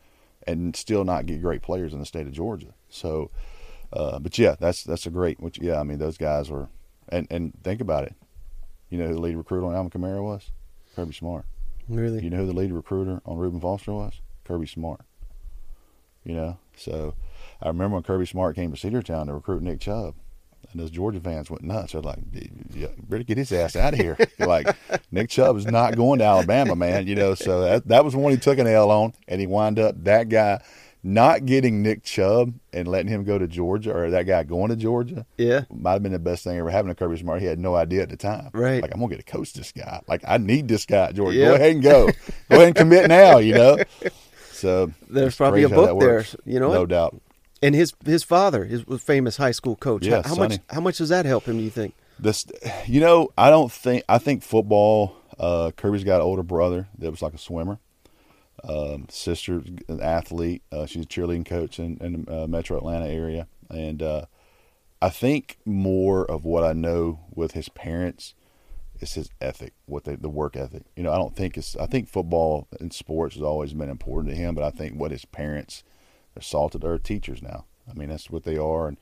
and 0.47 0.75
still 0.75 1.03
not 1.03 1.25
get 1.25 1.41
great 1.41 1.61
players 1.61 1.93
in 1.93 1.99
the 1.99 2.05
state 2.05 2.27
of 2.27 2.33
Georgia. 2.33 2.73
So, 2.89 3.29
uh, 3.93 4.19
but 4.19 4.37
yeah, 4.37 4.55
that's 4.59 4.83
that's 4.83 5.05
a 5.05 5.11
great. 5.11 5.39
Which 5.39 5.59
yeah, 5.59 5.79
I 5.79 5.83
mean 5.83 5.99
those 5.99 6.17
guys 6.17 6.49
were, 6.49 6.69
and 7.09 7.27
and 7.29 7.53
think 7.63 7.81
about 7.81 8.05
it. 8.05 8.15
You 8.89 8.97
know 8.97 9.07
who 9.07 9.13
the 9.13 9.21
lead 9.21 9.37
recruiter 9.37 9.67
on 9.67 9.75
Alvin 9.75 9.91
Kamara 9.91 10.23
was? 10.23 10.51
Kirby 10.95 11.13
Smart. 11.13 11.45
Really. 11.87 12.23
You 12.23 12.29
know 12.29 12.37
who 12.37 12.47
the 12.47 12.53
lead 12.53 12.71
recruiter 12.71 13.21
on 13.25 13.37
Reuben 13.37 13.61
Foster 13.61 13.93
was? 13.93 14.21
Kirby 14.43 14.67
Smart. 14.67 15.01
You 16.23 16.35
know, 16.35 16.57
so 16.75 17.15
I 17.61 17.67
remember 17.67 17.95
when 17.95 18.03
Kirby 18.03 18.27
Smart 18.27 18.55
came 18.55 18.71
to 18.71 18.77
Cedartown 18.77 19.25
to 19.27 19.33
recruit 19.33 19.63
Nick 19.63 19.79
Chubb, 19.79 20.15
and 20.71 20.81
those 20.81 20.91
Georgia 20.91 21.19
fans 21.19 21.49
went 21.49 21.63
nuts. 21.63 21.93
They're 21.93 22.01
like, 22.01 22.19
"Yeah, 22.73 22.87
"Better 23.09 23.23
get 23.23 23.37
his 23.37 23.51
ass 23.51 23.75
out 23.75 23.93
of 23.93 23.99
here!" 23.99 24.17
like 24.39 24.67
Nick 25.11 25.29
Chubb 25.29 25.57
is 25.57 25.65
not 25.65 25.95
going 25.95 26.19
to 26.19 26.25
Alabama, 26.25 26.75
man. 26.75 27.07
You 27.07 27.15
know, 27.15 27.35
so 27.35 27.61
that 27.61 27.87
that 27.87 28.05
was 28.05 28.15
one 28.15 28.31
he 28.31 28.37
took 28.37 28.57
an 28.59 28.67
L 28.67 28.91
on, 28.91 29.13
and 29.27 29.39
he 29.41 29.47
wound 29.47 29.79
up 29.79 30.03
that 30.03 30.29
guy 30.29 30.61
not 31.03 31.47
getting 31.47 31.81
Nick 31.81 32.03
Chubb 32.03 32.53
and 32.71 32.87
letting 32.87 33.07
him 33.11 33.23
go 33.23 33.39
to 33.39 33.47
Georgia, 33.47 33.91
or 33.91 34.11
that 34.11 34.27
guy 34.27 34.43
going 34.43 34.69
to 34.69 34.75
Georgia 34.75 35.25
Yeah. 35.35 35.61
might 35.71 35.93
have 35.93 36.03
been 36.03 36.11
the 36.11 36.19
best 36.19 36.43
thing 36.43 36.59
ever 36.59 36.69
happened 36.69 36.95
to 36.95 37.03
Kirby 37.03 37.17
Smart. 37.17 37.41
He 37.41 37.47
had 37.47 37.57
no 37.57 37.75
idea 37.75 38.03
at 38.03 38.09
the 38.09 38.17
time. 38.17 38.49
Right. 38.53 38.81
Like 38.83 38.93
I'm 38.93 38.99
gonna 38.99 39.15
get 39.15 39.25
to 39.25 39.31
coach 39.31 39.53
this 39.53 39.71
guy. 39.71 40.01
Like 40.07 40.21
I 40.27 40.37
need 40.37 40.67
this 40.67 40.85
guy, 40.85 41.05
at 41.07 41.15
Georgia. 41.15 41.37
Yeah. 41.37 41.45
Go 41.47 41.55
ahead 41.55 41.71
and 41.71 41.81
go. 41.83 42.05
go 42.05 42.11
ahead 42.55 42.67
and 42.67 42.75
commit 42.75 43.07
now. 43.07 43.37
You 43.39 43.53
know. 43.55 43.77
So 44.53 44.91
There's 45.09 45.35
probably 45.35 45.63
a 45.63 45.69
book 45.69 45.99
there, 45.99 46.23
you 46.45 46.59
know 46.59 46.71
No 46.71 46.85
doubt. 46.85 47.19
And 47.61 47.75
his 47.75 47.93
his 48.05 48.23
father 48.23 48.63
is 48.63 48.83
a 48.89 48.97
famous 48.97 49.37
high 49.37 49.51
school 49.51 49.75
coach. 49.75 50.05
Yeah, 50.05 50.21
how, 50.23 50.29
how 50.29 50.35
much 50.35 50.59
how 50.69 50.81
much 50.81 50.97
does 50.97 51.09
that 51.09 51.25
help 51.25 51.45
him? 51.45 51.57
Do 51.57 51.63
you 51.63 51.69
think? 51.69 51.93
This, 52.19 52.45
you 52.85 52.99
know, 52.99 53.29
I 53.37 53.49
don't 53.49 53.71
think 53.71 54.03
I 54.09 54.17
think 54.17 54.43
football. 54.43 55.15
Uh, 55.39 55.71
Kirby's 55.75 56.03
got 56.03 56.17
an 56.17 56.21
older 56.21 56.43
brother 56.43 56.87
that 56.99 57.09
was 57.09 57.21
like 57.21 57.33
a 57.33 57.37
swimmer. 57.37 57.79
Um, 58.63 59.07
sister's 59.09 59.63
an 59.87 60.01
athlete. 60.01 60.61
Uh, 60.71 60.85
she's 60.85 61.03
a 61.03 61.07
cheerleading 61.07 61.45
coach 61.45 61.79
in, 61.79 61.97
in 61.97 62.23
the 62.23 62.43
uh, 62.43 62.47
Metro 62.47 62.77
Atlanta 62.77 63.07
area, 63.07 63.47
and 63.69 64.03
uh, 64.03 64.25
I 65.01 65.09
think 65.09 65.57
more 65.65 66.29
of 66.29 66.45
what 66.45 66.63
I 66.63 66.73
know 66.73 67.21
with 67.33 67.53
his 67.53 67.69
parents 67.69 68.35
is 68.99 69.15
his 69.15 69.29
ethic, 69.41 69.73
what 69.87 70.03
they, 70.03 70.15
the 70.15 70.29
work 70.29 70.55
ethic. 70.55 70.83
You 70.95 71.03
know, 71.03 71.11
I 71.11 71.17
don't 71.17 71.35
think 71.35 71.57
it's. 71.57 71.75
I 71.75 71.87
think 71.87 72.07
football 72.07 72.67
and 72.79 72.93
sports 72.93 73.33
has 73.35 73.43
always 73.43 73.73
been 73.73 73.89
important 73.89 74.31
to 74.33 74.39
him, 74.39 74.53
but 74.53 74.63
I 74.63 74.69
think 74.69 74.99
what 74.99 75.11
his 75.11 75.25
parents, 75.25 75.83
they're 76.33 76.41
salted, 76.41 76.83
are 76.83 76.97
teachers 76.97 77.41
now. 77.41 77.65
I 77.89 77.93
mean, 77.93 78.09
that's 78.09 78.29
what 78.29 78.43
they 78.43 78.57
are, 78.57 78.87
and 78.87 78.97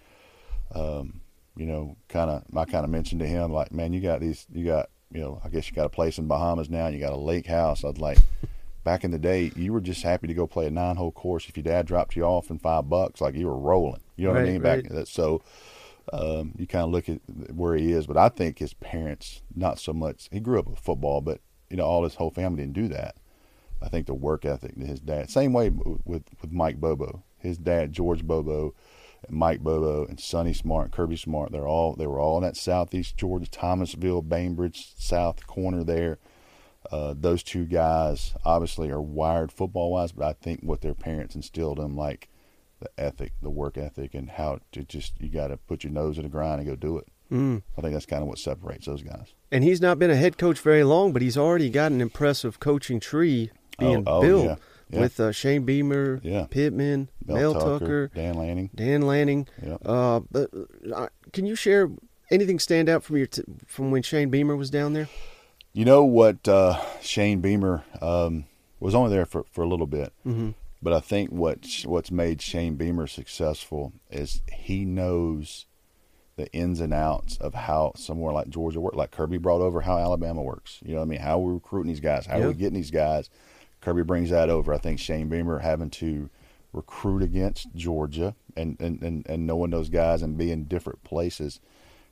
um, 0.73 1.21
you 1.55 1.65
know, 1.65 1.97
kind 2.07 2.29
of, 2.29 2.43
I 2.55 2.65
kind 2.65 2.85
of 2.85 2.89
mentioned 2.89 3.19
to 3.21 3.27
him, 3.27 3.51
like, 3.51 3.71
man, 3.71 3.91
you 3.91 3.99
got 3.99 4.21
these, 4.21 4.45
you 4.51 4.65
got, 4.65 4.89
you 5.11 5.19
know, 5.19 5.41
I 5.43 5.49
guess 5.49 5.69
you 5.69 5.75
got 5.75 5.85
a 5.85 5.89
place 5.89 6.17
in 6.17 6.27
Bahamas 6.27 6.69
now, 6.69 6.85
and 6.85 6.95
you 6.95 7.01
got 7.01 7.13
a 7.13 7.17
lake 7.17 7.47
house. 7.47 7.83
I'd 7.83 7.97
like, 7.97 8.19
back 8.83 9.03
in 9.03 9.11
the 9.11 9.19
day, 9.19 9.51
you 9.55 9.73
were 9.73 9.81
just 9.81 10.03
happy 10.03 10.27
to 10.27 10.33
go 10.33 10.47
play 10.47 10.67
a 10.67 10.71
nine 10.71 10.95
hole 10.95 11.11
course. 11.11 11.49
If 11.49 11.57
your 11.57 11.63
dad 11.63 11.85
dropped 11.85 12.15
you 12.15 12.23
off 12.23 12.49
in 12.49 12.59
five 12.59 12.89
bucks, 12.89 13.19
like 13.19 13.35
you 13.35 13.47
were 13.47 13.57
rolling. 13.57 14.01
You 14.15 14.27
know 14.27 14.33
what 14.33 14.43
I 14.43 14.45
mean? 14.45 14.61
Back 14.61 14.83
right. 14.83 14.89
that 14.89 15.07
so. 15.07 15.41
Um, 16.11 16.53
you 16.57 16.65
kind 16.65 16.85
of 16.85 16.89
look 16.89 17.07
at 17.07 17.19
where 17.53 17.75
he 17.75 17.91
is, 17.91 18.07
but 18.07 18.17
I 18.17 18.29
think 18.29 18.57
his 18.57 18.73
parents, 18.73 19.43
not 19.55 19.77
so 19.77 19.93
much. 19.93 20.27
He 20.31 20.39
grew 20.39 20.57
up 20.57 20.67
with 20.67 20.79
football, 20.79 21.21
but 21.21 21.39
you 21.69 21.77
know, 21.77 21.85
all 21.85 22.03
his 22.03 22.15
whole 22.15 22.31
family 22.31 22.63
didn't 22.63 22.73
do 22.73 22.87
that. 22.87 23.15
I 23.81 23.89
think 23.89 24.07
the 24.07 24.13
work 24.13 24.45
ethic 24.45 24.75
that 24.75 24.87
his 24.87 24.99
dad, 24.99 25.29
same 25.29 25.53
way 25.53 25.69
with 25.69 26.23
with 26.41 26.51
Mike 26.51 26.79
Bobo, 26.79 27.23
his 27.37 27.57
dad 27.57 27.93
George 27.93 28.23
Bobo, 28.23 28.73
and 29.27 29.37
Mike 29.37 29.61
Bobo 29.61 30.05
and 30.05 30.19
Sonny 30.19 30.53
Smart, 30.53 30.85
and 30.85 30.93
Kirby 30.93 31.15
Smart. 31.15 31.51
They're 31.51 31.67
all 31.67 31.95
they 31.95 32.07
were 32.07 32.19
all 32.19 32.37
in 32.37 32.43
that 32.43 32.57
southeast 32.57 33.17
Georgia, 33.17 33.49
Thomasville, 33.49 34.21
Bainbridge, 34.21 34.93
south 34.97 35.47
corner 35.47 35.83
there. 35.83 36.19
Uh, 36.91 37.13
those 37.17 37.43
two 37.43 37.65
guys 37.65 38.33
obviously 38.45 38.89
are 38.89 39.01
wired 39.01 39.51
football 39.51 39.91
wise, 39.91 40.11
but 40.11 40.25
I 40.25 40.33
think 40.33 40.61
what 40.61 40.81
their 40.81 40.93
parents 40.93 41.35
instilled 41.35 41.77
in 41.77 41.83
them, 41.83 41.97
like 41.97 42.29
the 42.79 42.89
ethic, 42.97 43.33
the 43.41 43.49
work 43.49 43.77
ethic, 43.77 44.13
and 44.13 44.29
how 44.29 44.59
to 44.71 44.83
just 44.83 45.19
you 45.19 45.29
got 45.29 45.47
to 45.47 45.57
put 45.57 45.83
your 45.83 45.93
nose 45.93 46.17
in 46.17 46.23
the 46.23 46.29
grind 46.29 46.61
and 46.61 46.69
go 46.69 46.75
do 46.75 46.97
it. 46.97 47.07
Mm. 47.31 47.61
I 47.77 47.81
think 47.81 47.93
that's 47.93 48.07
kind 48.07 48.23
of 48.23 48.27
what 48.27 48.39
separates 48.39 48.87
those 48.87 49.03
guys. 49.03 49.33
And 49.51 49.63
he's 49.63 49.81
not 49.81 49.99
been 49.99 50.09
a 50.09 50.15
head 50.15 50.37
coach 50.37 50.59
very 50.59 50.83
long, 50.83 51.13
but 51.13 51.21
he's 51.21 51.37
already 51.37 51.69
got 51.69 51.91
an 51.91 52.01
impressive 52.01 52.59
coaching 52.59 52.99
tree 52.99 53.51
being 53.79 54.03
Oh, 54.07 54.17
oh, 54.17 54.21
built 54.21 54.45
yeah, 54.45 54.55
yeah. 54.89 54.99
with 55.01 55.19
uh, 55.19 55.31
Shane 55.31 55.63
Beamer, 55.63 56.19
Yeah. 56.23 56.45
Pittman, 56.49 57.09
Mel, 57.25 57.53
Mel, 57.53 57.53
Tucker, 57.79 58.11
Dan 58.13 58.35
Lanning. 58.35 58.69
Dan 58.75 59.01
Lanning. 59.03 59.47
Uh, 59.85 60.21
but 60.31 60.49
uh, 60.93 61.07
can 61.33 61.45
you 61.45 61.55
share 61.55 61.89
anything 62.31 62.59
stand 62.59 62.89
out 62.89 63.03
from 63.03 63.17
your 63.17 63.27
t- 63.27 63.43
from 63.65 63.91
when 63.91 64.03
Shane 64.03 64.29
Beamer 64.29 64.55
was 64.55 64.69
down 64.69 64.93
there? 64.93 65.07
You 65.73 65.85
know 65.85 66.03
what? 66.03 66.47
Uh, 66.47 66.79
Shane 67.01 67.41
Beamer 67.41 67.83
um, 68.01 68.45
was 68.79 68.95
only 68.95 69.11
there 69.15 69.25
for, 69.25 69.43
for 69.51 69.63
a 69.63 69.67
little 69.67 69.85
bit, 69.87 70.11
Mm-hmm. 70.25 70.49
but 70.81 70.93
I 70.93 70.99
think 70.99 71.29
what 71.31 71.65
what's 71.85 72.09
made 72.11 72.41
Shane 72.41 72.75
Beamer 72.75 73.05
successful 73.07 73.93
is 74.09 74.41
he 74.51 74.83
knows 74.85 75.65
the 76.37 76.51
ins 76.53 76.79
and 76.79 76.93
outs 76.93 77.37
of 77.37 77.53
how 77.53 77.91
somewhere 77.95 78.33
like 78.33 78.49
Georgia 78.49 78.79
works. 78.79 78.95
Like 78.95 79.11
Kirby 79.11 79.37
brought 79.37 79.61
over 79.61 79.81
how 79.81 79.97
Alabama 79.99 80.41
works. 80.41 80.79
You 80.83 80.93
know 80.93 80.99
what 81.01 81.05
I 81.05 81.09
mean? 81.09 81.19
How 81.19 81.37
we're 81.37 81.53
recruiting 81.53 81.89
these 81.89 81.99
guys, 81.99 82.25
how 82.25 82.37
Yeah. 82.37 82.45
we're 82.47 82.53
getting 82.53 82.73
these 82.75 82.91
guys. 82.91 83.29
Kirby 83.81 84.03
brings 84.03 84.29
that 84.29 84.49
over. 84.49 84.73
I 84.73 84.77
think 84.77 84.99
Shane 84.99 85.29
Beamer 85.29 85.59
having 85.59 85.89
to 85.91 86.29
recruit 86.73 87.23
against 87.23 87.73
Georgia 87.75 88.35
and, 88.55 88.79
and, 88.79 89.01
and, 89.01 89.25
and 89.27 89.47
knowing 89.47 89.71
those 89.71 89.89
guys 89.89 90.21
and 90.21 90.37
being 90.37 90.65
different 90.65 91.03
places. 91.03 91.59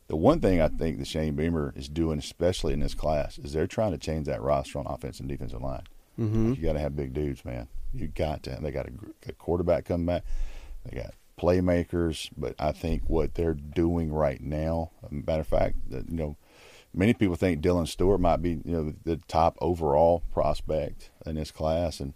The 0.08 0.16
one 0.16 0.40
thing 0.40 0.62
I 0.62 0.70
think 0.70 1.00
that 1.00 1.08
Shane 1.08 1.36
Beamer 1.36 1.74
is 1.76 1.90
doing, 1.90 2.18
especially 2.20 2.74
in 2.74 2.80
this 2.80 2.94
class, 2.94 3.38
is 3.38 3.54
they're 3.54 3.68
trying 3.68 3.92
to 3.92 3.98
change 3.98 4.26
that 4.28 4.42
roster 4.42 4.80
on 4.80 4.88
offense 4.88 5.20
and 5.20 5.28
defensive 5.28 5.62
line. 5.62 5.84
Mm-hmm. 6.18 6.54
You 6.54 6.62
got 6.62 6.74
to 6.74 6.80
have 6.80 6.96
big 6.96 7.14
dudes, 7.14 7.44
man. 7.44 7.68
You 7.94 8.08
got 8.08 8.44
to. 8.44 8.58
They 8.62 8.72
got 8.72 8.88
a, 8.88 8.92
a 9.28 9.34
quarterback 9.34 9.86
come 9.86 10.06
back. 10.06 10.24
They 10.86 10.98
got 10.98 11.14
playmakers, 11.40 12.30
but 12.36 12.56
I 12.58 12.72
think 12.72 13.04
what 13.08 13.36
they're 13.36 13.54
doing 13.54 14.12
right 14.12 14.42
now, 14.42 14.92
matter 15.12 15.42
of 15.42 15.48
fact, 15.48 15.76
that 15.92 16.10
you 16.10 16.16
know, 16.16 16.38
many 16.98 17.14
people 17.14 17.36
think 17.36 17.62
Dylan 17.62 17.88
Stewart 17.88 18.20
might 18.20 18.42
be 18.42 18.60
you 18.66 18.72
know 18.74 18.94
the 19.06 19.18
top 19.28 19.58
overall 19.62 20.24
prospect 20.34 21.10
in 21.26 21.36
this 21.36 21.52
class, 21.52 22.00
and 22.00 22.14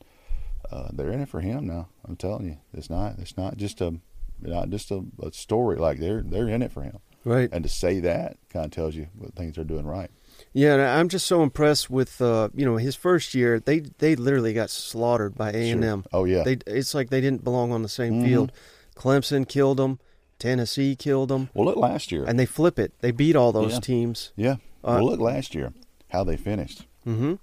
uh, 0.71 0.89
they're 0.91 1.11
in 1.11 1.21
it 1.21 1.29
for 1.29 1.41
him 1.41 1.67
now. 1.67 1.88
I'm 2.07 2.15
telling 2.15 2.45
you, 2.47 2.57
it's 2.73 2.89
not. 2.89 3.19
It's 3.19 3.38
not 3.38 3.57
just 3.57 3.79
a 3.82 3.99
not 4.41 4.69
just 4.69 4.91
a, 4.91 5.03
a 5.21 5.32
story. 5.32 5.77
Like 5.77 5.99
they're 5.99 6.21
they're 6.21 6.49
in 6.49 6.61
it 6.61 6.71
for 6.71 6.82
him, 6.84 6.99
Right. 7.23 7.49
and 7.51 7.63
to 7.63 7.69
say 7.69 7.99
that 8.01 8.38
kind 8.49 8.65
of 8.65 8.71
tells 8.71 8.95
you 8.95 9.07
what 9.15 9.36
things 9.36 9.55
they're 9.55 9.63
doing 9.63 9.86
right. 9.86 10.09
Yeah, 10.53 10.73
and 10.73 10.82
I'm 10.82 11.07
just 11.09 11.27
so 11.27 11.43
impressed 11.43 11.89
with 11.89 12.19
uh, 12.21 12.49
you 12.55 12.65
know 12.65 12.77
his 12.77 12.95
first 12.95 13.36
year. 13.36 13.59
They 13.59 13.79
they 13.99 14.15
literally 14.15 14.53
got 14.53 14.69
slaughtered 14.69 15.36
by 15.36 15.51
A 15.51 15.69
and 15.71 15.84
M. 15.84 16.05
Oh 16.11 16.25
yeah. 16.25 16.43
They 16.43 16.57
it's 16.65 16.93
like 16.95 17.09
they 17.09 17.21
didn't 17.21 17.43
belong 17.43 17.71
on 17.71 17.84
the 17.84 17.89
same 17.89 18.13
Mhm. 18.21 18.25
field. 18.25 18.51
Clemson 18.95 19.47
killed 19.47 19.77
them. 19.77 19.99
Tennessee 20.39 20.95
killed 20.95 21.29
them, 21.29 21.49
well, 21.53 21.65
look 21.65 21.75
last 21.77 22.11
year. 22.11 22.23
and 22.25 22.39
they 22.39 22.47
flip 22.47 22.79
it. 22.79 22.93
They 23.01 23.11
beat 23.11 23.36
all 23.36 23.51
those 23.51 23.73
Yeah. 23.73 23.79
teams. 23.82 24.32
yeah. 24.36 24.55
Uh, 24.84 24.95
well, 25.01 25.05
look 25.05 25.19
last 25.19 25.53
year 25.55 25.73
how 26.09 26.23
they 26.23 26.38
finished. 26.38 26.86
Mm-hmm. 27.05 27.36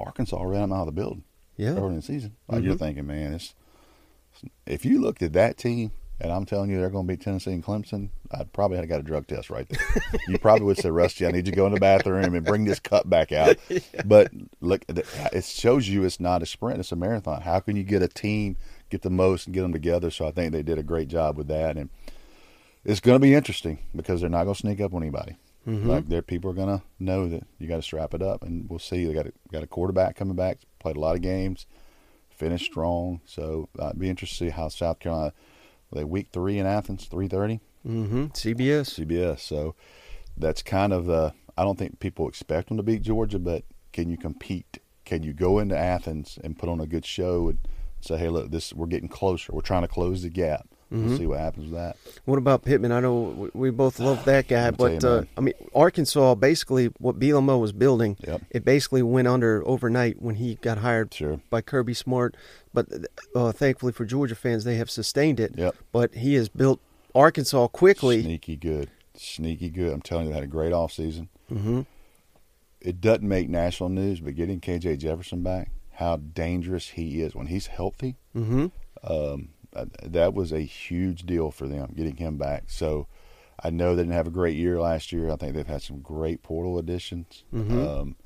Arkansas 0.00 0.42
ran 0.42 0.62
them 0.62 0.72
out 0.72 0.80
of 0.80 0.86
the 0.86 0.92
building 1.00 1.24
Yeah. 1.56 1.70
early 1.70 1.90
in 1.90 1.96
the 1.96 2.02
season. 2.02 2.36
Like 2.48 2.62
you're 2.64 2.74
Mhm. 2.74 2.78
thinking, 2.80 3.06
man, 3.06 3.34
it's 3.34 3.54
if 4.66 4.84
you 4.84 5.00
looked 5.00 5.22
at 5.22 5.32
that 5.32 5.56
team, 5.56 5.92
and 6.20 6.30
I'm 6.32 6.44
telling 6.44 6.70
you 6.70 6.78
they're 6.78 6.90
going 6.90 7.06
to 7.06 7.12
beat 7.12 7.22
Tennessee 7.22 7.52
and 7.52 7.64
Clemson, 7.64 8.08
I'd 8.30 8.52
probably 8.52 8.76
have 8.78 8.88
got 8.88 9.00
a 9.00 9.02
drug 9.02 9.26
test 9.26 9.48
right 9.50 9.66
there. 9.68 9.78
you 10.28 10.38
probably 10.38 10.64
would 10.66 10.76
say, 10.78 10.90
Rusty, 10.90 11.26
I 11.26 11.30
need 11.30 11.46
you 11.46 11.52
to 11.52 11.56
go 11.56 11.66
in 11.66 11.72
the 11.72 11.80
bathroom 11.80 12.34
and 12.34 12.44
bring 12.44 12.64
this 12.64 12.80
cup 12.80 13.08
back 13.08 13.32
out. 13.32 13.56
But 14.04 14.30
look, 14.60 14.84
it 14.88 15.44
shows 15.44 15.88
you 15.88 16.04
it's 16.04 16.20
not 16.20 16.42
a 16.42 16.46
sprint; 16.46 16.80
it's 16.80 16.92
a 16.92 16.96
marathon. 16.96 17.42
How 17.42 17.60
can 17.60 17.76
you 17.76 17.82
get 17.82 18.02
a 18.02 18.08
team 18.08 18.56
get 18.90 19.02
the 19.02 19.10
most 19.10 19.46
and 19.46 19.54
get 19.54 19.62
them 19.62 19.72
together? 19.72 20.10
So 20.10 20.26
I 20.26 20.30
think 20.32 20.52
they 20.52 20.62
did 20.62 20.78
a 20.78 20.82
great 20.82 21.08
job 21.08 21.36
with 21.38 21.48
that, 21.48 21.76
and 21.76 21.88
it's 22.84 23.00
going 23.00 23.16
to 23.16 23.20
be 23.22 23.34
interesting 23.34 23.78
because 23.94 24.20
they're 24.20 24.30
not 24.30 24.44
going 24.44 24.54
to 24.54 24.60
sneak 24.60 24.80
up 24.80 24.92
on 24.94 25.02
anybody. 25.02 25.36
Mhm. 25.66 25.86
Like 25.86 26.08
there, 26.08 26.22
people 26.22 26.50
are 26.50 26.54
gonna 26.54 26.82
know 26.98 27.28
that 27.28 27.42
you 27.58 27.66
got 27.66 27.76
to 27.76 27.82
strap 27.82 28.14
it 28.14 28.22
up, 28.22 28.42
and 28.42 28.68
we'll 28.70 28.78
see. 28.78 29.04
They 29.04 29.12
got 29.12 29.26
a, 29.26 29.32
got 29.50 29.62
a 29.64 29.66
quarterback 29.66 30.16
coming 30.16 30.36
back, 30.36 30.58
played 30.78 30.96
a 30.96 31.00
lot 31.00 31.16
of 31.16 31.22
games, 31.22 31.66
finished 32.30 32.66
strong. 32.66 33.20
So 33.24 33.68
uh, 33.80 33.86
it'd 33.86 33.98
be 33.98 34.08
interesting 34.08 34.48
to 34.48 34.52
see 34.52 34.56
how 34.56 34.68
South 34.68 34.98
Carolina. 35.00 35.32
They 35.92 36.04
week 36.04 36.28
three 36.32 36.58
in 36.58 36.66
Athens, 36.66 37.06
three 37.06 37.28
thirty. 37.28 37.60
Mm-hmm. 37.86 38.26
CBS. 38.26 39.06
CBS. 39.06 39.40
So 39.40 39.74
that's 40.36 40.62
kind 40.62 40.92
of 40.92 41.08
uh, 41.08 41.30
I 41.56 41.62
don't 41.64 41.78
think 41.78 41.98
people 42.00 42.28
expect 42.28 42.68
them 42.68 42.76
to 42.76 42.82
beat 42.82 43.02
Georgia, 43.02 43.38
but 43.38 43.64
can 43.92 44.10
you 44.10 44.18
compete? 44.18 44.78
Can 45.04 45.22
you 45.22 45.32
go 45.32 45.58
into 45.58 45.76
Athens 45.76 46.38
and 46.42 46.58
put 46.58 46.68
on 46.68 46.80
a 46.80 46.86
good 46.86 47.06
show 47.06 47.48
and 47.48 47.58
say, 48.00 48.18
hey, 48.18 48.28
look, 48.28 48.50
this 48.50 48.72
we're 48.72 48.86
getting 48.86 49.08
closer. 49.08 49.52
We're 49.52 49.60
trying 49.62 49.82
to 49.82 49.88
close 49.88 50.22
the 50.22 50.30
gap. 50.30 50.68
Mhm. 50.92 51.08
We'll 51.08 51.18
see 51.18 51.26
what 51.26 51.40
happens 51.40 51.64
with 51.64 51.74
that. 51.74 51.96
What 52.26 52.38
about 52.38 52.62
Pittman? 52.64 52.92
I 52.92 53.00
know 53.00 53.50
we- 53.54 53.70
both 53.70 53.98
love 53.98 54.24
that 54.24 54.46
guy, 54.48 54.66
I'll 54.66 54.70
you, 54.70 54.72
but 54.72 55.04
uh. 55.04 55.24
I 55.36 55.40
mean, 55.40 55.54
Arkansas 55.74 56.36
basically 56.36 56.86
what 56.98 57.18
Bielema 57.18 57.58
was 57.60 57.72
building, 57.72 58.16
Yep. 58.26 58.42
it 58.50 58.64
basically 58.64 59.02
went 59.02 59.26
under 59.26 59.66
overnight 59.66 60.22
when 60.22 60.36
he 60.36 60.54
got 60.56 60.78
hired 60.78 61.12
Sure. 61.12 61.40
by 61.50 61.60
Kirby 61.60 61.94
Smart. 61.94 62.36
But 62.72 62.86
uh, 63.34 63.50
thankfully 63.52 63.92
for 63.92 64.04
Georgia 64.04 64.34
fans, 64.36 64.62
they 64.64 64.76
have 64.76 64.88
sustained 64.90 65.40
it. 65.40 65.54
Yep. 65.56 65.74
But 65.90 66.14
he 66.14 66.34
has 66.34 66.48
built 66.48 66.80
Arkansas 67.14 67.66
quickly. 67.68 68.22
Sneaky 68.22 68.54
good. 68.56 68.88
Sneaky 69.14 69.70
good. 69.70 69.92
I'm 69.92 70.02
telling 70.02 70.26
you, 70.26 70.30
they 70.30 70.34
had 70.36 70.44
a 70.44 70.46
great 70.48 70.72
off 70.72 70.92
season. 70.92 71.28
hmm 71.48 71.80
It 72.80 73.00
doesn't 73.00 73.26
make 73.26 73.48
national 73.48 73.88
news, 73.88 74.20
but 74.20 74.36
getting 74.36 74.60
KJ 74.60 74.98
Jefferson 74.98 75.42
back, 75.42 75.70
how 75.94 76.16
dangerous 76.16 76.90
he 76.90 77.22
is 77.22 77.34
when 77.34 77.46
he's 77.48 77.66
healthy. 77.66 78.16
hmm 78.34 78.66
um, 79.02 79.50
that 80.02 80.34
was 80.34 80.52
a 80.52 80.60
huge 80.60 81.24
deal 81.24 81.50
for 81.50 81.66
them 81.66 81.92
getting 81.96 82.16
him 82.16 82.36
back. 82.36 82.64
So 82.68 83.06
I 83.62 83.70
know 83.70 83.94
they 83.94 84.02
didn't 84.02 84.14
have 84.14 84.26
a 84.26 84.30
great 84.30 84.56
year 84.56 84.80
last 84.80 85.12
year. 85.12 85.30
I 85.30 85.36
think 85.36 85.54
they've 85.54 85.66
had 85.66 85.82
some 85.82 86.00
great 86.00 86.42
portal 86.42 86.78
additions. 86.78 87.44
Mhm. 87.52 87.86
Um, 87.86 88.16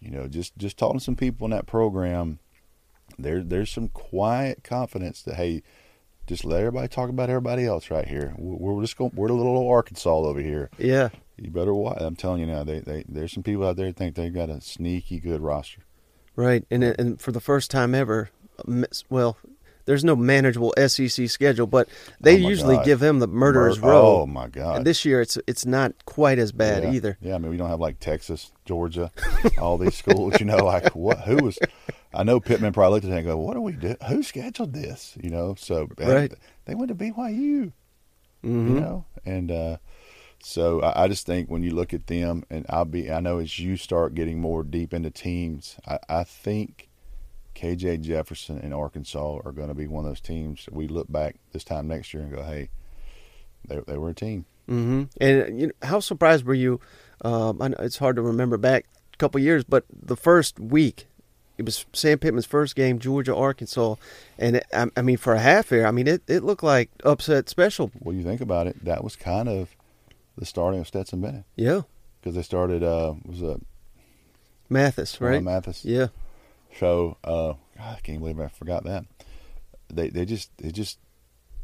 you 0.00 0.10
know, 0.10 0.28
just 0.28 0.56
just 0.58 0.76
talking 0.76 0.98
to 0.98 1.04
some 1.04 1.16
people 1.16 1.44
in 1.46 1.50
that 1.52 1.66
program, 1.66 2.38
there 3.18 3.42
there's 3.42 3.70
some 3.70 3.88
quiet 3.88 4.62
confidence 4.64 5.22
that 5.22 5.36
hey, 5.36 5.62
just 6.26 6.44
let 6.44 6.60
everybody 6.60 6.88
talk 6.88 7.08
about 7.08 7.30
everybody 7.30 7.64
else 7.64 7.90
right 7.90 8.06
here. 8.08 8.34
We're, 8.36 8.74
we're 8.74 8.82
just 8.82 8.96
going 8.96 9.12
we're 9.14 9.28
a 9.28 9.32
little 9.32 9.68
Arkansas 9.68 10.10
over 10.10 10.40
here. 10.40 10.70
Yeah. 10.78 11.10
You 11.36 11.50
better 11.50 11.74
watch. 11.74 11.98
I'm 12.00 12.14
telling 12.16 12.40
you 12.40 12.46
now, 12.46 12.62
they, 12.62 12.78
they 12.80 13.04
there's 13.08 13.32
some 13.32 13.42
people 13.42 13.66
out 13.66 13.76
there 13.76 13.86
that 13.86 13.96
think 13.96 14.14
they've 14.14 14.32
got 14.32 14.50
a 14.50 14.60
sneaky 14.60 15.18
good 15.18 15.40
roster. 15.40 15.82
Right, 16.36 16.64
and 16.70 16.82
and 16.84 17.20
for 17.20 17.32
the 17.32 17.40
first 17.40 17.70
time 17.70 17.94
ever, 17.94 18.30
well, 19.08 19.36
there's 19.86 20.04
no 20.04 20.16
manageable 20.16 20.72
SEC 20.86 21.28
schedule, 21.28 21.66
but 21.66 21.88
they 22.20 22.34
Oh, 22.42 22.48
usually 22.48 22.76
God. 22.76 22.84
give 22.84 23.00
them 23.00 23.18
the 23.18 23.26
murderer's 23.26 23.80
Mur- 23.80 23.90
row. 23.90 24.20
Oh 24.22 24.26
my 24.26 24.48
God! 24.48 24.76
And 24.78 24.86
this 24.86 25.04
year, 25.04 25.20
it's 25.20 25.38
it's 25.46 25.66
not 25.66 26.04
quite 26.06 26.38
as 26.38 26.52
bad 26.52 26.82
yeah. 26.84 26.90
either. 26.92 27.18
Yeah, 27.20 27.34
I 27.34 27.38
mean 27.38 27.50
we 27.50 27.56
don't 27.56 27.68
have 27.70 27.80
like 27.80 28.00
Texas, 28.00 28.52
Georgia, 28.64 29.10
all 29.58 29.78
these 29.78 29.96
schools. 29.96 30.38
You 30.40 30.46
know, 30.46 30.56
like 30.64 30.94
what? 30.96 31.20
Who 31.20 31.36
was? 31.44 31.58
I 32.12 32.22
know 32.22 32.38
Pittman 32.40 32.72
probably 32.72 32.94
looked 32.96 33.06
at 33.06 33.12
it 33.12 33.16
and 33.18 33.26
go, 33.26 33.36
"What 33.36 33.54
do 33.54 33.60
we 33.60 33.72
do? 33.72 33.96
Who 34.08 34.22
scheduled 34.22 34.72
this?" 34.72 35.16
You 35.22 35.30
know, 35.30 35.54
so 35.58 35.88
Right. 35.98 36.32
They 36.66 36.74
went 36.74 36.88
to 36.88 36.94
BYU. 36.94 37.72
hmm 38.42 38.68
You 38.68 38.80
know, 38.80 39.04
and 39.26 39.50
uh, 39.50 39.76
so 40.42 40.80
I, 40.82 41.04
I 41.04 41.08
just 41.08 41.26
think 41.26 41.50
when 41.50 41.62
you 41.62 41.74
look 41.74 41.92
at 41.92 42.06
them, 42.06 42.44
and 42.50 42.64
I'll 42.68 42.84
be, 42.84 43.10
I 43.10 43.20
know 43.20 43.38
as 43.38 43.58
you 43.58 43.76
start 43.76 44.14
getting 44.14 44.40
more 44.40 44.62
deep 44.62 44.92
into 44.94 45.10
teams, 45.10 45.76
I, 45.86 45.98
I 46.08 46.24
think 46.24 46.88
KJ 47.54 48.02
Jefferson 48.02 48.58
and 48.58 48.74
Arkansas 48.74 49.38
are 49.44 49.52
going 49.52 49.68
to 49.68 49.74
be 49.74 49.86
one 49.86 50.04
of 50.04 50.10
those 50.10 50.20
teams 50.20 50.64
that 50.64 50.74
we 50.74 50.88
look 50.88 51.10
back 51.10 51.36
this 51.52 51.64
time 51.64 51.86
next 51.88 52.12
year 52.12 52.22
and 52.22 52.32
go, 52.34 52.42
"Hey, 52.42 52.68
they 53.66 53.78
they 53.86 53.96
were 53.98 54.10
a 54.10 54.14
team." 54.14 54.44
hmm 54.66 55.04
And 55.20 55.60
you 55.60 55.66
know, 55.68 55.72
how 55.82 56.00
surprised 56.00 56.44
were 56.44 56.54
you? 56.54 56.80
Um, 57.22 57.60
I 57.60 57.68
know 57.68 57.76
it's 57.80 57.98
hard 57.98 58.16
to 58.16 58.22
remember 58.22 58.56
back 58.56 58.86
a 59.12 59.16
couple 59.16 59.40
years, 59.40 59.64
but 59.64 59.84
the 59.90 60.16
first 60.16 60.58
week, 60.58 61.06
it 61.58 61.64
was 61.64 61.86
Sam 61.92 62.18
Pittman's 62.18 62.46
first 62.46 62.74
game, 62.74 62.98
Georgia 62.98 63.34
Arkansas, 63.34 63.94
and 64.38 64.56
it, 64.56 64.66
I, 64.72 64.86
I 64.96 65.02
mean 65.02 65.16
for 65.16 65.34
a 65.34 65.40
half 65.40 65.70
here, 65.70 65.86
I 65.86 65.90
mean 65.90 66.06
it, 66.08 66.22
it 66.26 66.42
looked 66.42 66.62
like 66.62 66.90
upset 67.04 67.48
special. 67.48 67.90
Well, 68.00 68.14
you 68.14 68.24
think 68.24 68.40
about 68.40 68.66
it, 68.66 68.84
that 68.84 69.04
was 69.04 69.16
kind 69.16 69.48
of 69.48 69.76
the 70.36 70.46
starting 70.46 70.80
of 70.80 70.88
Stetson 70.88 71.20
Bennett 71.20 71.44
Yeah, 71.56 71.82
because 72.20 72.34
they 72.34 72.42
started 72.42 72.82
uh 72.82 73.14
was 73.24 73.42
a 73.42 73.60
Mathis, 74.68 75.20
right? 75.20 75.42
Mathis. 75.42 75.84
Yeah. 75.84 76.08
So 76.78 77.16
uh, 77.24 77.54
God, 77.76 77.96
I 77.96 78.00
can't 78.02 78.18
believe 78.20 78.40
I 78.40 78.48
forgot 78.48 78.84
that. 78.84 79.04
They 79.92 80.08
they 80.08 80.24
just 80.24 80.50
they 80.58 80.70
just 80.70 80.98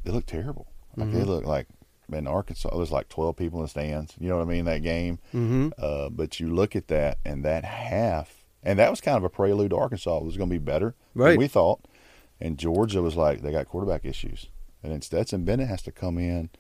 they 0.05 0.11
look 0.13 0.27
terrible. 0.27 0.67
Like 0.97 1.11
they 1.13 1.21
Mhm. 1.21 1.27
look 1.27 1.45
like 1.45 1.67
in 2.13 2.27
Arkansas. 2.27 2.77
There's 2.77 2.91
like 2.91 3.09
12 3.09 3.37
people 3.37 3.61
in 3.61 3.65
the 3.65 3.69
stands. 3.69 4.15
You 4.19 4.29
know 4.29 4.37
what 4.39 4.43
I 4.49 4.51
mean? 4.51 4.65
That 4.65 4.83
game. 4.83 5.19
hmm 5.33 5.69
Uh, 5.79 6.09
but 6.11 6.41
you 6.41 6.53
look 6.53 6.75
at 6.75 6.89
that 6.89 7.19
and 7.25 7.45
that 7.45 7.65
half, 7.65 8.45
and 8.63 8.79
that 8.79 8.91
was 8.91 9.01
kind 9.01 9.17
of 9.17 9.25
a 9.25 9.29
prelude 9.31 9.71
to 9.71 9.77
Arkansas. 9.77 10.19
It 10.19 10.25
was 10.25 10.37
going 10.37 10.49
to 10.51 10.55
be 10.55 10.59
better 10.59 10.95
Right. 11.15 11.31
than 11.31 11.39
we 11.39 11.49
thought. 11.49 11.81
And 12.41 12.59
Georgia 12.59 13.03
was 13.03 13.17
like 13.17 13.43
they 13.43 13.53
got 13.53 13.69
quarterback 13.69 14.05
issues, 14.05 14.49
and 14.83 14.91
then 14.93 15.03
Stetson 15.03 15.45
Bennett 15.45 15.69
has 15.69 15.83
to 15.83 15.93
come 15.93 16.19
in 16.19 16.51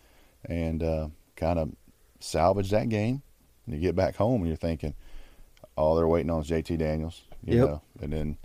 and 0.44 0.82
uh, 0.82 1.09
kind 1.36 1.59
of 1.59 1.72
salvage 2.20 2.70
that 2.70 2.88
game. 2.88 3.22
And 3.66 3.74
you 3.74 3.80
get 3.80 3.96
back 3.96 4.16
home 4.16 4.40
and 4.42 4.46
you're 4.48 4.57
thinking, 4.57 4.94
all 5.76 5.96
they're 5.96 6.07
waiting 6.09 6.30
on 6.30 6.42
is 6.42 6.48
JT 6.48 6.76
Daniels, 6.78 7.22
you 7.45 7.59
Yep. 7.59 7.68
know, 7.68 7.82
and 8.03 8.12
then 8.12 8.36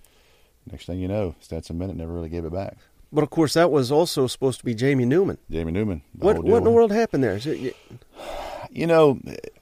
next 0.71 0.85
thing 0.85 0.99
you 0.99 1.07
know, 1.07 1.35
Stetson 1.39 1.77
Bennett 1.77 1.95
never 1.97 2.13
really 2.13 2.29
gave 2.29 2.45
it 2.45 2.53
back. 2.53 2.77
But 3.11 3.23
of 3.23 3.29
course, 3.29 3.53
that 3.53 3.71
was 3.71 3.91
also 3.91 4.27
supposed 4.27 4.59
to 4.59 4.65
be 4.65 4.73
Jamie 4.75 5.05
Newman. 5.05 5.37
Jamie 5.49 5.71
Newman. 5.71 6.01
What 6.17 6.43
what 6.43 6.57
in 6.59 6.63
the 6.63 6.71
world 6.71 6.91
happened 6.91 7.23
there? 7.23 7.39
It, 7.43 7.75
You 8.71 8.87
know, 8.87 9.19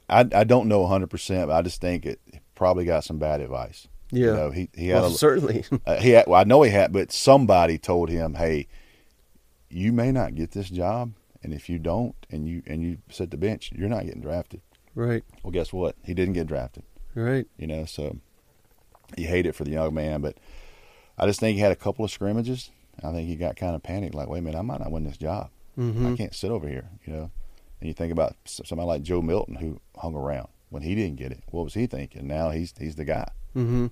I 0.08 0.20
I 0.20 0.44
don't 0.44 0.66
know 0.68 0.80
100, 0.80 1.08
percent 1.08 1.48
but 1.48 1.54
I 1.54 1.62
just 1.62 1.80
think 1.80 2.04
it 2.06 2.20
probably 2.54 2.84
got 2.84 3.04
some 3.04 3.18
bad 3.18 3.40
advice. 3.40 3.86
yeah, 4.10 4.26
You 4.26 4.32
know, 4.32 4.50
he 4.50 4.68
he 4.74 4.88
had 4.88 5.02
well, 5.02 5.12
a, 5.12 5.16
certainly. 5.16 5.64
Uh, 5.86 5.96
he 6.00 6.10
had, 6.10 6.26
well, 6.26 6.40
I 6.40 6.44
know 6.44 6.62
he 6.62 6.70
had, 6.70 6.92
but 6.92 7.12
somebody 7.12 7.78
told 7.78 8.08
him, 8.08 8.34
"Hey, 8.34 8.66
you 9.70 9.92
may 9.92 10.10
not 10.10 10.34
get 10.34 10.50
this 10.52 10.70
job, 10.70 11.12
and 11.42 11.52
if 11.52 11.68
you 11.68 11.78
don't, 11.78 12.14
and 12.30 12.48
you 12.48 12.62
and 12.66 12.82
you 12.82 12.98
sit 13.10 13.30
the 13.30 13.36
bench, 13.36 13.70
you're 13.74 13.88
not 13.88 14.04
getting 14.04 14.22
drafted." 14.22 14.62
right, 14.96 15.22
Well, 15.42 15.50
guess 15.50 15.72
what? 15.72 15.96
He 16.04 16.14
didn't 16.14 16.34
get 16.34 16.46
drafted. 16.46 16.84
right. 17.14 17.46
You 17.58 17.66
know, 17.66 17.84
so 17.84 18.16
you 19.16 19.26
hate 19.26 19.46
it 19.46 19.54
for 19.54 19.64
the 19.64 19.70
young 19.72 19.94
man, 19.94 20.20
but 20.20 20.38
I 21.18 21.26
just 21.26 21.40
think 21.40 21.54
he 21.56 21.60
had 21.60 21.72
a 21.72 21.76
couple 21.76 22.04
of 22.04 22.10
scrimmages. 22.10 22.70
I 23.02 23.12
think 23.12 23.28
he 23.28 23.36
got 23.36 23.56
kind 23.56 23.74
of 23.74 23.82
panicked, 23.82 24.14
like, 24.14 24.28
"Wait 24.28 24.38
a 24.38 24.42
minute, 24.42 24.58
I 24.58 24.62
might 24.62 24.80
not 24.80 24.90
win 24.92 25.04
this 25.04 25.16
job. 25.16 25.50
hmm 25.74 26.06
I 26.06 26.16
can't 26.16 26.34
sit 26.34 26.50
over 26.50 26.68
here." 26.68 26.90
You 27.04 27.12
know, 27.12 27.30
and 27.80 27.88
you 27.88 27.92
think 27.94 28.12
about 28.12 28.36
somebody 28.44 28.86
like 28.86 29.02
Joe 29.02 29.20
Milton 29.22 29.56
who 29.56 29.80
hung 29.96 30.14
around 30.14 30.48
when 30.70 30.82
he 30.82 30.94
didn't 30.94 31.16
get 31.16 31.32
it. 31.32 31.42
What 31.50 31.64
was 31.64 31.74
he 31.74 31.86
thinking? 31.86 32.26
Now 32.26 32.50
he's 32.50 32.72
he's 32.78 32.96
the 32.96 33.04
guy. 33.04 33.28
hmm 33.52 33.86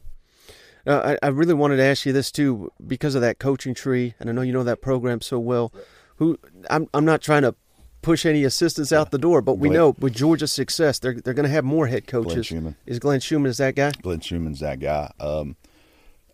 Uh, 0.86 1.16
I, 1.22 1.26
I 1.26 1.30
really 1.30 1.54
wanted 1.54 1.76
to 1.76 1.84
ask 1.84 2.06
you 2.06 2.12
this 2.12 2.32
too, 2.32 2.72
because 2.84 3.14
of 3.14 3.20
that 3.22 3.38
coaching 3.38 3.74
tree, 3.74 4.14
and 4.18 4.28
I 4.28 4.32
know 4.32 4.42
you 4.42 4.52
know 4.52 4.64
that 4.64 4.80
program 4.82 5.20
so 5.20 5.38
well. 5.38 5.72
Who 6.16 6.38
I'm 6.70 6.88
I'm 6.94 7.04
not 7.04 7.22
trying 7.22 7.42
to 7.42 7.54
push 8.02 8.26
any 8.26 8.44
assistants 8.44 8.92
out 8.92 9.10
the 9.12 9.18
door, 9.18 9.40
but 9.40 9.54
we 9.54 9.68
Glenn- 9.68 9.78
know 9.78 9.96
with 9.98 10.14
Georgia's 10.14 10.52
success, 10.52 10.98
they're 10.98 11.14
they're 11.20 11.34
going 11.34 11.44
to 11.46 11.50
have 11.50 11.64
more 11.64 11.86
head 11.86 12.06
Glenn 12.06 12.24
coaches. 12.24 12.46
Schumann. 12.46 12.76
Is 12.86 12.98
Glenn 12.98 13.20
Schumann 13.20 13.50
is 13.50 13.58
that 13.58 13.74
guy? 13.74 13.92
Glenn 14.02 14.20
Schumann's 14.20 14.60
that 14.60 14.80
guy. 14.80 15.12
Um, 15.20 15.56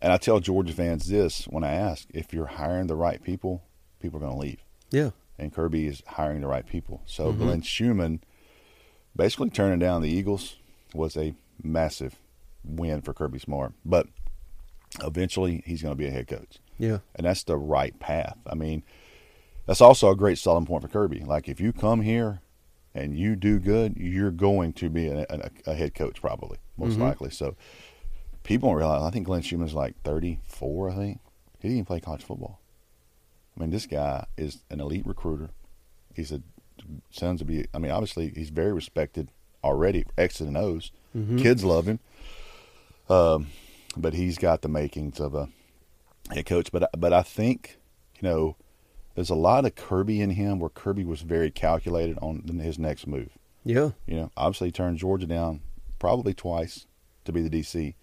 and 0.03 0.13
I 0.13 0.17
tell 0.17 0.41
Georgia 0.41 0.73
fans 0.73 1.07
this 1.09 1.45
when 1.45 1.65
I 1.65 1.73
ask 1.75 2.07
if 2.15 2.33
you're 2.33 2.47
hiring 2.47 2.87
the 2.87 2.97
right 2.97 3.23
people, 3.23 3.63
people 4.01 4.19
are 4.19 4.21
going 4.21 4.33
to 4.33 4.39
leave. 4.39 4.65
Yeah. 4.91 5.11
And 5.39 5.53
Kirby 5.53 5.87
is 5.87 6.03
hiring 6.07 6.41
the 6.41 6.47
right 6.49 6.67
people. 6.67 7.03
So 7.07 7.33
Mhm. 7.33 7.39
Glenn 7.39 7.63
Schumann 7.63 8.21
basically 9.15 9.51
turning 9.51 9.79
down 9.79 10.03
the 10.03 10.09
Eagles 10.11 10.57
was 10.95 11.17
a 11.17 11.35
massive 11.63 12.17
win 12.65 13.03
for 13.03 13.13
Kirby 13.13 13.39
Smart. 13.41 13.73
But 13.85 14.07
eventually 15.03 15.63
he's 15.67 15.83
going 15.83 15.93
to 15.93 15.99
be 15.99 16.07
a 16.07 16.11
head 16.11 16.29
coach. 16.29 16.59
Yeah. 16.79 16.99
And 17.15 17.27
that's 17.27 17.43
the 17.45 17.57
right 17.57 17.99
path. 17.99 18.37
I 18.47 18.55
mean, 18.55 18.83
that's 19.69 19.81
also 19.81 20.11
a 20.11 20.17
great 20.17 20.39
selling 20.39 20.67
point 20.67 20.83
for 20.83 20.89
Kirby. 20.89 21.21
Like 21.21 21.49
if 21.49 21.61
you 21.61 21.73
come 21.73 22.01
here 22.01 22.41
and 22.95 23.17
you 23.17 23.37
do 23.37 23.61
good, 23.61 23.97
you're 23.97 24.31
going 24.33 24.73
to 24.73 24.89
be 24.91 25.07
a, 25.09 25.25
a, 25.31 25.51
a 25.67 25.75
head 25.75 25.95
coach 25.95 26.21
probably, 26.21 26.59
most 26.77 26.97
Mhm. 26.99 27.03
likely. 27.03 27.31
So 27.31 27.55
people 28.43 28.71
don't 28.71 28.79
realize. 28.79 29.03
I 29.03 29.11
think 29.11 29.27
Glenn 29.27 29.43
Schumann's 29.43 29.75
like 29.75 29.95
34. 30.03 30.91
I 30.91 30.95
think 30.97 31.21
he 31.61 31.69
didn't 31.69 31.77
even 31.77 31.85
play 31.85 32.01
college 32.01 32.25
football. 32.25 32.61
I 33.57 33.61
mean, 33.61 33.71
this 33.71 33.87
guy 33.87 34.25
is 34.37 34.63
an 34.71 34.81
elite 34.81 35.07
recruiter. 35.07 35.51
He's 36.15 36.33
a 36.33 36.41
sounds 37.11 37.41
to 37.41 37.45
be. 37.45 37.67
I 37.75 37.79
mean, 37.79 37.91
obviously 37.93 38.33
he's 38.35 38.51
very 38.51 38.73
respected 38.73 39.31
already. 39.63 40.05
X's 40.17 40.47
and 40.47 40.57
O's. 40.57 40.91
Mhm. 41.17 41.39
Kids 41.41 41.63
love 41.65 41.87
him. 41.87 41.99
Um, 43.09 43.49
but 43.97 44.15
he's 44.15 44.39
got 44.39 44.63
the 44.63 44.69
makings 44.69 45.19
of 45.21 45.35
a 45.35 45.49
head 46.33 46.47
coach. 46.47 46.71
But 46.73 46.89
but 46.99 47.13
I 47.13 47.23
think 47.23 47.79
you 48.21 48.29
know 48.29 48.57
there's 49.19 49.31
a 49.31 49.35
lot 49.35 49.65
of 49.65 49.75
Kirby 49.75 50.21
in 50.21 50.31
him 50.31 50.61
where 50.61 50.71
Kirby 50.71 51.05
was 51.05 51.23
very 51.23 51.51
calculated 51.51 52.17
on 52.23 52.43
his 52.63 52.79
next 52.79 53.07
move. 53.09 53.31
Yeah. 53.65 53.91
You 54.07 54.15
know, 54.17 54.31
obviously 54.37 54.69
he 54.69 54.73
turned 54.73 54.99
Georgia 54.99 55.27
down 55.27 55.61
probably 55.99 56.33
twice 56.35 56.87
to 57.25 57.33
be 57.33 57.43
the 57.43 57.51
DC, 57.51 57.95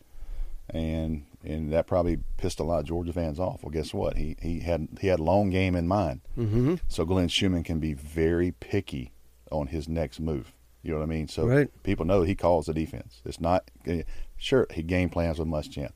and 0.69 1.25
and 1.43 1.71
that 1.71 1.87
probably 1.87 2.17
pissed 2.37 2.59
a 2.59 2.63
lot 2.63 2.79
of 2.79 2.85
Georgia 2.85 3.13
fans 3.13 3.39
off. 3.39 3.63
Well, 3.63 3.71
guess 3.71 3.93
what? 3.93 4.17
He 4.17 4.35
he 4.41 4.59
had 4.59 4.89
he 4.99 5.07
had 5.07 5.19
long 5.19 5.49
game 5.51 5.73
in 5.75 5.87
mind. 5.87 6.21
hmm 6.35 6.75
So 6.87 7.05
Glenn 7.05 7.29
Schumann 7.29 7.63
can 7.63 7.79
be 7.79 7.93
very 7.93 8.51
picky 8.51 9.13
on 9.51 9.67
his 9.67 9.87
next 9.87 10.19
move. 10.19 10.51
You 10.83 10.91
know 10.91 10.97
what 10.97 11.03
I 11.05 11.07
mean? 11.07 11.27
So 11.27 11.47
Right. 11.47 11.83
people 11.83 12.05
know 12.05 12.23
he 12.23 12.35
calls 12.35 12.65
the 12.65 12.73
defense. 12.73 13.21
It's 13.25 13.39
not 13.39 13.71
eh, 13.87 14.03
sure 14.37 14.67
he 14.71 14.83
game 14.83 15.09
plans 15.09 15.39
with 15.39 15.47
Muschamp 15.47 15.91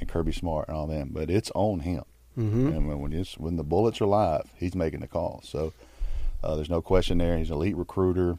and 0.00 0.08
Kirby 0.08 0.32
Smart 0.32 0.68
and 0.68 0.76
all 0.76 0.86
them, 0.86 1.10
but 1.12 1.30
it's 1.30 1.52
on 1.54 1.80
him. 1.80 2.04
Mm-hmm. 2.38 2.68
And 2.68 2.88
when 2.88 3.00
when, 3.00 3.12
it's, 3.12 3.36
when 3.38 3.56
the 3.56 3.64
bullets 3.64 4.00
are 4.00 4.06
live, 4.06 4.50
he's 4.56 4.74
making 4.74 5.00
the 5.00 5.08
call. 5.08 5.42
So 5.44 5.72
uh, 6.42 6.56
there's 6.56 6.70
no 6.70 6.82
question 6.82 7.18
there. 7.18 7.36
He's 7.38 7.50
an 7.50 7.56
elite 7.56 7.76
recruiter, 7.76 8.38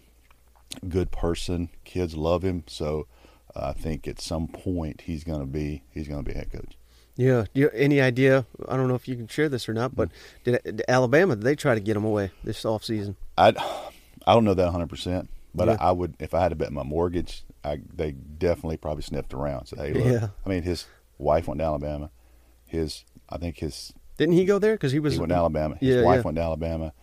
good 0.88 1.12
person. 1.12 1.70
Kids 1.84 2.16
love 2.16 2.44
him. 2.44 2.64
So 2.68 3.08
uh, 3.56 3.68
I 3.70 3.74
think 3.74 4.08
at 4.08 4.20
some 4.20 4.48
point 4.48 5.02
he's 5.02 5.24
going 5.24 5.40
to 5.42 5.46
be 5.46 5.84
he's 5.92 6.08
going 6.08 6.24
to 6.24 6.30
be 6.30 6.38
head 6.38 6.52
coach. 6.52 6.76
Yeah. 7.16 7.46
Do 7.54 7.62
you, 7.62 7.70
any 7.70 8.02
idea? 8.02 8.46
I 8.68 8.76
don't 8.76 8.88
know 8.88 8.96
if 8.96 9.08
you 9.08 9.16
can 9.16 9.28
share 9.28 9.48
this 9.48 9.70
or 9.70 9.74
not, 9.74 9.96
but 9.96 10.10
did, 10.44 10.60
did 10.64 10.82
Alabama? 10.88 11.36
Did 11.36 11.44
they 11.46 11.56
try 11.56 11.76
to 11.76 11.80
get 11.82 11.96
him 11.96 12.04
away 12.04 12.32
this 12.44 12.64
offseason? 12.64 13.16
I 13.38 13.54
I 14.26 14.34
don't 14.34 14.46
know 14.46 14.54
that 14.56 14.64
100, 14.64 14.88
percent 14.88 15.30
but 15.56 15.68
Yeah. 15.68 15.78
I, 15.80 15.90
I 15.90 15.92
would 15.92 16.16
if 16.20 16.34
I 16.34 16.42
had 16.42 16.50
to 16.50 16.56
bet 16.56 16.72
my 16.72 16.84
mortgage, 16.84 17.44
I, 17.64 17.80
they 17.94 18.12
definitely 18.12 18.78
probably 18.78 19.04
sniffed 19.04 19.34
around. 19.34 19.68
Said, 19.68 19.80
hey, 19.80 19.94
look. 19.94 20.06
Yeah. 20.06 20.30
I 20.46 20.50
mean, 20.50 20.64
his 20.64 20.88
wife 21.18 21.48
went 21.48 21.60
to 21.60 21.66
Alabama. 21.66 22.10
His 22.66 23.04
I 23.34 23.38
think 23.40 23.58
his 23.58 23.92
Didn't 24.18 24.36
he 24.36 24.46
go 24.46 24.60
there? 24.60 24.74
Because 24.76 24.92
he 24.92 25.00
was. 25.00 25.14
he 25.14 25.20
went 25.20 25.32
to 25.32 25.36
Alabama. 25.36 25.76
His 25.80 25.96
Yeah, 25.96 26.04
wife 26.04 26.18
yeah. 26.18 26.22
went 26.22 26.36
to 26.38 26.42
Alabama. 26.44 26.94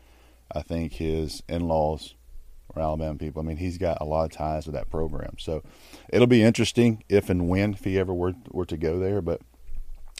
I 0.54 0.62
think 0.62 0.92
his 0.94 1.42
in-laws 1.48 2.14
were 2.74 2.80
Alabama 2.82 3.18
people. 3.18 3.42
I 3.42 3.44
mean, 3.44 3.56
he's 3.56 3.78
got 3.78 3.98
a 4.00 4.04
lot 4.04 4.24
of 4.24 4.30
ties 4.32 4.64
to 4.66 4.70
that 4.72 4.90
program. 4.90 5.36
So 5.38 5.62
it'll 6.08 6.26
be 6.28 6.42
interesting 6.42 7.02
if 7.08 7.28
and 7.30 7.48
when 7.48 7.74
if 7.74 7.84
he 7.84 7.98
ever 7.98 8.14
were 8.14 8.34
were 8.50 8.66
to 8.66 8.76
go 8.76 8.98
there. 8.98 9.20
But 9.20 9.40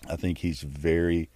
I 0.09 0.17
think 0.17 0.39
he's 0.39 0.61
very 0.63 1.31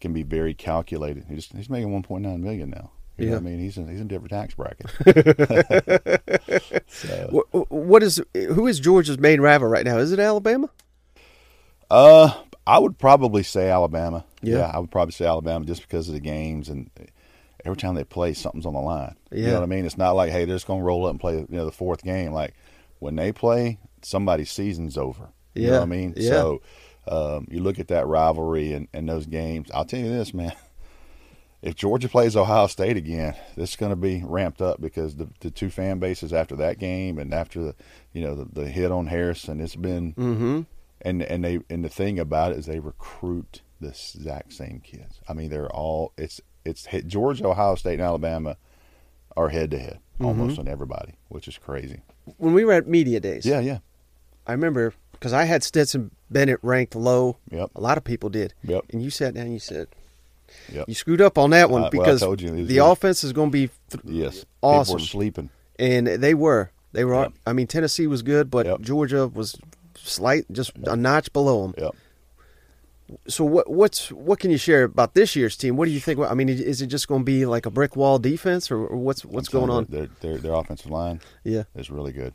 can 0.00 0.12
be 0.12 0.22
very 0.24 0.52
calculated. 0.54 1.24
He's 1.28 1.46
he's 1.46 1.70
making 1.70 1.90
1.9 1.90 2.40
million 2.40 2.70
now. 2.70 2.90
You 3.18 3.26
know 3.26 3.32
Yeah. 3.32 3.38
what 3.38 3.42
I 3.42 3.50
mean, 3.50 3.58
he's 3.60 3.76
in, 3.76 3.88
he's 3.88 4.00
in 4.00 4.06
a 4.06 4.08
different 4.08 4.30
tax 4.30 4.54
bracket. 4.54 4.88
so, 6.88 7.30
Wh- 7.52 7.56
wh- 7.56 7.70
What 7.72 8.02
is 8.02 8.20
who 8.34 8.66
is 8.66 8.80
Georgia's 8.80 9.18
main 9.18 9.40
rival 9.40 9.68
right 9.68 9.84
now? 9.84 9.98
Is 9.98 10.12
it 10.12 10.18
Alabama? 10.18 10.70
Uh, 11.90 12.32
I 12.66 12.78
would 12.78 12.98
probably 12.98 13.42
say 13.42 13.70
Alabama. 13.70 14.24
Yeah. 14.40 14.70
I 14.72 14.78
would 14.78 14.90
probably 14.90 15.12
say 15.12 15.26
Alabama 15.26 15.64
just 15.64 15.82
because 15.82 16.08
of 16.08 16.14
the 16.14 16.20
games 16.20 16.68
and 16.68 16.90
every 17.64 17.76
time 17.76 17.94
they 17.94 18.04
play, 18.04 18.34
something's 18.34 18.66
on 18.66 18.74
the 18.74 18.80
line. 18.80 19.16
Yeah. 19.30 19.38
You 19.38 19.46
know 19.48 19.54
what 19.54 19.62
I 19.62 19.66
mean? 19.66 19.86
It's 19.86 19.98
not 19.98 20.12
like 20.12 20.30
hey, 20.30 20.44
they're 20.44 20.56
just 20.56 20.66
gonna 20.66 20.82
roll 20.82 21.06
up 21.06 21.10
and 21.10 21.20
play 21.20 21.38
you 21.38 21.46
know 21.50 21.64
the 21.64 21.72
fourth 21.72 22.02
game. 22.02 22.32
Like 22.32 22.54
when 22.98 23.16
they 23.16 23.32
play, 23.32 23.78
somebody's 24.02 24.50
season's 24.50 24.96
over. 24.96 25.30
You 25.54 25.66
know 25.68 25.72
what 25.80 25.82
I 25.82 25.86
mean? 25.86 26.14
Yeah. 26.16 26.30
So 26.30 26.62
um, 27.08 27.46
you 27.50 27.60
look 27.60 27.78
at 27.78 27.88
that 27.88 28.06
rivalry 28.06 28.72
and, 28.72 28.88
and 28.92 29.08
those 29.08 29.26
games. 29.26 29.70
I'll 29.74 29.84
tell 29.84 30.00
you 30.00 30.08
this, 30.08 30.32
man. 30.32 30.52
If 31.62 31.76
Georgia 31.76 32.08
plays 32.08 32.34
Ohio 32.34 32.66
State 32.66 32.96
again, 32.96 33.36
this 33.56 33.70
is 33.70 33.76
going 33.76 33.90
to 33.90 33.96
be 33.96 34.24
ramped 34.26 34.60
up 34.60 34.80
because 34.80 35.14
the, 35.14 35.28
the 35.38 35.48
two 35.48 35.70
fan 35.70 36.00
bases 36.00 36.32
after 36.32 36.56
that 36.56 36.80
game 36.80 37.18
and 37.20 37.32
after 37.32 37.62
the 37.62 37.74
you 38.12 38.20
know 38.20 38.34
the, 38.34 38.62
the 38.62 38.68
hit 38.68 38.90
on 38.90 39.06
Harrison, 39.06 39.60
it's 39.60 39.76
been 39.76 40.12
Mm-hmm. 40.14 40.60
And 41.02 41.22
and 41.22 41.44
they 41.44 41.60
and 41.70 41.84
the 41.84 41.88
thing 41.88 42.18
about 42.18 42.52
it 42.52 42.58
is 42.58 42.66
they 42.66 42.80
recruit 42.80 43.62
the 43.80 43.88
exact 43.88 44.52
same 44.52 44.80
kids. 44.82 45.20
I 45.28 45.32
mean, 45.34 45.50
they're 45.50 45.70
all 45.70 46.12
it's 46.16 46.40
it's 46.64 46.86
Georgia, 47.06 47.46
Ohio 47.46 47.74
State, 47.74 47.94
and 47.94 48.02
Alabama 48.02 48.56
are 49.36 49.48
head 49.48 49.70
to 49.72 49.78
head 49.78 49.98
almost 50.20 50.58
on 50.58 50.68
everybody, 50.68 51.14
which 51.28 51.48
is 51.48 51.58
crazy. 51.58 52.00
When 52.36 52.54
we 52.54 52.64
were 52.64 52.72
at 52.74 52.86
media 52.86 53.18
days, 53.18 53.44
Yeah, 53.44 53.60
yeah, 53.60 53.78
I 54.46 54.52
remember 54.52 54.94
because 55.12 55.32
I 55.32 55.44
had 55.44 55.62
Stetson 55.64 56.10
Bennett 56.30 56.58
ranked 56.62 56.94
low. 56.94 57.38
Yep. 57.50 57.70
A 57.74 57.80
lot 57.80 57.96
of 57.98 58.04
people 58.04 58.28
did. 58.30 58.54
Yep. 58.64 58.84
And 58.92 59.02
you 59.02 59.10
sat 59.10 59.34
down 59.34 59.44
and 59.44 59.52
you 59.52 59.58
said, 59.60 59.88
yep. 60.72 60.86
you 60.88 60.94
screwed 60.94 61.20
up 61.20 61.38
on 61.38 61.50
that 61.50 61.70
one 61.70 61.82
Uh, 61.82 61.84
well, 61.84 61.90
because 61.90 62.20
told 62.20 62.40
you 62.40 62.50
the 62.50 62.74
good. 62.74 62.78
offense 62.92 63.22
is 63.24 63.32
going 63.32 63.50
to 63.50 63.52
be 63.52 63.70
th- 63.90 64.02
yes, 64.04 64.44
awesome. 64.62 64.96
People 64.98 65.02
were 65.04 65.06
sleeping. 65.06 65.50
and 65.78 66.06
they 66.06 66.34
were. 66.34 66.70
They 66.92 67.04
were. 67.04 67.14
Yep. 67.22 67.32
I 67.46 67.52
mean, 67.52 67.66
Tennessee 67.66 68.06
was 68.06 68.22
good, 68.22 68.50
but 68.50 68.66
Yep. 68.66 68.80
Georgia 68.82 69.26
was 69.28 69.56
slight, 70.08 70.44
just 70.52 70.72
a 70.86 70.96
notch 70.96 71.32
below 71.32 71.62
them. 71.62 71.74
Yep. 71.78 71.94
So 73.28 73.44
what? 73.44 73.70
What's 73.70 74.10
what 74.10 74.38
can 74.38 74.50
you 74.50 74.56
share 74.56 74.84
about 74.84 75.14
this 75.14 75.36
year's 75.36 75.56
team? 75.56 75.76
What 75.76 75.84
do 75.84 75.90
you 75.90 76.00
think? 76.00 76.18
I 76.20 76.32
mean, 76.34 76.48
is 76.48 76.80
it 76.80 76.86
just 76.86 77.08
going 77.08 77.20
to 77.22 77.24
be 77.24 77.44
like 77.44 77.66
a 77.66 77.70
brick 77.70 77.94
wall 77.94 78.18
defense, 78.18 78.70
or, 78.70 78.86
or 78.86 78.96
what's 78.96 79.24
what's 79.24 79.48
going 79.48 79.68
on? 79.70 79.86
Their, 79.90 80.08
their 80.20 80.38
their 80.38 80.54
offensive 80.54 80.90
line 80.90 81.20
Yeah. 81.44 81.64
is 81.74 81.90
really 81.90 82.12
good. 82.12 82.32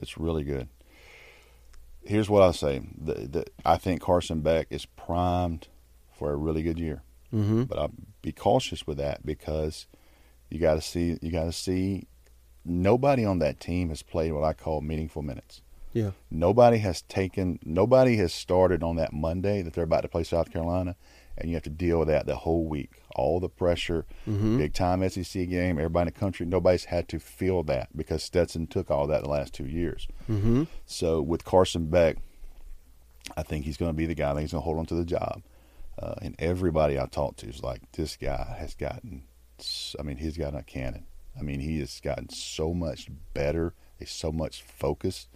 It's 0.00 0.18
really 0.18 0.44
good. 0.44 0.68
Here's 2.04 2.28
what 2.28 2.42
I 2.42 2.52
say: 2.52 2.82
the, 3.00 3.14
the, 3.14 3.44
I 3.64 3.76
think 3.78 4.02
Carson 4.02 4.40
Beck 4.40 4.66
is 4.70 4.84
primed 4.84 5.68
for 6.18 6.32
a 6.32 6.36
really 6.36 6.62
good 6.62 6.78
year. 6.78 7.02
Mm-hmm. 7.32 7.64
but 7.64 7.78
I'll 7.78 7.92
be 8.22 8.32
cautious 8.32 8.86
with 8.86 8.96
that 8.96 9.24
because 9.26 9.86
you 10.48 10.58
got 10.58 10.74
to 10.74 10.80
see 10.80 11.18
you 11.20 11.30
got 11.30 11.44
to 11.44 11.52
see 11.52 12.06
nobody 12.64 13.22
on 13.24 13.38
that 13.40 13.60
team 13.60 13.90
has 13.90 14.02
played 14.02 14.32
what 14.32 14.44
I 14.44 14.54
call 14.54 14.80
meaningful 14.80 15.20
minutes. 15.22 15.60
Yeah. 15.98 16.10
Nobody 16.30 16.78
has 16.78 17.02
taken 17.02 17.58
nobody 17.64 18.16
has 18.16 18.32
started 18.32 18.82
on 18.82 18.96
that 18.96 19.12
Monday 19.12 19.62
that 19.62 19.72
they're 19.74 19.84
about 19.84 20.02
to 20.02 20.08
play 20.08 20.24
South 20.24 20.50
Carolina 20.52 20.96
and 21.36 21.48
you 21.48 21.54
have 21.56 21.62
to 21.64 21.70
deal 21.70 21.98
with 22.00 22.08
that 22.08 22.26
the 22.26 22.36
whole 22.36 22.66
week. 22.66 23.02
All 23.14 23.40
the 23.40 23.48
pressure, 23.48 24.06
Mm-hmm. 24.26 24.58
big 24.58 24.74
time 24.74 25.08
SEC 25.08 25.48
game, 25.48 25.78
everybody 25.78 26.08
in 26.08 26.14
the 26.14 26.18
country, 26.20 26.46
nobody's 26.46 26.84
had 26.86 27.08
to 27.08 27.18
feel 27.18 27.62
that 27.64 27.88
because 27.96 28.22
Stetson 28.22 28.66
took 28.66 28.90
all 28.90 29.06
that 29.08 29.22
the 29.22 29.28
last 29.28 29.54
2 29.54 29.64
years. 29.64 30.06
Mm-hmm. 30.28 30.64
So 30.86 31.20
with 31.22 31.44
Carson 31.44 31.86
Beck, 31.90 32.16
I 33.36 33.42
think 33.42 33.64
he's 33.64 33.76
going 33.76 33.90
to 33.90 33.96
be 33.96 34.06
the 34.06 34.14
guy. 34.14 34.30
I 34.30 34.34
think 34.34 34.42
he's 34.42 34.52
going 34.52 34.62
to 34.62 34.64
hold 34.64 34.78
on 34.78 34.86
to 34.86 34.94
the 34.94 35.04
job. 35.04 35.42
Uh, 35.98 36.14
and 36.22 36.34
everybody 36.38 36.98
I 36.98 37.06
talked 37.06 37.40
to 37.40 37.48
is 37.48 37.62
like, 37.62 37.80
this 37.92 38.16
guy 38.16 38.56
has 38.58 38.74
gotten. 38.74 39.24
I 39.98 40.02
mean, 40.02 40.16
he's 40.18 40.36
gotten 40.36 40.58
a 40.58 40.62
cannon. 40.62 41.06
I 41.38 41.42
mean, 41.42 41.60
he 41.60 41.80
has 41.80 42.00
gotten 42.00 42.28
so 42.30 42.72
much 42.72 43.08
better. 43.34 43.74
He's 43.98 44.10
so 44.12 44.30
much 44.32 44.62
focused. 44.62 45.28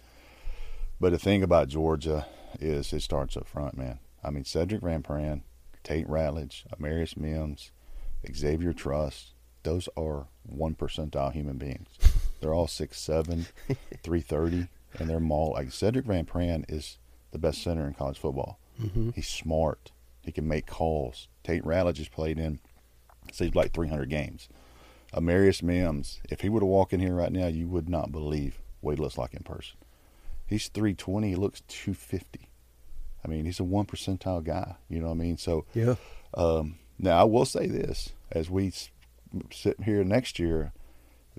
But 1.03 1.11
the 1.11 1.19
thing 1.19 1.43
about 1.43 1.67
Georgia 1.67 2.27
is 2.61 2.93
it 2.93 3.01
starts 3.01 3.35
up 3.35 3.45
front, 3.45 3.75
man. 3.75 3.99
I 4.23 4.29
mean, 4.29 4.45
Sedrick 4.45 4.79
Van 4.79 5.03
Pran, 5.03 5.41
Tate 5.83 6.07
Ratledge, 6.07 6.63
Amarius 6.71 7.17
Mims, 7.17 7.71
Xavier 8.33 8.71
Truss. 8.71 9.33
Those 9.63 9.89
are 9.97 10.27
one 10.43 10.75
percentile 10.75 11.33
human 11.33 11.57
beings. 11.57 11.89
They're 12.39 12.53
all 12.53 12.69
six 12.69 13.01
seven, 13.01 13.47
three 14.01 14.21
thirty, 14.21 14.69
and 14.97 15.09
they're 15.09 15.19
maul. 15.19 15.51
Like 15.51 15.71
Sedrick 15.71 16.05
Van 16.05 16.25
Pran 16.25 16.63
is 16.69 16.99
the 17.31 17.37
best 17.37 17.61
center 17.61 17.85
in 17.85 17.95
college 17.95 18.17
football. 18.17 18.57
Mm-hmm. 18.81 19.09
He's 19.09 19.27
smart. 19.27 19.91
He 20.23 20.31
can 20.31 20.47
make 20.47 20.67
calls. 20.67 21.27
Tate 21.43 21.65
Ratledge 21.65 21.97
has 21.97 22.07
played 22.07 22.39
in, 22.39 22.61
seems 23.29 23.55
like 23.55 23.73
300 23.73 24.09
games. 24.09 24.47
Amarius 25.13 25.61
Mims, 25.61 26.21
if 26.29 26.39
he 26.39 26.47
were 26.47 26.61
to 26.61 26.65
walk 26.65 26.93
in 26.93 27.01
here 27.01 27.15
right 27.15 27.33
now, 27.33 27.47
you 27.47 27.67
would 27.67 27.89
not 27.89 28.13
believe 28.13 28.61
what 28.79 28.95
he 28.95 29.01
looks 29.01 29.17
like 29.17 29.33
in 29.33 29.43
person. 29.43 29.75
He's 30.53 30.67
320. 30.67 31.29
He 31.29 31.35
looks 31.35 31.61
250. 31.67 32.47
I 33.25 33.27
mean, 33.27 33.45
he's 33.45 33.59
a 33.59 33.63
one 33.63 33.85
percentile 33.87 34.43
guy. 34.43 34.75
You 34.87 34.99
know 34.99 35.07
what 35.07 35.13
I 35.13 35.17
mean? 35.17 35.37
So 35.39 35.65
Yeah. 35.73 35.95
um, 36.35 36.75
now 36.99 37.19
I 37.19 37.23
will 37.23 37.45
say 37.45 37.65
this: 37.65 38.09
as 38.31 38.51
we 38.51 38.71
sit 39.51 39.81
here 39.81 40.03
next 40.03 40.37
year, 40.37 40.71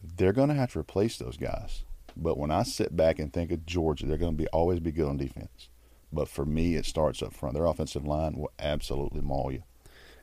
they're 0.02 0.32
going 0.32 0.48
to 0.48 0.56
have 0.56 0.72
to 0.72 0.80
replace 0.80 1.16
those 1.16 1.36
guys. 1.36 1.84
But 2.16 2.38
when 2.38 2.50
I 2.50 2.64
sit 2.64 2.96
back 2.96 3.20
and 3.20 3.32
think 3.32 3.52
of 3.52 3.64
Georgia, 3.64 4.04
they're 4.06 4.18
going 4.18 4.36
to 4.36 4.42
be 4.42 4.48
always 4.48 4.80
be 4.80 4.90
good 4.90 5.06
on 5.06 5.16
defense. 5.16 5.68
But 6.12 6.28
for 6.28 6.44
me, 6.44 6.74
it 6.74 6.84
starts 6.84 7.22
up 7.22 7.32
front. 7.34 7.54
Their 7.54 7.66
offensive 7.66 8.04
line 8.04 8.34
will 8.36 8.50
absolutely 8.58 9.20
maul 9.20 9.52
you. 9.52 9.62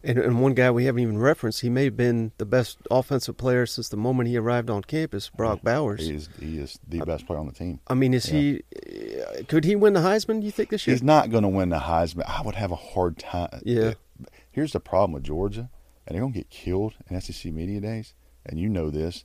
And, 0.04 0.18
and 0.18 0.42
one 0.42 0.54
guy 0.56 0.72
we 0.72 0.86
haven't 0.86 1.02
even 1.04 1.18
referenced, 1.20 1.62
he 1.62 1.70
may 1.70 1.84
have 1.86 1.96
been 1.96 2.32
the 2.40 2.46
best 2.46 2.80
offensive 2.90 3.38
player 3.38 3.66
since 3.68 3.88
the 3.90 3.98
moment 3.98 4.30
he 4.30 4.38
arrived 4.38 4.70
on 4.70 4.82
campus, 4.84 5.30
Brock 5.30 5.62
Bowers. 5.62 6.08
He 6.08 6.16
is 6.16 6.30
he 6.40 6.58
is 6.58 6.80
the 6.88 7.02
best 7.06 7.28
player 7.28 7.38
on 7.40 7.46
the 7.46 7.52
team. 7.54 7.80
I 7.88 7.94
mean, 7.94 8.14
is 8.16 8.26
he? 8.26 8.64
uh, 8.76 9.44
Could 9.48 9.64
he 9.64 9.76
win 9.76 9.94
the 9.94 10.00
Heisman? 10.00 10.40
Do 10.40 10.46
you 10.48 10.52
think 10.52 10.70
this 10.70 10.88
year? 10.88 10.96
He's 10.96 11.04
not 11.04 11.30
going 11.30 11.44
to 11.44 11.50
win 11.50 11.70
the 11.70 11.80
Heisman. 11.80 12.24
I 12.28 12.42
would 12.42 12.56
have 12.56 12.72
a 12.72 12.76
hard 12.76 13.20
time. 13.20 13.62
Yeah. 13.64 13.94
Here's 14.52 14.72
the 14.74 14.80
problem 14.80 15.12
with 15.14 15.24
Georgia, 15.24 15.70
and 16.08 16.16
they're 16.16 16.22
going 16.22 16.34
to 16.34 16.40
get 16.40 16.50
killed 16.50 16.96
in 17.10 17.20
SEC 17.22 17.52
media 17.54 17.80
days. 17.80 18.14
And 18.46 18.60
you 18.60 18.70
know 18.70 18.90
this: 18.90 19.24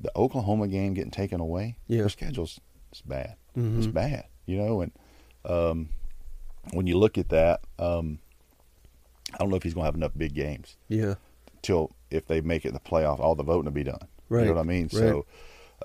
the 0.00 0.12
Oklahoma 0.16 0.68
game 0.68 0.94
getting 0.94 1.10
taken 1.10 1.40
away. 1.40 1.76
Yeah. 1.88 1.98
Their 1.98 2.08
schedule's 2.08 2.60
it's 2.92 3.00
bad. 3.02 3.34
Mhm. 3.56 3.78
It's 3.78 3.88
bad. 3.88 4.26
You 4.46 4.58
know, 4.58 4.80
and 4.80 4.92
um, 5.44 5.88
when 6.72 6.86
you 6.86 6.98
look 6.98 7.18
at 7.18 7.30
that, 7.30 7.60
um, 7.80 8.20
I 9.34 9.38
don't 9.38 9.50
know 9.50 9.56
if 9.56 9.62
he's 9.62 9.74
going 9.74 9.82
to 9.84 9.86
have 9.86 9.94
enough 9.94 10.12
big 10.16 10.34
games 10.34 10.76
Yeah. 10.88 11.14
till 11.62 11.90
if 12.10 12.26
they 12.26 12.40
make 12.40 12.64
it 12.64 12.72
the 12.72 12.80
playoff, 12.80 13.18
all 13.20 13.34
the 13.34 13.42
voting 13.42 13.64
will 13.66 13.72
be 13.72 13.84
done. 13.84 14.06
Right. 14.28 14.40
You 14.42 14.46
know 14.48 14.54
what 14.54 14.60
I 14.60 14.64
mean? 14.64 14.84
Right. 14.84 14.92
So 14.92 15.26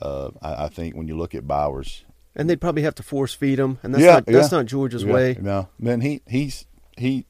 uh, 0.02 0.30
I, 0.41 0.66
I 0.66 0.68
think 0.70 0.95
when 0.95 1.08
you 1.08 1.18
look 1.18 1.36
at 1.36 1.47
Bowers, 1.47 2.04
And 2.36 2.50
they'd 2.50 2.62
probably 2.62 2.84
have 2.84 2.95
to 2.95 3.04
force 3.04 3.34
feed 3.34 3.60
him, 3.60 3.80
and 3.84 3.93
that's 3.93 4.04
Yeah, 4.04 4.14
not 4.16 4.26
that's 4.26 4.52
yeah. 4.52 4.58
not 4.60 4.66
Georgia's 4.68 5.04
Yeah, 5.04 5.14
way. 5.14 5.38
No, 5.39 5.68
man, 5.80 6.02
he 6.02 6.22
he's 6.28 6.66
he. 6.97 7.26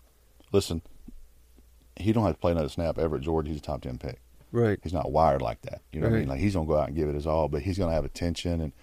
Listen, 0.52 0.82
he 1.96 2.12
don't 2.14 2.24
have 2.26 2.36
to 2.36 2.40
play 2.40 2.52
another 2.52 2.70
snap 2.70 2.98
ever 2.98 3.16
at 3.18 3.22
Georgia. 3.22 3.50
He's 3.50 3.60
a 3.60 3.62
top 3.62 3.82
ten 3.82 3.98
pick. 3.98 4.20
Right. 4.52 4.80
He's 4.84 4.94
not 4.94 5.12
wired 5.12 5.42
like 5.42 5.62
that. 5.62 5.82
You 5.92 6.02
know 6.02 6.10
what 6.10 6.16
I 6.16 6.20
mean? 6.20 6.28
Like 6.30 6.40
he's 6.40 6.54
gonna 6.56 6.66
go 6.68 6.78
out 6.78 6.88
and 6.88 6.96
give 6.98 7.08
it 7.10 7.16
his 7.16 7.28
all, 7.28 7.48
but 7.48 7.62
he's 7.62 7.78
gonna 7.78 7.94
have 7.94 8.06
attention 8.06 8.62
and. 8.62 8.74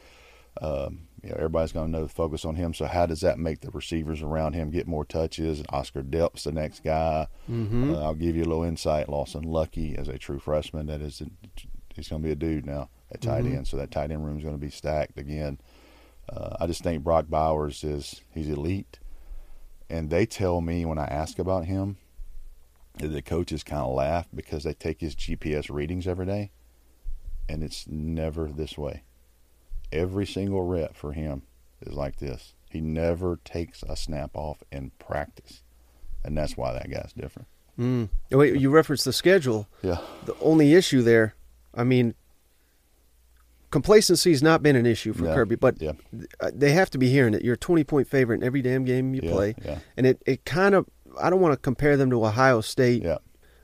Um, 0.62 1.05
you 1.26 1.32
know, 1.32 1.36
everybody's 1.36 1.72
going 1.72 1.86
to 1.86 1.92
know 1.92 2.04
the 2.04 2.08
focus 2.08 2.44
on 2.44 2.54
him. 2.54 2.72
So 2.72 2.86
how 2.86 3.04
does 3.06 3.20
that 3.20 3.38
make 3.38 3.60
the 3.60 3.70
receivers 3.70 4.22
around 4.22 4.52
him 4.54 4.70
get 4.70 4.86
more 4.86 5.04
touches? 5.04 5.58
And 5.58 5.66
Oscar 5.70 6.02
Delp's 6.02 6.44
the 6.44 6.52
next 6.52 6.84
guy. 6.84 7.26
Mm-hmm. 7.50 7.94
Uh, 7.94 8.00
I'll 8.00 8.14
give 8.14 8.36
you 8.36 8.42
a 8.44 8.46
little 8.46 8.62
insight. 8.62 9.08
Lawson 9.08 9.42
Luckie, 9.42 9.96
as 9.96 10.08
a 10.08 10.18
true 10.18 10.38
freshman, 10.38 10.86
that 10.86 11.00
is, 11.00 11.20
he's 11.94 12.08
going 12.08 12.22
to 12.22 12.26
be 12.26 12.32
a 12.32 12.36
dude 12.36 12.64
now. 12.64 12.88
at 13.12 13.20
tight 13.20 13.44
Mhm. 13.44 13.56
end. 13.58 13.68
So 13.68 13.76
that 13.76 13.92
tight 13.92 14.10
end 14.10 14.24
room 14.24 14.36
is 14.36 14.42
going 14.42 14.56
to 14.56 14.60
be 14.60 14.68
stacked 14.70 15.16
again. 15.16 15.58
Uh, 16.28 16.56
I 16.60 16.66
just 16.66 16.82
think 16.82 17.04
Brock 17.04 17.26
Bowers 17.28 17.84
is 17.84 18.20
he's 18.32 18.48
elite, 18.48 18.98
and 19.88 20.10
they 20.10 20.26
tell 20.26 20.60
me 20.60 20.84
when 20.84 20.98
I 20.98 21.04
ask 21.04 21.38
about 21.38 21.66
him 21.66 21.98
that 22.98 23.06
the 23.08 23.22
coaches 23.22 23.62
kind 23.62 23.82
of 23.82 23.94
laugh 23.94 24.26
because 24.34 24.64
they 24.64 24.74
take 24.74 25.00
his 25.00 25.14
GPS 25.14 25.70
readings 25.70 26.08
every 26.08 26.26
day, 26.26 26.50
and 27.48 27.62
it's 27.62 27.86
never 27.86 28.48
this 28.48 28.76
way. 28.76 29.02
Every 29.92 30.26
single 30.26 30.62
rep 30.62 30.96
for 30.96 31.12
him 31.12 31.42
is 31.80 31.94
like 31.94 32.16
this. 32.16 32.54
He 32.70 32.80
never 32.80 33.38
takes 33.44 33.82
a 33.82 33.96
snap 33.96 34.30
off 34.34 34.62
in 34.72 34.90
practice, 34.98 35.62
and 36.24 36.36
that's 36.36 36.56
why 36.56 36.72
that 36.72 36.90
guy's 36.90 37.12
different. 37.12 37.48
Mm. 37.78 38.08
Wait, 38.30 38.56
you 38.56 38.70
referenced 38.70 39.04
the 39.04 39.12
schedule. 39.12 39.68
Yeah, 39.82 39.98
The 40.24 40.34
only 40.40 40.74
issue 40.74 41.02
there, 41.02 41.34
I 41.74 41.84
mean, 41.84 42.14
complacency's 43.70 44.42
not 44.42 44.62
been 44.62 44.76
an 44.76 44.86
issue 44.86 45.12
for. 45.12 45.24
Kirby, 45.24 45.56
but 45.56 45.80
yeah, 45.80 45.92
they 46.52 46.72
have 46.72 46.90
to 46.90 46.98
be 46.98 47.10
hearing 47.10 47.34
it. 47.34 47.44
You're 47.44 47.54
a 47.54 47.58
20 47.58 47.84
point 47.84 48.08
favorite 48.08 48.40
in 48.40 48.46
every 48.46 48.62
damn 48.62 48.84
game 48.84 49.14
you 49.14 49.20
yeah, 49.24 49.30
play, 49.30 49.54
yeah, 49.64 49.78
and 49.96 50.06
it 50.06 50.22
it 50.26 50.44
kind 50.44 50.74
of 50.74 50.86
I 51.20 51.30
don't 51.30 51.40
want 51.40 51.52
to 51.52 51.58
compare 51.58 51.96
them 51.96 52.10
to 52.10 52.24
Ohio 52.24 52.60
State. 52.60 53.02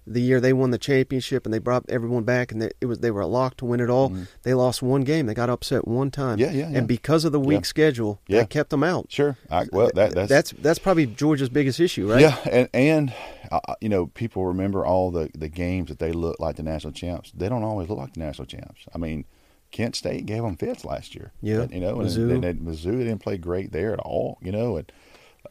The 0.06 0.20
year 0.20 0.40
they 0.40 0.52
won 0.52 0.70
the 0.72 0.78
championship 0.78 1.44
and 1.46 1.52
they 1.54 1.58
brought 1.60 1.84
everyone 1.88 2.24
back 2.24 2.50
and 2.50 2.60
they, 2.60 2.70
it 2.80 2.86
was 2.86 2.98
they 2.98 3.10
were 3.12 3.20
a 3.20 3.26
lock 3.26 3.56
to 3.58 3.64
win 3.64 3.78
it 3.80 3.88
all. 3.88 4.10
Mhm. 4.10 4.26
They 4.42 4.52
lost 4.54 4.82
one 4.82 5.02
game. 5.02 5.26
They 5.26 5.34
got 5.34 5.48
upset 5.48 5.86
one 5.86 6.10
time. 6.10 6.38
Yeah, 6.40 6.50
yeah, 6.50 6.70
yeah. 6.70 6.78
And 6.78 6.88
because 6.88 7.24
of 7.24 7.30
the 7.32 7.38
weak 7.38 7.60
Yeah. 7.60 7.66
schedule, 7.66 8.20
Yeah. 8.26 8.40
that 8.40 8.50
kept 8.50 8.70
them 8.70 8.82
out. 8.82 9.06
Sure. 9.10 9.36
I, 9.48 9.66
well, 9.70 9.90
that, 9.94 10.12
that's 10.14 10.28
that's 10.28 10.50
that's 10.60 10.78
probably 10.80 11.06
Georgia's 11.06 11.48
biggest 11.50 11.78
issue, 11.78 12.10
right? 12.10 12.20
Yeah, 12.20 12.36
and 12.50 12.68
and 12.74 13.14
uh, 13.52 13.60
you 13.80 13.88
know 13.88 14.06
people 14.08 14.44
remember 14.46 14.84
all 14.84 15.10
the 15.12 15.30
the 15.38 15.48
games 15.48 15.88
that 15.88 16.00
they 16.00 16.10
look 16.12 16.40
like 16.40 16.56
the 16.56 16.62
national 16.64 16.92
champs. 16.94 17.30
They 17.32 17.48
don't 17.48 17.62
always 17.62 17.88
look 17.88 17.98
like 17.98 18.14
the 18.14 18.20
national 18.20 18.46
champs. 18.46 18.86
I 18.92 18.98
mean, 18.98 19.24
Kent 19.70 19.94
State 19.94 20.26
gave 20.26 20.42
them 20.42 20.56
fits 20.56 20.84
last 20.84 21.14
year. 21.14 21.30
Yeah, 21.40 21.66
you 21.70 21.78
know, 21.80 21.94
Mizzou. 21.96 22.22
and, 22.32 22.44
and, 22.44 22.44
and 22.44 22.60
Mizzou 22.60 22.98
didn't 22.98 23.18
play 23.20 23.38
great 23.38 23.70
there 23.70 23.92
at 23.92 24.00
all. 24.00 24.38
You 24.42 24.50
know, 24.50 24.78
and 24.78 24.90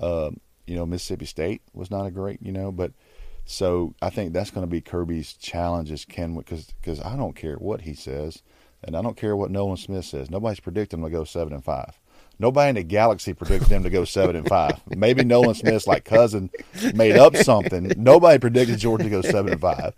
um, 0.01 0.41
you 0.67 0.75
know 0.75 0.85
Mississippi 0.85 1.25
State 1.25 1.61
was 1.73 1.89
not 1.89 2.05
a 2.05 2.11
great. 2.11 2.41
You 2.41 2.51
know, 2.51 2.71
but 2.71 2.91
so 3.45 3.93
I 4.01 4.09
think 4.09 4.33
that's 4.33 4.51
going 4.51 4.65
to 4.65 4.71
be 4.71 4.81
Kirby's 4.81 5.33
challenge 5.33 5.91
is 5.91 6.05
can 6.05 6.35
because 6.35 6.67
because 6.81 6.99
I 7.01 7.15
don't 7.15 7.35
care 7.35 7.55
what 7.55 7.81
he 7.81 7.93
says, 7.93 8.41
and 8.83 8.95
I 8.95 9.01
don't 9.01 9.17
care 9.17 9.35
what 9.35 9.51
Nolan 9.51 9.77
Smith 9.77 10.05
says. 10.05 10.29
Nobody's 10.29 10.59
predicting 10.59 10.99
him 10.99 11.05
to 11.05 11.11
go 11.11 11.23
seven 11.23 11.53
and 11.53 11.63
five. 11.63 11.99
Nobody 12.39 12.69
in 12.69 12.75
the 12.75 12.83
galaxy 12.83 13.33
predicted 13.33 13.69
them 13.69 13.83
to 13.83 13.89
go 13.89 14.03
seven 14.03 14.35
and 14.35 14.47
five. 14.47 14.79
Maybe 14.87 15.23
Nolan 15.23 15.53
Smith's 15.53 15.85
like 15.85 16.05
cousin 16.05 16.49
made 16.95 17.15
up 17.15 17.35
something. 17.37 17.91
Nobody 17.97 18.39
predicted 18.39 18.79
Georgia 18.79 19.03
to 19.03 19.09
go 19.09 19.21
seven 19.21 19.51
and 19.51 19.61
five. 19.61 19.93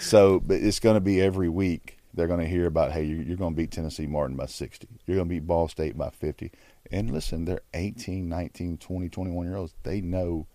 So, 0.00 0.42
it's 0.48 0.80
going 0.80 0.94
to 0.94 1.00
be 1.00 1.20
every 1.20 1.48
week. 1.48 1.98
They're 2.14 2.26
going 2.26 2.40
to 2.40 2.46
hear 2.46 2.66
about, 2.66 2.92
hey, 2.92 3.04
you're, 3.04 3.22
you're 3.22 3.36
going 3.36 3.54
to 3.54 3.56
beat 3.56 3.70
Tennessee 3.70 4.06
Martin 4.06 4.36
by 4.36 4.46
60. 4.46 4.88
You're 5.06 5.16
going 5.16 5.28
to 5.28 5.34
beat 5.34 5.46
Ball 5.46 5.68
State 5.68 5.96
by 5.96 6.10
50. 6.10 6.50
And 6.90 7.10
listen, 7.10 7.44
they're 7.44 7.62
18, 7.72 8.28
19, 8.28 8.78
20, 8.78 9.08
21 9.08 9.46
year 9.46 9.56
olds. 9.56 9.74
They 9.82 10.00
know 10.00 10.46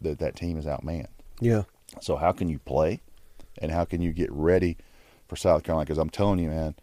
that 0.00 0.18
that 0.18 0.36
team 0.36 0.58
is 0.58 0.66
outmanned. 0.66 1.06
Yeah. 1.42 1.62
So 2.00 2.16
how 2.16 2.32
can 2.32 2.48
you 2.48 2.58
play, 2.58 3.00
and 3.58 3.70
how 3.70 3.84
can 3.84 4.00
you 4.00 4.12
get 4.12 4.30
ready 4.32 4.76
for 5.28 5.36
South 5.36 5.62
Carolina? 5.62 5.84
Because 5.84 5.98
I'm 5.98 6.10
telling 6.10 6.38
you, 6.38 6.48
man, 6.48 6.74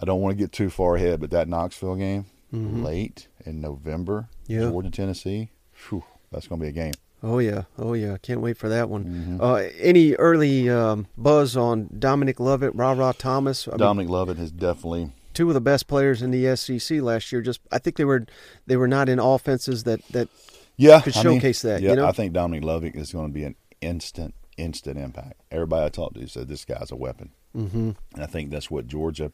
I 0.00 0.04
don't 0.04 0.20
want 0.20 0.36
to 0.36 0.42
get 0.42 0.52
too 0.52 0.68
far 0.70 0.96
ahead, 0.96 1.20
but 1.20 1.30
that 1.30 1.48
Knoxville 1.48 1.96
game 1.96 2.26
Mhm. 2.52 2.82
late 2.84 3.28
in 3.44 3.60
November, 3.60 4.28
Yeah. 4.46 4.68
Georgia 4.70 4.90
Tennessee, 4.90 5.50
whew, 5.88 6.04
that's 6.30 6.46
going 6.46 6.60
to 6.60 6.64
be 6.64 6.68
a 6.68 6.72
game. 6.72 6.92
Oh 7.22 7.38
yeah. 7.40 7.64
Oh 7.76 7.94
yeah. 7.94 8.16
Can't 8.22 8.40
wait 8.40 8.56
for 8.56 8.68
that 8.68 8.88
one. 8.88 9.38
Mhm. 9.40 9.42
Uh, 9.42 9.68
any 9.80 10.14
early 10.14 10.70
um, 10.70 11.06
buzz 11.16 11.56
on 11.56 11.88
Dominic 11.98 12.38
Lovett, 12.38 12.72
Ra 12.76 12.92
Ra 12.92 13.10
Thomas? 13.12 13.66
I 13.66 13.72
mean, 13.72 13.78
Dominic 13.78 14.08
Lovett 14.10 14.36
has 14.38 14.52
definitely 14.52 15.10
two 15.34 15.48
of 15.48 15.54
the 15.54 15.60
best 15.60 15.88
players 15.88 16.22
in 16.22 16.30
the 16.30 16.46
SEC 16.46 17.00
last 17.00 17.32
year. 17.32 17.40
Just 17.42 17.60
I 17.72 17.78
think 17.78 17.96
they 17.96 18.04
were 18.04 18.24
they 18.68 18.76
were 18.76 18.86
not 18.86 19.08
in 19.08 19.18
offenses 19.18 19.82
that 19.82 20.00
that 20.12 20.28
yeah 20.76 21.00
could 21.00 21.16
I 21.16 21.24
mean, 21.24 21.40
showcase 21.40 21.62
that, 21.62 21.82
Yeah, 21.82 21.90
you 21.90 21.96
know? 21.96 22.06
I 22.06 22.12
think 22.12 22.32
Dominic 22.34 22.62
Lovett 22.62 22.94
is 22.94 23.10
going 23.12 23.26
to 23.26 23.32
be 23.34 23.42
an 23.42 23.56
instant, 23.80 24.34
instant 24.56 24.98
impact. 24.98 25.40
Everybody 25.50 25.86
I 25.86 25.88
talked 25.88 26.14
to 26.16 26.26
said 26.28 26.48
this 26.48 26.64
guy's 26.64 26.90
a 26.90 26.96
weapon. 26.96 27.30
hmm 27.52 27.90
And 28.14 28.22
I 28.22 28.26
think 28.26 28.50
that's 28.50 28.70
what 28.70 28.86
Georgia 28.86 29.32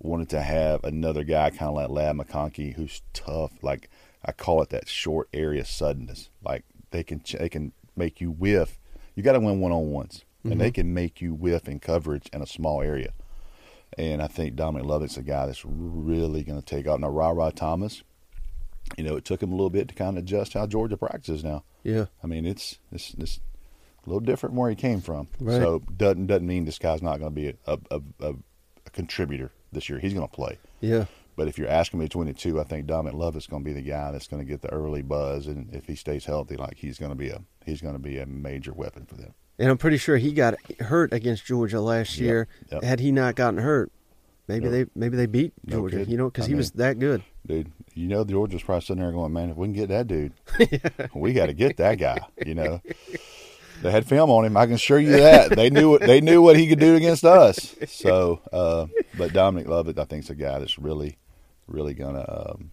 wanted 0.00 0.28
to 0.30 0.42
have 0.42 0.84
another 0.84 1.24
guy 1.24 1.50
kind 1.50 1.70
of 1.70 1.74
like 1.74 1.88
Ladd 1.88 2.16
McConkey 2.16 2.74
who's 2.74 3.02
tough. 3.12 3.52
Like 3.62 3.90
I 4.24 4.32
call 4.32 4.62
it 4.62 4.68
that 4.70 4.88
short 4.88 5.28
area 5.32 5.64
suddenness. 5.64 6.30
Like 6.42 6.64
they 6.90 7.02
can 7.02 7.20
ch- 7.20 7.36
they 7.38 7.48
can 7.48 7.72
make 7.96 8.20
you 8.20 8.30
whiff. 8.30 8.78
You 9.14 9.22
got 9.22 9.32
to 9.32 9.40
win 9.40 9.58
one 9.60 9.72
on 9.72 9.90
ones, 9.90 10.24
and 10.44 10.60
they 10.60 10.70
can 10.70 10.94
make 10.94 11.20
you 11.20 11.34
whiff 11.34 11.66
in 11.68 11.80
coverage 11.80 12.28
in 12.32 12.40
a 12.40 12.46
small 12.46 12.80
area. 12.82 13.12
And 13.96 14.22
I 14.22 14.28
think 14.28 14.54
Dominic 14.54 14.86
Lovett's 14.86 15.16
a 15.16 15.22
guy 15.22 15.46
that's 15.46 15.64
really 15.64 16.44
going 16.44 16.60
to 16.60 16.64
take 16.64 16.86
off. 16.86 17.00
Now, 17.00 17.08
Ra 17.08 17.30
Ra 17.30 17.50
Thomas, 17.50 18.02
you 18.96 19.02
know, 19.02 19.16
it 19.16 19.24
took 19.24 19.42
him 19.42 19.50
a 19.50 19.56
little 19.56 19.70
bit 19.70 19.88
to 19.88 19.94
kind 19.94 20.16
of 20.16 20.22
adjust 20.22 20.52
how 20.54 20.66
Georgia 20.66 20.96
practices 20.96 21.42
now. 21.42 21.64
Yeah. 21.82 22.06
I 22.22 22.26
mean, 22.28 22.46
it's 22.46 22.78
it's, 22.92 23.14
it's 23.18 23.40
a 24.08 24.12
little 24.12 24.20
different 24.20 24.52
from 24.52 24.56
where 24.58 24.70
he 24.70 24.76
came 24.76 25.00
from. 25.00 25.28
Right. 25.40 25.60
So 25.60 25.80
doesn't 25.96 26.26
doesn't 26.26 26.46
mean 26.46 26.64
this 26.64 26.78
guy's 26.78 27.02
not 27.02 27.18
going 27.18 27.34
to 27.34 27.40
be 27.40 27.48
a 27.66 27.78
a, 27.90 28.00
a, 28.20 28.34
a 28.86 28.90
contributor 28.92 29.50
this 29.72 29.88
year. 29.88 29.98
He's 29.98 30.14
going 30.14 30.26
to 30.26 30.34
play. 30.34 30.58
Yeah. 30.80 31.04
But 31.36 31.46
if 31.46 31.56
you're 31.56 31.68
asking 31.68 32.00
me 32.00 32.06
between 32.06 32.26
the 32.26 32.32
two, 32.32 32.60
I 32.60 32.64
think 32.64 32.86
Dominic 32.86 33.14
Love 33.16 33.36
is 33.36 33.46
going 33.46 33.62
to 33.62 33.64
be 33.68 33.72
the 33.72 33.82
guy 33.88 34.10
that's 34.10 34.26
going 34.26 34.44
to 34.44 34.48
get 34.50 34.60
the 34.60 34.72
early 34.72 35.02
buzz, 35.02 35.46
and 35.46 35.72
if 35.72 35.86
he 35.86 35.94
stays 35.94 36.24
healthy, 36.24 36.56
like 36.56 36.76
he's 36.78 36.98
going 36.98 37.10
to 37.12 37.16
be 37.16 37.28
a 37.28 37.42
he's 37.64 37.80
going 37.80 37.94
to 37.94 38.00
be 38.00 38.18
a 38.18 38.26
major 38.26 38.72
weapon 38.72 39.06
for 39.06 39.14
them. 39.14 39.34
And 39.58 39.70
I'm 39.70 39.78
pretty 39.78 39.98
sure 39.98 40.16
he 40.16 40.32
got 40.32 40.54
hurt 40.80 41.12
against 41.12 41.44
Georgia 41.44 41.80
last 41.80 42.16
Yep, 42.18 42.24
year. 42.26 42.48
yep. 42.72 42.82
Had 42.82 42.98
he 43.00 43.12
not 43.12 43.34
gotten 43.36 43.58
hurt, 43.60 43.90
maybe 44.48 44.64
No. 44.66 44.70
they 44.72 44.86
maybe 44.96 45.16
they 45.16 45.26
beat 45.26 45.52
Georgia. 45.66 45.98
kidding. 45.98 46.10
you 46.12 46.16
know, 46.18 46.26
because 46.30 46.46
he 46.46 46.54
was 46.54 46.72
that 46.72 46.98
good. 46.98 47.22
Dude, 47.46 47.70
you 47.94 48.08
know 48.08 48.24
Georgia's 48.24 48.62
probably 48.62 48.80
sitting 48.82 49.02
there 49.02 49.12
going, 49.12 49.32
"Man, 49.32 49.50
if 49.50 49.56
we 49.56 49.66
can 49.68 49.74
get 49.74 49.88
that 49.90 50.06
dude, 50.08 50.32
we 51.14 51.32
got 51.32 51.46
to 51.46 51.54
get 51.54 51.76
that 51.76 51.98
guy." 51.98 52.18
You 52.44 52.54
know, 52.56 52.80
they 53.82 53.90
had 53.90 54.06
film 54.06 54.30
on 54.30 54.44
him. 54.44 54.56
I 54.56 54.66
can 54.66 54.74
assure 54.74 54.98
you 54.98 55.12
that 55.12 55.50
they 55.56 55.70
knew 55.70 55.90
what 55.90 56.00
they 56.02 56.20
knew 56.20 56.42
what 56.42 56.56
he 56.56 56.66
could 56.68 56.80
do 56.80 56.94
against 56.96 57.24
us. 57.24 57.74
So, 57.86 58.40
uh, 58.52 58.86
but 59.16 59.32
Dominic 59.32 59.68
Lovett, 59.68 59.98
I 59.98 60.04
think, 60.04 60.24
is 60.24 60.30
a 60.30 60.34
guy 60.34 60.58
that's 60.58 60.78
really, 60.78 61.18
really 61.66 61.94
gonna, 61.94 62.24
um, 62.50 62.70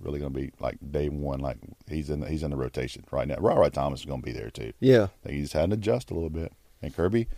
really 0.00 0.18
gonna 0.18 0.30
be 0.30 0.50
like 0.60 0.78
day 0.90 1.08
one. 1.08 1.40
Like 1.40 1.58
he's 1.88 2.10
in 2.10 2.20
the, 2.20 2.28
he's 2.28 2.42
in 2.42 2.50
the 2.50 2.56
rotation 2.56 3.04
right 3.10 3.28
now. 3.28 3.36
Ra 3.38 3.68
Thomas 3.68 4.00
is 4.00 4.06
gonna 4.06 4.22
be 4.22 4.32
there 4.32 4.50
too. 4.50 4.72
Yeah. 4.80 5.04
I 5.24 5.28
think 5.28 5.38
he's 5.40 5.52
had 5.52 5.70
to 5.70 5.74
adjust 5.74 6.10
a 6.10 6.14
little 6.14 6.30
bit. 6.30 6.52
And 6.82 6.94
Kirby, 6.94 7.28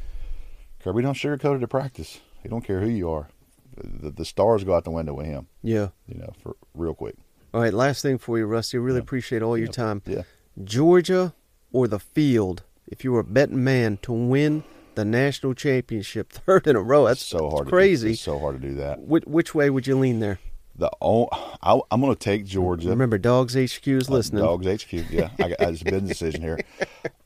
Kirby 0.81 1.03
don't 1.03 1.15
sugarcoat 1.15 1.57
it 1.57 1.61
to 1.61 1.69
practice. 1.69 2.21
He 2.43 2.49
don't 2.49 2.65
care 2.65 2.81
who 2.81 2.89
you 2.89 3.11
are. 3.11 3.29
The, 3.77 4.11
the 4.11 4.25
stars 4.25 4.65
go 4.65 4.75
out 4.75 4.85
the 4.85 4.91
window 4.91 5.13
with 5.15 5.27
him. 5.27 5.49
Yeah. 5.63 5.89
You 6.09 6.19
know, 6.19 6.33
for 6.43 6.57
real 6.75 6.95
quick. 6.95 7.17
All 7.53 7.61
right. 7.61 7.75
Last 7.75 8.03
thing 8.03 8.19
for 8.19 8.39
you, 8.39 8.47
Rusty. 8.47 8.79
I 8.79 8.81
really 8.81 8.97
Yeah. 8.99 9.03
appreciate 9.03 9.43
all 9.43 9.57
your 9.59 9.67
Yeah. 9.67 9.73
time. 9.73 10.03
Yeah. 10.07 10.23
Georgia 10.65 11.35
or 11.73 11.87
the 11.87 11.99
field? 11.99 12.63
If 12.89 13.05
you 13.05 13.13
were 13.13 13.21
a 13.21 13.25
betting 13.25 13.63
man 13.65 13.99
to 14.03 14.13
win 14.13 14.65
the 14.95 15.05
national 15.05 15.55
championship, 15.55 16.31
third 16.33 16.67
in 16.67 16.77
a 16.77 16.81
row, 16.83 17.07
that's 17.07 17.25
so 17.25 17.51
hard. 17.51 17.69
crazy. 17.69 18.13
It's 18.13 18.21
so 18.21 18.39
hard 18.39 18.61
to 18.61 18.69
do 18.69 18.75
that. 18.77 19.01
Which, 19.01 19.25
which 19.25 19.55
way 19.55 19.71
would 19.71 19.87
you 19.87 19.99
lean 19.99 20.21
there? 20.21 20.39
The 20.79 20.91
o- 21.01 21.29
I, 21.63 21.81
I'm 21.91 22.01
going 22.03 22.13
to 22.15 22.19
take 22.19 22.45
Georgia. 22.45 22.91
Remember, 22.91 23.17
Dawgs 23.17 23.55
HQ 23.55 23.87
is 23.89 24.11
Uh, 24.11 24.13
listening. 24.13 24.43
Dawgs 24.45 24.67
HQ. 24.85 24.93
Yeah, 25.11 25.31
I 25.39 25.55
it's 25.59 25.81
a 25.81 25.85
business 25.87 26.09
decision 26.19 26.43
here. 26.43 26.59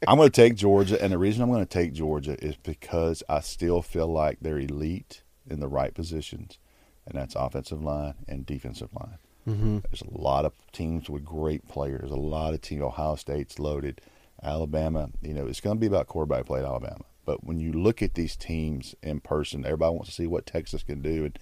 I'm 0.06 0.16
going 0.18 0.30
to 0.30 0.34
take 0.34 0.54
Georgia, 0.54 1.02
and 1.02 1.12
the 1.12 1.18
reason 1.18 1.42
I'm 1.42 1.50
going 1.50 1.66
to 1.66 1.68
take 1.68 1.92
Georgia 1.92 2.36
is 2.44 2.54
because 2.56 3.24
I 3.28 3.40
still 3.40 3.82
feel 3.82 4.06
like 4.06 4.38
they're 4.40 4.58
elite 4.60 5.22
in 5.48 5.58
the 5.58 5.66
right 5.66 5.92
positions, 5.92 6.58
and 7.06 7.18
that's 7.18 7.34
offensive 7.34 7.82
line 7.82 8.14
and 8.28 8.46
defensive 8.46 8.90
line. 8.94 9.18
hmm 9.44 9.78
There's 9.90 10.02
a 10.02 10.16
lot 10.16 10.44
of 10.44 10.52
teams 10.70 11.10
with 11.10 11.24
great 11.24 11.66
players. 11.66 12.12
A 12.12 12.16
lot 12.16 12.54
of 12.54 12.60
teams. 12.60 12.82
Ohio 12.82 13.16
State's 13.16 13.58
loaded. 13.58 14.00
Alabama. 14.42 15.10
You 15.22 15.34
know, 15.34 15.46
it's 15.46 15.60
going 15.60 15.76
to 15.76 15.80
be 15.80 15.86
about 15.86 16.06
quarterback 16.06 16.46
play 16.46 16.60
at 16.60 16.64
Alabama. 16.66 17.04
But 17.24 17.44
when 17.44 17.60
you 17.60 17.72
look 17.72 18.02
at 18.02 18.14
these 18.14 18.34
teams 18.36 18.94
in 19.02 19.20
person, 19.20 19.64
everybody 19.64 19.92
wants 19.94 20.08
to 20.08 20.14
see 20.14 20.26
what 20.26 20.46
Texas 20.46 20.82
can 20.82 21.00
do, 21.02 21.24
and 21.26 21.38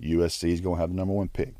USC 0.00 0.50
is 0.50 0.60
going 0.60 0.76
to 0.76 0.80
have 0.80 0.90
the 0.90 0.96
number 0.96 1.14
one 1.14 1.28
pick. 1.28 1.54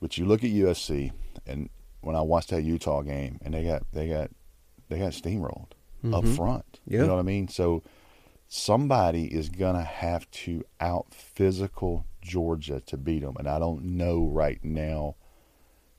But 0.00 0.18
you 0.18 0.24
look 0.26 0.42
at 0.42 0.50
USC, 0.50 1.12
and 1.46 1.68
when 2.00 2.16
I 2.16 2.20
watched 2.22 2.50
that 2.50 2.62
Utah 2.62 3.02
game, 3.02 3.38
and 3.42 3.54
they 3.54 3.64
got 3.64 3.82
they 3.92 4.08
got 4.08 4.30
they 4.88 4.98
got 4.98 5.12
steamrolled 5.12 5.68
up 6.12 6.24
Mhm. 6.24 6.36
front. 6.36 6.80
Yeah. 6.86 7.00
You 7.02 7.06
know 7.06 7.14
what 7.14 7.20
I 7.20 7.22
mean? 7.22 7.48
So 7.48 7.82
somebody 8.48 9.32
is 9.32 9.48
gonna 9.48 9.82
have 9.84 10.30
to 10.30 10.64
out 10.80 11.14
physical 11.14 12.04
Georgia 12.20 12.80
to 12.80 12.96
beat 12.96 13.20
them, 13.22 13.36
and 13.38 13.48
I 13.48 13.58
don't 13.58 13.82
know 13.84 14.26
right 14.26 14.62
now 14.62 15.14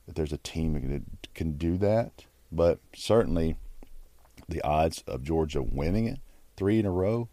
that 0.06 0.14
there's 0.14 0.32
a 0.32 0.38
team 0.38 0.74
that 0.90 1.34
can 1.34 1.56
do 1.56 1.76
that. 1.78 2.24
But 2.52 2.78
certainly, 2.94 3.56
the 4.48 4.62
odds 4.62 5.02
of 5.06 5.22
Georgia 5.22 5.62
winning 5.62 6.06
it 6.06 6.20
three 6.56 6.78
in 6.78 6.86
a 6.86 6.90
row 6.90 7.28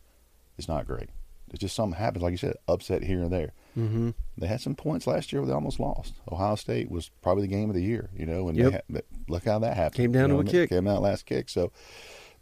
is 0.57 0.68
not 0.68 0.86
great. 0.88 1.09
It's 1.51 1.59
just 1.59 1.76
something 1.76 1.97
happens, 1.99 2.24
like 2.24 2.32
you 2.32 2.38
said, 2.38 2.55
upset 2.68 3.03
here 3.03 3.22
and 3.22 3.32
there. 3.32 3.53
hmm 3.76 4.09
They 4.38 4.47
had 4.47 4.61
some 4.61 4.76
points 4.76 5.05
last 5.05 5.32
year 5.32 5.41
where 5.41 5.47
they 5.47 5.53
almost 5.53 5.80
lost. 5.80 6.16
Ohio 6.32 6.55
State 6.55 6.89
was 6.89 7.09
probably 7.22 7.43
the 7.43 7.53
game 7.55 7.70
of 7.70 7.76
the 7.76 7.84
year, 7.84 8.09
you 8.16 8.26
know, 8.26 8.47
and 8.49 8.57
Yep. 8.57 8.72
had, 8.89 9.03
look 9.28 9.45
how 9.45 9.59
that 9.59 9.76
happened. 9.78 9.95
Came 9.97 10.11
down 10.11 10.30
you 10.30 10.36
to 10.36 10.41
a 10.41 10.43
kick. 10.43 10.70
Came 10.70 10.88
out 10.88 11.01
last 11.01 11.26
kick. 11.26 11.49
So 11.49 11.72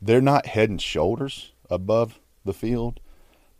they're 0.02 0.22
not 0.22 0.46
head 0.48 0.70
and 0.70 0.82
shoulders 0.82 1.52
above 1.70 2.20
the 2.46 2.54
field, 2.54 3.00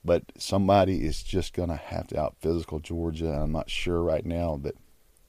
but 0.06 0.24
somebody 0.38 1.06
is 1.06 1.22
just 1.22 1.54
going 1.54 1.70
to 1.70 1.76
have 1.76 2.08
to 2.08 2.20
out 2.20 2.36
physical 2.40 2.80
Georgia. 2.80 3.28
And 3.32 3.44
I'm 3.44 3.52
not 3.52 3.70
sure 3.70 4.02
right 4.02 4.26
now 4.26 4.58
that 4.64 4.76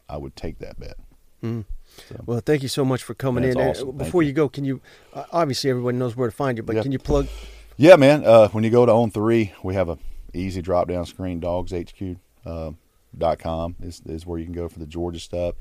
I 0.08 0.16
would 0.16 0.36
take 0.36 0.58
that 0.60 0.78
bet. 0.78 0.96
Mm. 1.42 1.64
So. 2.08 2.22
Well, 2.26 2.40
thank 2.44 2.62
you 2.62 2.68
so 2.68 2.84
much 2.84 3.02
for 3.02 3.14
coming 3.14 3.44
in. 3.44 3.56
awesome. 3.56 3.92
Before 3.96 4.22
Thank 4.22 4.28
you. 4.28 4.32
go, 4.32 4.48
can 4.48 4.64
you? 4.64 4.80
Uh, 5.12 5.24
obviously, 5.32 5.70
everyone 5.70 5.98
knows 5.98 6.16
where 6.16 6.28
to 6.30 6.34
find 6.34 6.56
you, 6.56 6.62
but 6.62 6.76
Yeah. 6.76 6.82
can 6.82 6.92
you 6.92 6.98
plug? 6.98 7.28
Yeah, 7.76 7.96
man. 7.96 8.24
Uh, 8.24 8.48
when 8.48 8.64
you 8.64 8.70
go 8.70 8.84
to 8.86 8.92
On3, 8.92 9.52
we 9.62 9.74
have 9.74 9.88
a 9.88 9.98
easy 10.34 10.62
drop 10.62 10.88
down 10.88 11.04
screen. 11.06 11.40
DawgsHQ 11.40 12.16
uh, 12.46 12.72
dot 13.16 13.38
com 13.38 13.76
is 13.82 14.00
is 14.06 14.26
where 14.26 14.38
you 14.38 14.44
can 14.46 14.54
go 14.54 14.68
for 14.68 14.78
the 14.78 14.86
Georgia 14.86 15.20
stuff. 15.20 15.54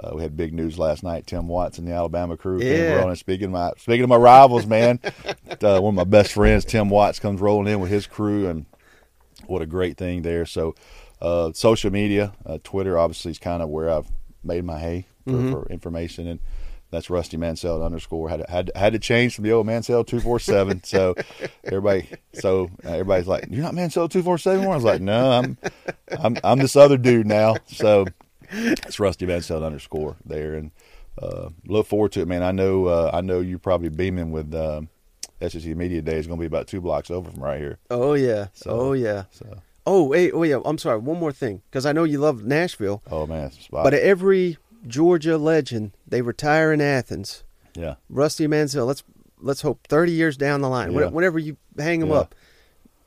Uh, 0.00 0.12
we 0.14 0.22
had 0.22 0.36
big 0.36 0.52
news 0.54 0.78
last 0.78 1.02
night. 1.02 1.26
Tim 1.26 1.48
Watts 1.48 1.78
and 1.78 1.86
the 1.88 1.92
Alabama 1.92 2.36
crew 2.36 2.60
came 2.60 2.68
Yeah. 2.72 2.94
rolling. 3.00 3.16
Speaking 3.16 3.46
of 3.46 3.50
my 3.52 3.72
speaking 3.78 4.04
of 4.04 4.08
my 4.08 4.16
rivals, 4.16 4.66
man, 4.66 5.00
uh, 5.62 5.80
one 5.80 5.92
of 5.92 5.94
my 5.94 6.04
best 6.04 6.32
friends, 6.32 6.64
Tim 6.64 6.88
Watts, 6.90 7.18
comes 7.18 7.40
rolling 7.40 7.72
in 7.72 7.80
with 7.80 7.90
his 7.90 8.06
crew, 8.06 8.48
and 8.48 8.66
what 9.46 9.62
a 9.62 9.66
great 9.66 9.96
thing 9.96 10.22
there. 10.22 10.46
So, 10.46 10.74
uh, 11.20 11.50
social 11.52 11.90
media, 11.90 12.32
uh, 12.46 12.58
Twitter, 12.62 12.96
obviously, 12.98 13.32
is 13.32 13.38
kind 13.40 13.60
of 13.62 13.68
where 13.70 13.90
I've 13.90 14.06
made 14.48 14.64
my 14.64 14.78
hay 14.80 15.06
for, 15.24 15.30
Mhm. 15.32 15.50
for 15.52 15.68
information, 15.68 16.26
and 16.26 16.40
that's 16.90 17.10
Rusty 17.10 17.36
Mansell 17.36 17.84
underscore. 17.84 18.28
Had 18.30 18.40
to, 18.40 18.50
had 18.50 18.66
to, 18.68 18.78
had 18.78 18.92
to 18.94 18.98
change 18.98 19.34
from 19.34 19.44
the 19.44 19.52
old 19.52 19.66
Mansell 19.66 20.02
two 20.04 20.18
four 20.20 20.38
seven. 20.40 20.80
So 20.84 21.14
everybody, 21.64 22.08
so 22.32 22.70
uh, 22.84 22.88
everybody's 22.90 23.28
like, 23.28 23.46
"You're 23.50 23.62
not 23.62 23.74
Mansell 23.74 24.08
two 24.08 24.22
four 24.22 24.38
seven 24.38 24.58
anymore." 24.60 24.72
I 24.74 24.76
was 24.78 24.84
like, 24.84 25.00
"No, 25.02 25.30
I'm, 25.30 25.58
I'm, 26.18 26.36
I'm 26.42 26.58
this 26.58 26.74
other 26.76 26.96
dude 26.96 27.26
now." 27.26 27.56
So 27.66 28.06
it's 28.50 28.98
Rusty 28.98 29.26
Mansell 29.26 29.62
underscore 29.64 30.16
there, 30.24 30.54
and 30.54 30.70
uh, 31.20 31.50
look 31.66 31.86
forward 31.86 32.12
to 32.12 32.22
it, 32.22 32.28
man. 32.28 32.42
I 32.42 32.52
know, 32.52 32.86
uh, 32.86 33.10
I 33.12 33.20
know 33.20 33.40
you're 33.40 33.58
probably 33.58 33.90
beaming 33.90 34.30
with. 34.32 34.52
Um, 34.54 34.88
SEC 35.40 35.66
Media 35.76 36.02
Day 36.02 36.16
is 36.16 36.26
going 36.26 36.36
to 36.36 36.40
be 36.40 36.46
about 36.46 36.66
two 36.66 36.80
blocks 36.80 37.12
over 37.12 37.30
from 37.30 37.40
right 37.40 37.60
here. 37.60 37.78
Oh 37.90 38.14
yeah. 38.14 38.48
So- 38.54 38.70
oh 38.72 38.92
yeah. 38.92 39.22
So, 39.30 39.46
Oh 39.90 40.04
wait. 40.04 40.32
Oh 40.34 40.42
yeah. 40.42 40.58
I'm 40.64 40.76
sorry. 40.78 40.98
One 40.98 41.18
more 41.18 41.32
thing, 41.32 41.62
because 41.70 41.86
I 41.86 41.92
know 41.92 42.04
you 42.04 42.18
love 42.18 42.44
Nashville, 42.44 43.02
oh 43.10 43.26
man, 43.26 43.50
spot. 43.52 43.84
but 43.84 43.94
every 43.94 44.58
Georgia 44.86 45.38
legend 45.38 45.92
they 46.06 46.20
retire 46.22 46.72
in 46.72 46.80
Athens. 46.80 47.42
yeah, 47.74 47.94
Rusty 48.10 48.46
Mansell. 48.46 48.86
Let's 48.86 49.02
let's 49.40 49.62
hope 49.62 49.86
30 49.88 50.12
years 50.12 50.36
down 50.36 50.60
the 50.60 50.68
line, 50.68 50.92
Yeah. 50.92 51.06
whenever 51.08 51.38
you 51.38 51.56
hang 51.78 52.02
him 52.02 52.08
Yeah. 52.08 52.16
up, 52.16 52.34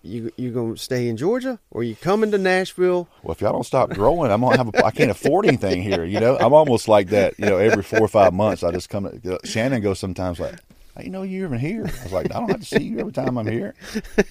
you 0.02 0.32
you 0.38 0.50
gonna 0.52 0.78
stay 0.78 1.08
in 1.08 1.18
Georgia 1.18 1.60
or 1.70 1.84
you 1.84 1.96
coming 1.96 2.32
to 2.32 2.38
Nashville? 2.40 3.08
Well, 3.22 3.34
if 3.34 3.42
y'all 3.42 3.54
don't 3.54 3.66
stop 3.66 3.92
growing, 3.92 4.32
I'm 4.32 4.42
gonna 4.42 4.58
have. 4.58 4.70
A, 4.74 4.86
I 4.86 4.92
can't 4.92 5.12
afford 5.12 5.46
anything 5.46 5.84
here. 5.84 6.04
You 6.04 6.20
know, 6.20 6.38
I'm 6.40 6.54
almost 6.54 6.88
like 6.88 7.10
that. 7.10 7.38
You 7.38 7.46
know, 7.46 7.58
every 7.58 7.84
four 7.84 8.00
or 8.02 8.08
five 8.08 8.34
months, 8.34 8.64
I 8.64 8.72
just 8.72 8.90
come. 8.90 9.08
Shannon 9.44 9.82
goes 9.82 10.00
sometimes 10.00 10.40
like, 10.40 10.56
"I 10.96 11.04
know 11.04 11.24
you're 11.24 11.48
even 11.48 11.60
here." 11.60 11.86
I 11.86 12.04
was 12.04 12.12
like, 12.12 12.34
"I 12.34 12.40
don't 12.40 12.50
have 12.50 12.60
to 12.60 12.66
see 12.66 12.84
you 12.84 13.00
every 13.00 13.12
time 13.14 13.38
I'm 13.38 13.48
here." 13.48 13.74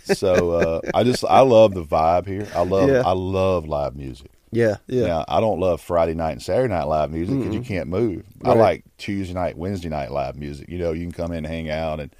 So 0.04 0.50
uh, 0.50 0.80
I 0.94 1.04
just 1.04 1.24
I 1.24 1.40
love 1.40 1.74
the 1.74 1.84
vibe 1.84 2.26
here. 2.26 2.46
I 2.54 2.62
love 2.62 2.88
Yeah. 2.88 3.02
I 3.04 3.12
love 3.12 3.66
live 3.66 3.96
music. 3.96 4.30
Yeah. 4.52 4.76
Yeah. 4.86 5.06
Now 5.06 5.24
I 5.28 5.40
don't 5.40 5.60
love 5.60 5.80
Friday 5.80 6.14
night 6.14 6.32
and 6.32 6.42
Saturday 6.42 6.72
night 6.72 6.84
live 6.84 7.10
music 7.10 7.38
because 7.38 7.54
you 7.54 7.60
can't 7.62 7.88
move. 7.88 8.24
I 8.44 8.52
like 8.54 8.84
Tuesday 8.98 9.34
night, 9.34 9.56
Wednesday 9.56 9.88
night 9.88 10.10
live 10.10 10.36
music. 10.36 10.68
You 10.68 10.78
know, 10.78 10.92
you 10.92 11.02
can 11.02 11.12
come 11.12 11.32
in 11.32 11.38
and 11.38 11.46
hang 11.46 11.70
out, 11.70 12.00
and 12.00 12.14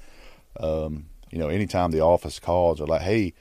um, 0.59 1.05
you 1.31 1.39
know, 1.39 1.49
anytime 1.49 1.91
the 1.91 2.01
office 2.01 2.39
calls 2.39 2.79
or 2.81 2.87
like, 2.87 3.01
hey, 3.01 3.33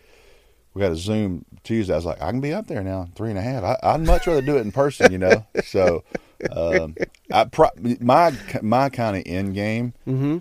we 0.75 0.81
got 0.81 0.93
a 0.93 0.97
Zoom 0.97 1.45
Tuesday. 1.65 1.93
I 1.93 1.97
was 1.97 2.05
like, 2.05 2.21
I 2.21 2.31
can 2.31 2.41
be 2.41 2.53
up 2.53 2.67
there 2.67 2.83
now, 2.83 3.09
three 3.15 3.31
and 3.31 3.39
a 3.39 3.43
half. 3.43 3.63
I, 3.65 3.77
I'd 3.83 4.01
much 4.01 4.27
rather 4.27 4.43
do 4.43 4.57
it 4.57 4.61
in 4.61 4.73
person, 4.73 5.11
you 5.13 5.19
know. 5.19 5.45
So, 5.65 6.05
um, 6.51 6.97
I 7.33 7.45
pro- 7.45 7.71
my 8.01 8.33
my 8.63 8.89
kind 8.89 9.17
of 9.17 9.23
end 9.27 9.55
game 9.55 9.93
Mm-hmm. 10.07 10.39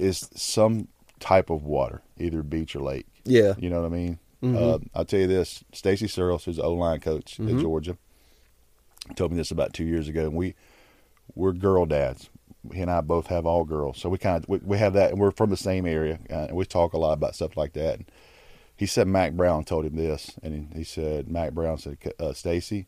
Is 0.00 0.28
some 0.34 0.88
type 1.18 1.50
of 1.50 1.64
water, 1.64 2.00
either 2.18 2.42
beach 2.42 2.74
or 2.74 2.80
lake. 2.80 3.06
Yeah. 3.24 3.54
You 3.58 3.68
know 3.70 3.80
what 3.82 3.92
I 3.92 3.94
mean? 3.96 4.18
Mhm. 4.42 4.56
Uh, 4.56 4.78
I'll 4.94 5.04
tell 5.04 5.20
you 5.20 5.26
this: 5.26 5.62
Stacy 5.72 6.08
Searels, 6.08 6.44
who's 6.44 6.56
the 6.56 6.62
O 6.62 6.72
line 6.72 7.00
coach 7.00 7.36
Mhm. 7.38 7.54
at 7.56 7.60
Georgia, 7.60 7.98
told 9.16 9.30
me 9.32 9.36
this 9.36 9.50
about 9.50 9.72
two 9.74 9.84
years 9.84 10.08
ago. 10.08 10.22
And 10.26 10.34
we 10.34 10.54
we're 11.34 11.52
girl 11.52 11.86
dads. 11.86 12.30
He 12.72 12.80
and 12.80 12.90
I 12.90 13.00
both 13.00 13.28
have 13.28 13.46
all 13.46 13.64
girls, 13.64 13.98
so 13.98 14.08
we 14.08 14.18
kind 14.18 14.42
of 14.42 14.48
we, 14.48 14.58
we 14.58 14.78
have 14.78 14.92
that, 14.94 15.10
and 15.10 15.20
we're 15.20 15.30
from 15.30 15.50
the 15.50 15.56
same 15.56 15.86
area, 15.86 16.18
uh, 16.30 16.46
and 16.48 16.56
we 16.56 16.64
talk 16.64 16.92
a 16.92 16.98
lot 16.98 17.12
about 17.14 17.34
stuff 17.34 17.56
like 17.56 17.72
that. 17.74 17.96
And 17.96 18.06
he 18.76 18.86
said 18.86 19.06
Mack 19.08 19.32
Brown 19.32 19.64
told 19.64 19.84
him 19.86 19.96
this, 19.96 20.38
and 20.42 20.68
he, 20.72 20.78
he 20.78 20.84
said 20.84 21.28
Mack 21.28 21.52
Brown 21.52 21.78
said, 21.78 21.96
uh, 22.18 22.32
Stacy, 22.34 22.86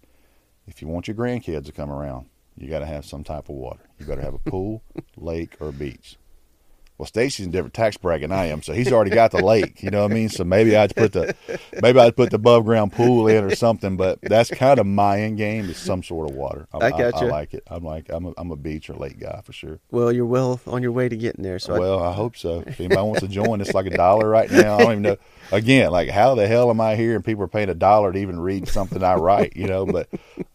if 0.67 0.81
you 0.83 0.89
want 0.89 1.09
your 1.09 1.15
grandkids 1.15 1.67
to 1.67 1.73
come 1.73 1.91
around, 1.91 2.27
you 2.57 2.69
got 2.69 2.81
to 2.81 2.87
have 2.87 3.05
some 3.07 3.25
type 3.25 3.49
of 3.49 3.55
water. 3.57 3.81
You 3.99 4.05
better 4.07 4.21
have 4.23 4.35
a 4.35 4.39
pool, 4.39 4.83
lake, 5.17 5.57
or 5.61 5.73
beach. 5.73 6.17
Well, 7.03 7.09
Stacy's 7.09 7.47
in 7.47 7.51
a 7.51 7.53
different 7.53 7.75
tax 7.75 7.97
bracket 7.97 8.29
than 8.31 8.39
I 8.39 8.45
am, 8.47 8.63
so 8.63 8.73
he's 8.73 8.93
already 8.93 9.11
got 9.11 9.33
the 9.33 9.45
lake. 9.45 9.83
You 9.83 9.91
know 9.91 10.03
what 10.05 10.13
I 10.13 10.15
mean? 10.15 10.29
So 10.29 10.45
maybe 10.45 10.77
I'd 10.77 10.95
put 10.95 11.13
the 11.13 11.35
maybe 11.83 11.99
I'd 11.99 12.15
put 12.15 12.31
the 12.31 12.37
above 12.37 12.65
ground 12.65 12.93
pool 12.93 13.27
in 13.27 13.43
or 13.43 13.57
something. 13.57 13.97
But 13.97 14.21
that's 14.23 14.51
kind 14.51 14.79
of 14.79 14.87
my 14.87 15.21
end 15.23 15.37
game 15.37 15.69
is 15.69 15.79
some 15.79 16.05
sort 16.05 16.31
of 16.31 16.37
water. 16.37 16.69
I 16.73 16.91
gotcha. 16.91 17.25
I, 17.25 17.29
like 17.29 17.55
it. 17.55 17.65
I'm 17.67 17.83
like 17.83 18.07
I'm 18.09 18.27
a, 18.27 18.33
I'm 18.39 18.53
a 18.53 18.57
beach 18.57 18.89
or 18.89 18.95
lake 18.95 19.19
guy 19.19 19.41
for 19.45 19.53
sure. 19.53 19.81
Well, 19.91 20.13
you're 20.13 20.27
well 20.27 20.61
on 20.69 20.81
your 20.81 20.93
way 20.93 21.09
to 21.09 21.17
getting 21.17 21.43
there. 21.43 21.59
So 21.59 21.75
I- 21.75 21.81
well, 21.81 21.99
I 22.05 22.13
hope 22.13 22.37
so. 22.37 22.63
If 22.69 22.79
anybody 22.79 23.03
wants 23.03 23.23
to 23.23 23.27
join, 23.27 23.61
it's 23.61 23.75
like 23.75 23.87
a 23.87 23.97
dollar 23.97 24.29
right 24.29 24.49
now. 24.49 24.77
I 24.77 24.83
don't 24.85 24.91
even 24.93 25.03
know. 25.03 25.17
Again, 25.51 25.91
like 25.91 26.09
how 26.09 26.37
the 26.37 26.47
hell 26.47 26.71
am 26.71 26.81
I 26.81 26.95
here 26.95 27.17
and 27.17 27.25
people 27.25 27.43
are 27.43 27.49
paying 27.49 27.69
a 27.69 27.75
dollar 27.75 28.13
to 28.13 28.19
even 28.21 28.39
read 28.39 28.69
something 28.69 29.03
I 29.03 29.15
write? 29.17 29.57
You 29.57 29.67
know, 29.67 29.87
but 29.87 30.09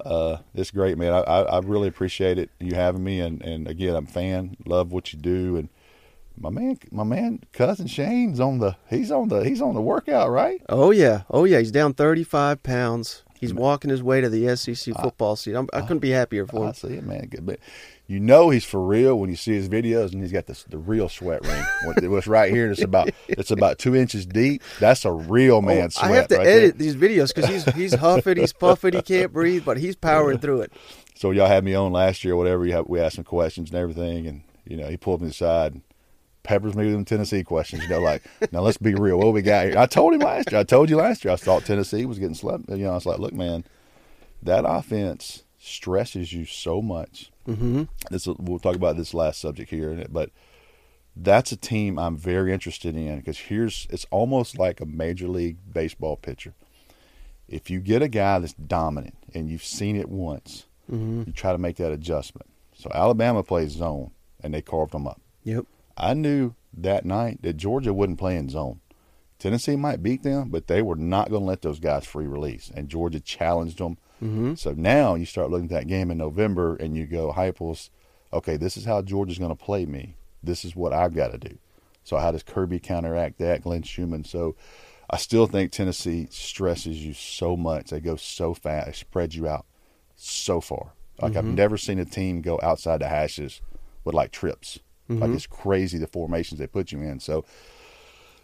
uh, 0.05 0.37
it's 0.55 0.71
great, 0.71 0.97
man. 0.97 1.11
I, 1.11 1.19
I, 1.19 1.41
I 1.41 1.59
really 1.59 1.89
appreciate 1.89 2.37
it 2.37 2.51
you 2.61 2.73
having 2.73 3.03
me, 3.03 3.19
and 3.19 3.41
and 3.41 3.67
again, 3.67 3.97
I'm 3.97 4.05
a 4.05 4.07
fan. 4.07 4.55
Love 4.65 4.93
what 4.93 5.11
you 5.11 5.19
do, 5.19 5.57
and 5.57 5.67
my 6.39 6.49
man, 6.49 6.77
my 6.91 7.03
man, 7.03 7.41
cousin 7.51 7.88
Shane's 7.88 8.39
on 8.39 8.59
the 8.59 8.75
he's 8.89 9.11
on 9.11 9.29
the 9.29 9.41
he's 9.41 9.61
on 9.61 9.75
the 9.75 9.81
workout, 9.81 10.29
right? 10.29 10.61
oh 10.69 10.91
yeah. 10.91 11.23
Oh 11.29 11.45
yeah. 11.45 11.59
He's 11.59 11.71
down 11.71 11.93
35 11.93 12.63
pounds. 12.63 13.23
He's 13.39 13.53
mm. 13.53 13.57
walking 13.57 13.91
his 13.91 14.01
way 14.01 14.19
to 14.19 14.29
the 14.29 14.55
SEC 14.55 14.95
football 14.95 15.35
seat. 15.35 15.53
I'm, 15.53 15.67
I 15.71 15.81
couldn't 15.81 15.99
be 15.99 16.09
happier 16.09 16.47
for 16.47 16.63
I 16.63 16.67
him. 16.69 16.73
see 16.73 16.88
it, 16.93 17.03
man. 17.03 17.27
Good, 17.27 17.45
but 17.45 17.59
you 18.07 18.19
know 18.19 18.49
he's 18.49 18.65
for 18.65 18.83
real 18.83 19.19
when 19.19 19.29
you 19.29 19.35
see 19.35 19.53
his 19.53 19.69
videos, 19.69 20.11
and 20.11 20.21
he's 20.23 20.31
got 20.31 20.47
this 20.47 20.63
the 20.63 20.79
real 20.79 21.07
sweat 21.07 21.45
ring. 21.45 21.63
What- 21.83 22.03
What's 22.09 22.25
right 22.25 22.51
here? 22.51 22.71
It's 22.71 22.81
about 22.81 23.09
it's 23.27 23.51
about 23.51 23.77
two 23.77 23.95
inches 23.95 24.25
deep. 24.25 24.63
That's 24.79 25.05
a 25.05 25.11
real 25.11 25.61
man 25.61 25.85
Oh, 25.85 25.89
sweat. 25.89 26.11
I 26.11 26.15
have 26.15 26.27
to 26.29 26.38
right 26.38 26.47
edit 26.47 26.77
there. 26.77 26.85
these 26.88 26.95
videos 26.95 27.33
because 27.33 27.49
he's 27.49 27.65
he's 27.75 27.93
huffing, 27.93 28.38
he's 28.38 28.53
puffing, 28.53 28.93
he 28.93 29.01
can't 29.03 29.31
breathe, 29.31 29.63
but 29.65 29.77
he's 29.77 29.95
powering 29.95 30.39
through 30.39 30.61
it. 30.61 30.73
So 31.15 31.29
y'all 31.31 31.47
had 31.47 31.63
me 31.63 31.75
on 31.75 31.91
last 31.91 32.23
year, 32.23 32.33
or 32.33 32.38
whatever. 32.38 32.65
Have, 32.67 32.88
we 32.88 32.99
asked 32.99 33.15
some 33.15 33.23
questions 33.23 33.69
and 33.69 33.77
everything, 33.77 34.25
and 34.25 34.41
you 34.65 34.77
know 34.77 34.88
he 34.88 34.97
pulled 34.97 35.21
me 35.21 35.29
aside, 35.29 35.73
and 35.73 35.81
peppers 36.47 36.75
me 36.75 36.85
with 36.85 36.93
them 36.93 37.05
Tennessee 37.05 37.43
questions. 37.43 37.83
You 37.83 37.89
know, 37.89 37.99
like 37.99 38.23
now 38.51 38.61
let's 38.61 38.77
be 38.77 38.95
real. 38.95 39.17
What 39.19 39.33
we 39.33 39.41
got 39.41 39.65
here? 39.67 39.77
I 39.77 39.85
told 39.85 40.13
him 40.13 40.21
last 40.21 40.51
year. 40.51 40.61
I 40.61 40.63
told 40.63 40.89
you 40.89 40.95
last 40.97 41.23
year. 41.25 41.33
I 41.33 41.37
thought 41.37 41.65
Tennessee 41.65 42.05
was 42.05 42.19
getting 42.19 42.35
slept. 42.35 42.69
You 42.69 42.77
know, 42.77 42.91
I 42.91 42.95
was 42.95 43.05
like, 43.05 43.19
look, 43.19 43.33
man, 43.33 43.63
that 44.41 44.63
offense 44.67 45.43
stresses 45.59 46.31
you 46.33 46.45
so 46.45 46.81
much. 46.81 47.31
Mm-hmm. 47.47 47.83
This 48.09 48.27
we'll 48.27 48.59
talk 48.59 48.75
about 48.75 48.97
this 48.97 49.13
last 49.13 49.41
subject 49.41 49.69
here, 49.69 50.05
but 50.09 50.31
that's 51.15 51.51
a 51.51 51.57
team 51.57 51.97
I'm 51.97 52.15
very 52.15 52.53
interested 52.53 52.95
in 52.95 53.17
because 53.19 53.37
here's 53.39 53.87
it's 53.89 54.05
almost 54.11 54.57
like 54.57 54.79
a 54.79 54.85
major 54.85 55.27
league 55.27 55.57
baseball 55.73 56.15
pitcher. 56.15 56.53
If 57.47 57.69
you 57.69 57.79
get 57.79 58.01
a 58.01 58.07
guy 58.07 58.39
that's 58.39 58.53
dominant 58.53 59.15
and 59.33 59.49
you've 59.49 59.63
seen 59.63 59.95
it 59.95 60.09
once, 60.09 60.63
Mm-hmm. 60.89 61.23
you 61.27 61.33
try 61.33 61.51
to 61.51 61.57
make 61.57 61.75
that 61.77 61.91
adjustment. 61.91 62.49
So 62.73 62.89
Alabama 62.93 63.43
plays 63.43 63.71
zone, 63.71 64.11
and 64.41 64.53
they 64.53 64.61
carved 64.61 64.93
them 64.93 65.05
up. 65.05 65.19
Yep. 65.43 65.65
I 65.97 66.13
knew 66.13 66.53
that 66.73 67.05
night 67.05 67.41
that 67.41 67.57
Georgia 67.57 67.93
wouldn't 67.93 68.19
play 68.19 68.35
in 68.35 68.49
zone. 68.49 68.81
Tennessee 69.39 69.75
might 69.75 70.01
beat 70.01 70.23
them, 70.23 70.49
but 70.49 70.67
they 70.67 70.81
were 70.81 70.95
not 70.95 71.29
going 71.29 71.43
to 71.43 71.47
let 71.47 71.61
those 71.61 71.79
guys 71.79 72.05
free 72.05 72.27
release, 72.27 72.71
and 72.73 72.89
Georgia 72.89 73.19
challenged 73.19 73.77
them. 73.77 73.97
Mm-hmm. 74.23 74.55
So 74.55 74.73
now 74.73 75.15
you 75.15 75.25
start 75.25 75.51
looking 75.51 75.65
at 75.65 75.81
that 75.81 75.87
game 75.87 76.09
in 76.09 76.17
November, 76.17 76.75
and 76.75 76.97
you 76.97 77.05
go, 77.05 77.33
Heupels, 77.33 77.89
okay, 78.33 78.57
this 78.57 78.77
is 78.77 78.85
how 78.85 79.01
Georgia's 79.01 79.37
going 79.37 79.55
to 79.55 79.63
play 79.63 79.85
me. 79.85 80.15
This 80.41 80.65
is 80.65 80.75
what 80.75 80.93
I've 80.93 81.15
got 81.15 81.31
to 81.31 81.37
do. 81.37 81.57
So 82.03 82.17
how 82.17 82.31
does 82.31 82.43
Kirby 82.43 82.79
counteract 82.79 83.37
that? 83.39 83.63
Glenn 83.63 83.83
Schumann. 83.83 84.23
So 84.23 84.55
I 85.09 85.17
still 85.17 85.45
think 85.45 85.71
Tennessee 85.71 86.27
stresses 86.31 87.05
you 87.05 87.13
so 87.13 87.55
much. 87.55 87.89
They 87.89 87.99
go 87.99 88.15
so 88.15 88.53
fast, 88.53 88.87
they 88.87 88.93
spread 88.93 89.35
you 89.35 89.47
out 89.47 89.65
so 90.15 90.61
far. 90.61 90.93
Like 91.21 91.35
I've 91.35 91.45
never 91.45 91.77
seen 91.77 91.99
a 91.99 92.05
team 92.05 92.41
go 92.41 92.59
outside 92.61 93.01
the 93.01 93.07
hashes 93.07 93.61
with 94.03 94.13
like 94.13 94.31
trips. 94.31 94.79
Like 95.09 95.29
it's 95.31 95.47
crazy 95.47 95.97
the 95.97 96.07
formations 96.07 96.59
they 96.59 96.67
put 96.67 96.91
you 96.91 97.01
in. 97.01 97.19
So 97.19 97.45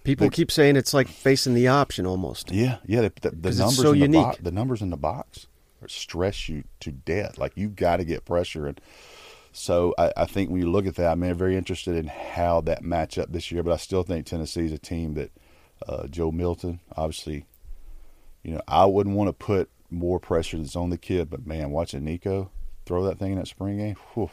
People 0.04 0.28
They- 0.28 0.36
keep 0.36 0.52
saying 0.52 0.76
it's 0.76 0.94
like 0.94 1.08
facing 1.08 1.54
the 1.54 1.68
option 1.70 2.06
almost. 2.06 2.52
yeah, 2.52 2.78
yeah, 2.86 3.02
the, 3.02 3.14
the, 3.22 3.30
the 3.32 3.52
numbers 3.52 3.76
so 3.78 3.92
in 3.94 4.00
the 4.00 4.06
unique. 4.06 4.22
box, 4.24 4.38
the 4.42 4.52
numbers 4.52 4.82
in 4.82 4.90
the 4.90 4.98
box 4.98 5.48
stress 5.88 6.48
you 6.50 6.64
to 6.82 6.92
death. 6.92 7.38
Like 7.38 7.54
you've 7.56 7.76
got 7.76 7.98
to 7.98 8.04
get 8.06 8.26
pressure, 8.26 8.68
and 8.68 8.80
so 9.54 9.94
I, 9.98 10.12
I 10.18 10.26
think 10.26 10.50
when 10.50 10.60
you 10.62 10.70
look 10.72 10.86
at 10.88 10.96
that, 10.96 11.12
I'm 11.12 11.34
very 11.38 11.56
interested 11.56 11.96
in 11.96 12.08
how 12.08 12.60
that 12.62 12.84
match 12.84 13.18
up 13.18 13.32
this 13.32 13.50
year. 13.52 13.64
But 13.64 13.74
I 13.74 13.78
still 13.78 14.04
think 14.04 14.26
Tennessee's 14.26 14.72
a 14.74 14.78
team 14.78 15.14
that 15.14 15.32
uh, 15.88 16.08
Joe 16.08 16.32
Milton, 16.32 16.80
obviously, 16.98 17.46
you 18.44 18.52
know, 18.54 18.62
I 18.68 18.86
wouldn't 18.86 19.16
want 19.16 19.28
to 19.30 19.34
put 19.34 19.70
more 19.90 20.20
pressure 20.20 20.58
that's 20.58 20.76
on 20.76 20.90
the 20.90 20.98
kid. 20.98 21.30
But 21.30 21.46
man, 21.48 21.72
watching 21.72 22.04
Nico 22.04 22.52
throw 22.86 23.04
that 23.06 23.20
thing 23.20 23.32
in 23.34 23.38
that 23.38 23.48
spring 23.48 23.78
game, 23.78 23.96
whew, 24.14 24.32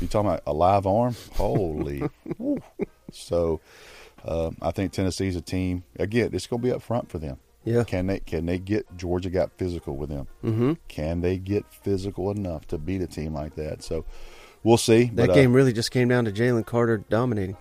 you 0.00 0.06
talking 0.06 0.30
about 0.30 0.42
a 0.46 0.52
live 0.52 0.86
arm? 0.86 1.16
Holy, 1.34 2.02
so. 3.12 3.60
Um, 4.22 4.58
I 4.60 4.70
think 4.70 4.92
Tennessee's 4.92 5.34
a 5.34 5.40
team. 5.40 5.82
Again, 5.98 6.28
it's 6.34 6.46
going 6.46 6.60
to 6.60 6.68
be 6.68 6.72
up 6.72 6.82
front 6.82 7.10
for 7.10 7.18
them. 7.18 7.38
Yeah. 7.64 7.84
Can 7.84 8.06
they 8.06 8.20
can 8.20 8.44
they 8.44 8.58
get 8.58 8.86
Georgia 8.94 9.30
got 9.30 9.50
physical 9.56 9.96
with 9.96 10.10
them? 10.10 10.26
Mm-hmm. 10.44 10.72
Can 10.88 11.22
they 11.22 11.38
get 11.38 11.64
physical 11.72 12.30
enough 12.30 12.66
to 12.68 12.76
beat 12.76 13.00
a 13.00 13.06
team 13.06 13.32
like 13.32 13.54
that? 13.56 13.82
So 13.82 14.04
we'll 14.62 14.76
see. 14.76 15.04
That 15.04 15.28
but, 15.28 15.30
uh, 15.30 15.34
game 15.34 15.54
really 15.54 15.72
just 15.72 15.90
came 15.90 16.08
down 16.08 16.26
to 16.26 16.32
Jalen 16.32 16.66
Carter 16.66 16.98
dominating. 17.08 17.56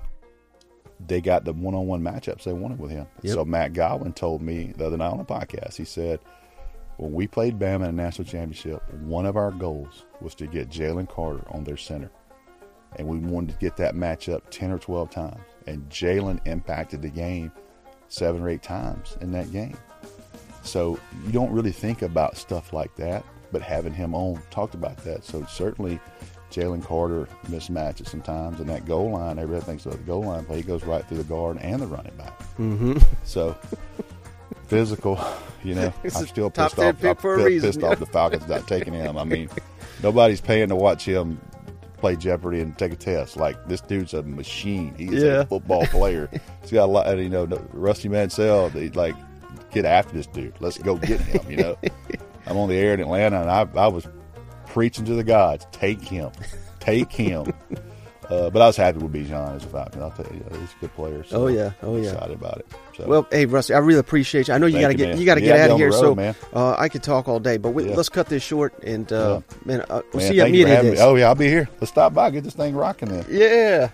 they 1.07 1.21
got 1.21 1.45
the 1.45 1.53
one 1.53 1.73
on 1.75 1.87
one 1.87 2.01
matchups 2.01 2.43
they 2.43 2.51
wanted 2.51 2.79
with 2.79 2.91
him. 2.91 3.07
Yep. 3.21 3.35
So 3.35 3.45
Matt 3.45 3.71
Godwin 3.71 4.11
told 4.11 4.41
me 4.41 4.73
the 4.75 4.85
other 4.87 4.97
night 4.97 5.11
on 5.11 5.17
the 5.17 5.23
podcast, 5.23 5.77
he 5.77 5.85
said, 5.85 6.19
when 6.97 7.13
we 7.13 7.25
played 7.27 7.57
Bama 7.57 7.75
in 7.75 7.81
a 7.83 7.91
national 7.93 8.25
championship, 8.25 8.83
one 8.95 9.25
of 9.25 9.37
our 9.37 9.51
goals 9.51 10.05
was 10.19 10.35
to 10.35 10.47
get 10.47 10.69
Jalen 10.69 11.07
Carter 11.07 11.43
on 11.51 11.63
their 11.63 11.77
center. 11.77 12.11
And 12.95 13.07
we 13.07 13.17
wanted 13.19 13.53
to 13.53 13.59
get 13.59 13.77
that 13.77 13.95
matchup 13.95 14.41
10 14.49 14.71
or 14.71 14.79
12 14.79 15.09
times. 15.09 15.39
And 15.67 15.87
Jalen 15.89 16.39
impacted 16.45 17.01
the 17.01 17.09
game 17.09 17.51
seven 18.07 18.41
or 18.41 18.49
eight 18.49 18.63
times 18.63 19.17
in 19.21 19.31
that 19.33 19.51
game. 19.51 19.77
So 20.63 20.99
you 21.25 21.31
don't 21.31 21.51
really 21.51 21.71
think 21.71 22.01
about 22.01 22.37
stuff 22.37 22.73
like 22.73 22.95
that, 22.95 23.23
but 23.51 23.61
having 23.61 23.93
him 23.93 24.13
on 24.13 24.41
talked 24.51 24.73
about 24.73 24.97
that. 25.05 25.23
So 25.23 25.45
certainly 25.45 25.99
Jalen 26.51 26.83
Carter 26.83 27.27
mismatches 27.47 28.07
sometimes, 28.07 28.59
and 28.59 28.69
that 28.69 28.85
goal 28.85 29.11
line, 29.11 29.39
everybody 29.39 29.65
thinks 29.65 29.85
about 29.85 29.99
the 29.99 30.03
goal 30.05 30.23
line 30.23 30.45
play, 30.45 30.57
he 30.57 30.63
goes 30.63 30.83
right 30.83 31.05
through 31.07 31.19
the 31.19 31.23
guard 31.23 31.57
and 31.61 31.81
the 31.81 31.87
running 31.87 32.15
back. 32.15 32.37
Mm-hmm. 32.57 32.97
So 33.23 33.55
physical, 34.67 35.19
you 35.63 35.75
know, 35.75 35.93
I'm 36.03 36.25
still 36.25 36.49
pissed 36.49 36.79
off. 36.79 36.99
pick 36.99 37.09
I'm 37.09 37.15
for 37.15 37.35
a 37.35 37.37
pi- 37.37 37.45
reason. 37.45 37.69
pissed 37.69 37.83
off 37.83 37.99
the 37.99 38.05
Falcons 38.05 38.47
not 38.47 38.67
taking 38.67 38.93
him. 38.93 39.17
I 39.17 39.23
mean, 39.23 39.49
nobody's 40.03 40.41
paying 40.41 40.69
to 40.69 40.75
watch 40.75 41.05
him 41.05 41.39
play 41.99 42.15
Jeopardy 42.15 42.59
and 42.61 42.77
take 42.77 42.93
a 42.93 42.95
test. 42.95 43.37
Like 43.37 43.67
this 43.67 43.81
dude's 43.81 44.13
a 44.13 44.23
machine. 44.23 44.93
He's 44.97 45.23
Yeah. 45.23 45.41
a 45.41 45.45
football 45.45 45.85
player. 45.87 46.29
He's 46.61 46.71
got 46.71 46.85
a 46.85 46.91
lot. 46.91 47.17
You 47.17 47.29
know, 47.29 47.45
Rusty 47.73 48.09
Mansell. 48.09 48.69
They 48.69 48.89
like 48.89 49.15
get 49.71 49.85
after 49.85 50.13
this 50.13 50.27
dude. 50.27 50.53
Let's 50.59 50.77
go 50.77 50.95
get 50.95 51.19
him. 51.21 51.49
You 51.49 51.57
know, 51.57 51.77
I'm 52.45 52.57
on 52.57 52.69
the 52.69 52.75
air 52.75 52.93
in 52.93 52.99
Atlanta, 52.99 53.41
and 53.41 53.49
I, 53.49 53.67
I 53.75 53.87
was 53.87 54.07
preaching 54.67 55.05
to 55.05 55.13
the 55.13 55.23
gods. 55.23 55.65
Take 55.71 56.01
him. 56.01 56.31
Take 56.79 57.11
him. 57.11 57.53
Uh, 58.29 58.49
but 58.49 58.61
I 58.61 58.67
was 58.67 58.77
happy 58.77 58.99
with 58.99 59.11
Bijan 59.11 59.55
as 59.55 59.63
a 59.63 59.67
Falcon. 59.67 60.01
I'll 60.03 60.11
tell 60.11 60.25
you, 60.31 60.43
he's 60.59 60.69
a 60.73 60.81
good 60.81 60.93
player. 60.95 61.23
So 61.23 61.43
Oh, 61.43 61.47
yeah. 61.47 61.71
Oh, 61.81 61.95
I'm 61.95 62.03
yeah. 62.03 62.11
Excited 62.11 62.35
about 62.35 62.59
it. 62.59 62.67
So. 62.95 63.07
Well, 63.07 63.27
hey 63.31 63.45
Rusty, 63.45 63.73
I 63.73 63.79
really 63.79 63.99
appreciate 63.99 64.47
you. 64.47 64.53
I 64.53 64.57
know 64.59 64.67
you 64.67 64.79
got 64.79 64.89
to 64.89 64.93
get 64.93 65.09
man. 65.09 65.17
you 65.19 65.25
got 65.25 65.35
to 65.35 65.41
Yeah, 65.41 65.47
get 65.57 65.59
out 65.61 65.71
of 65.71 65.77
here, 65.77 65.89
road, 65.91 66.17
so 66.17 66.35
uh, 66.53 66.75
I 66.77 66.89
could 66.89 67.01
talk 67.01 67.27
all 67.27 67.39
day. 67.39 67.57
But 67.57 67.71
we, 67.71 67.89
Yeah. 67.89 67.95
let's 67.95 68.09
cut 68.09 68.27
this 68.27 68.43
short 68.43 68.73
and 68.83 69.11
uh, 69.11 69.41
man, 69.65 69.81
uh, 69.89 70.01
we'll 70.13 70.21
Man, 70.21 70.29
see 70.29 70.35
you 70.35 70.41
at 70.43 70.51
media 70.51 70.83
me. 70.83 70.97
Oh 70.99 71.15
yeah, 71.15 71.27
I'll 71.29 71.35
be 71.35 71.47
here. 71.47 71.67
Let's 71.79 71.91
stop 71.91 72.13
by, 72.13 72.29
get 72.29 72.43
this 72.43 72.53
thing 72.53 72.75
rocking 72.75 73.09
then. 73.09 73.25
Yeah. 73.29 73.89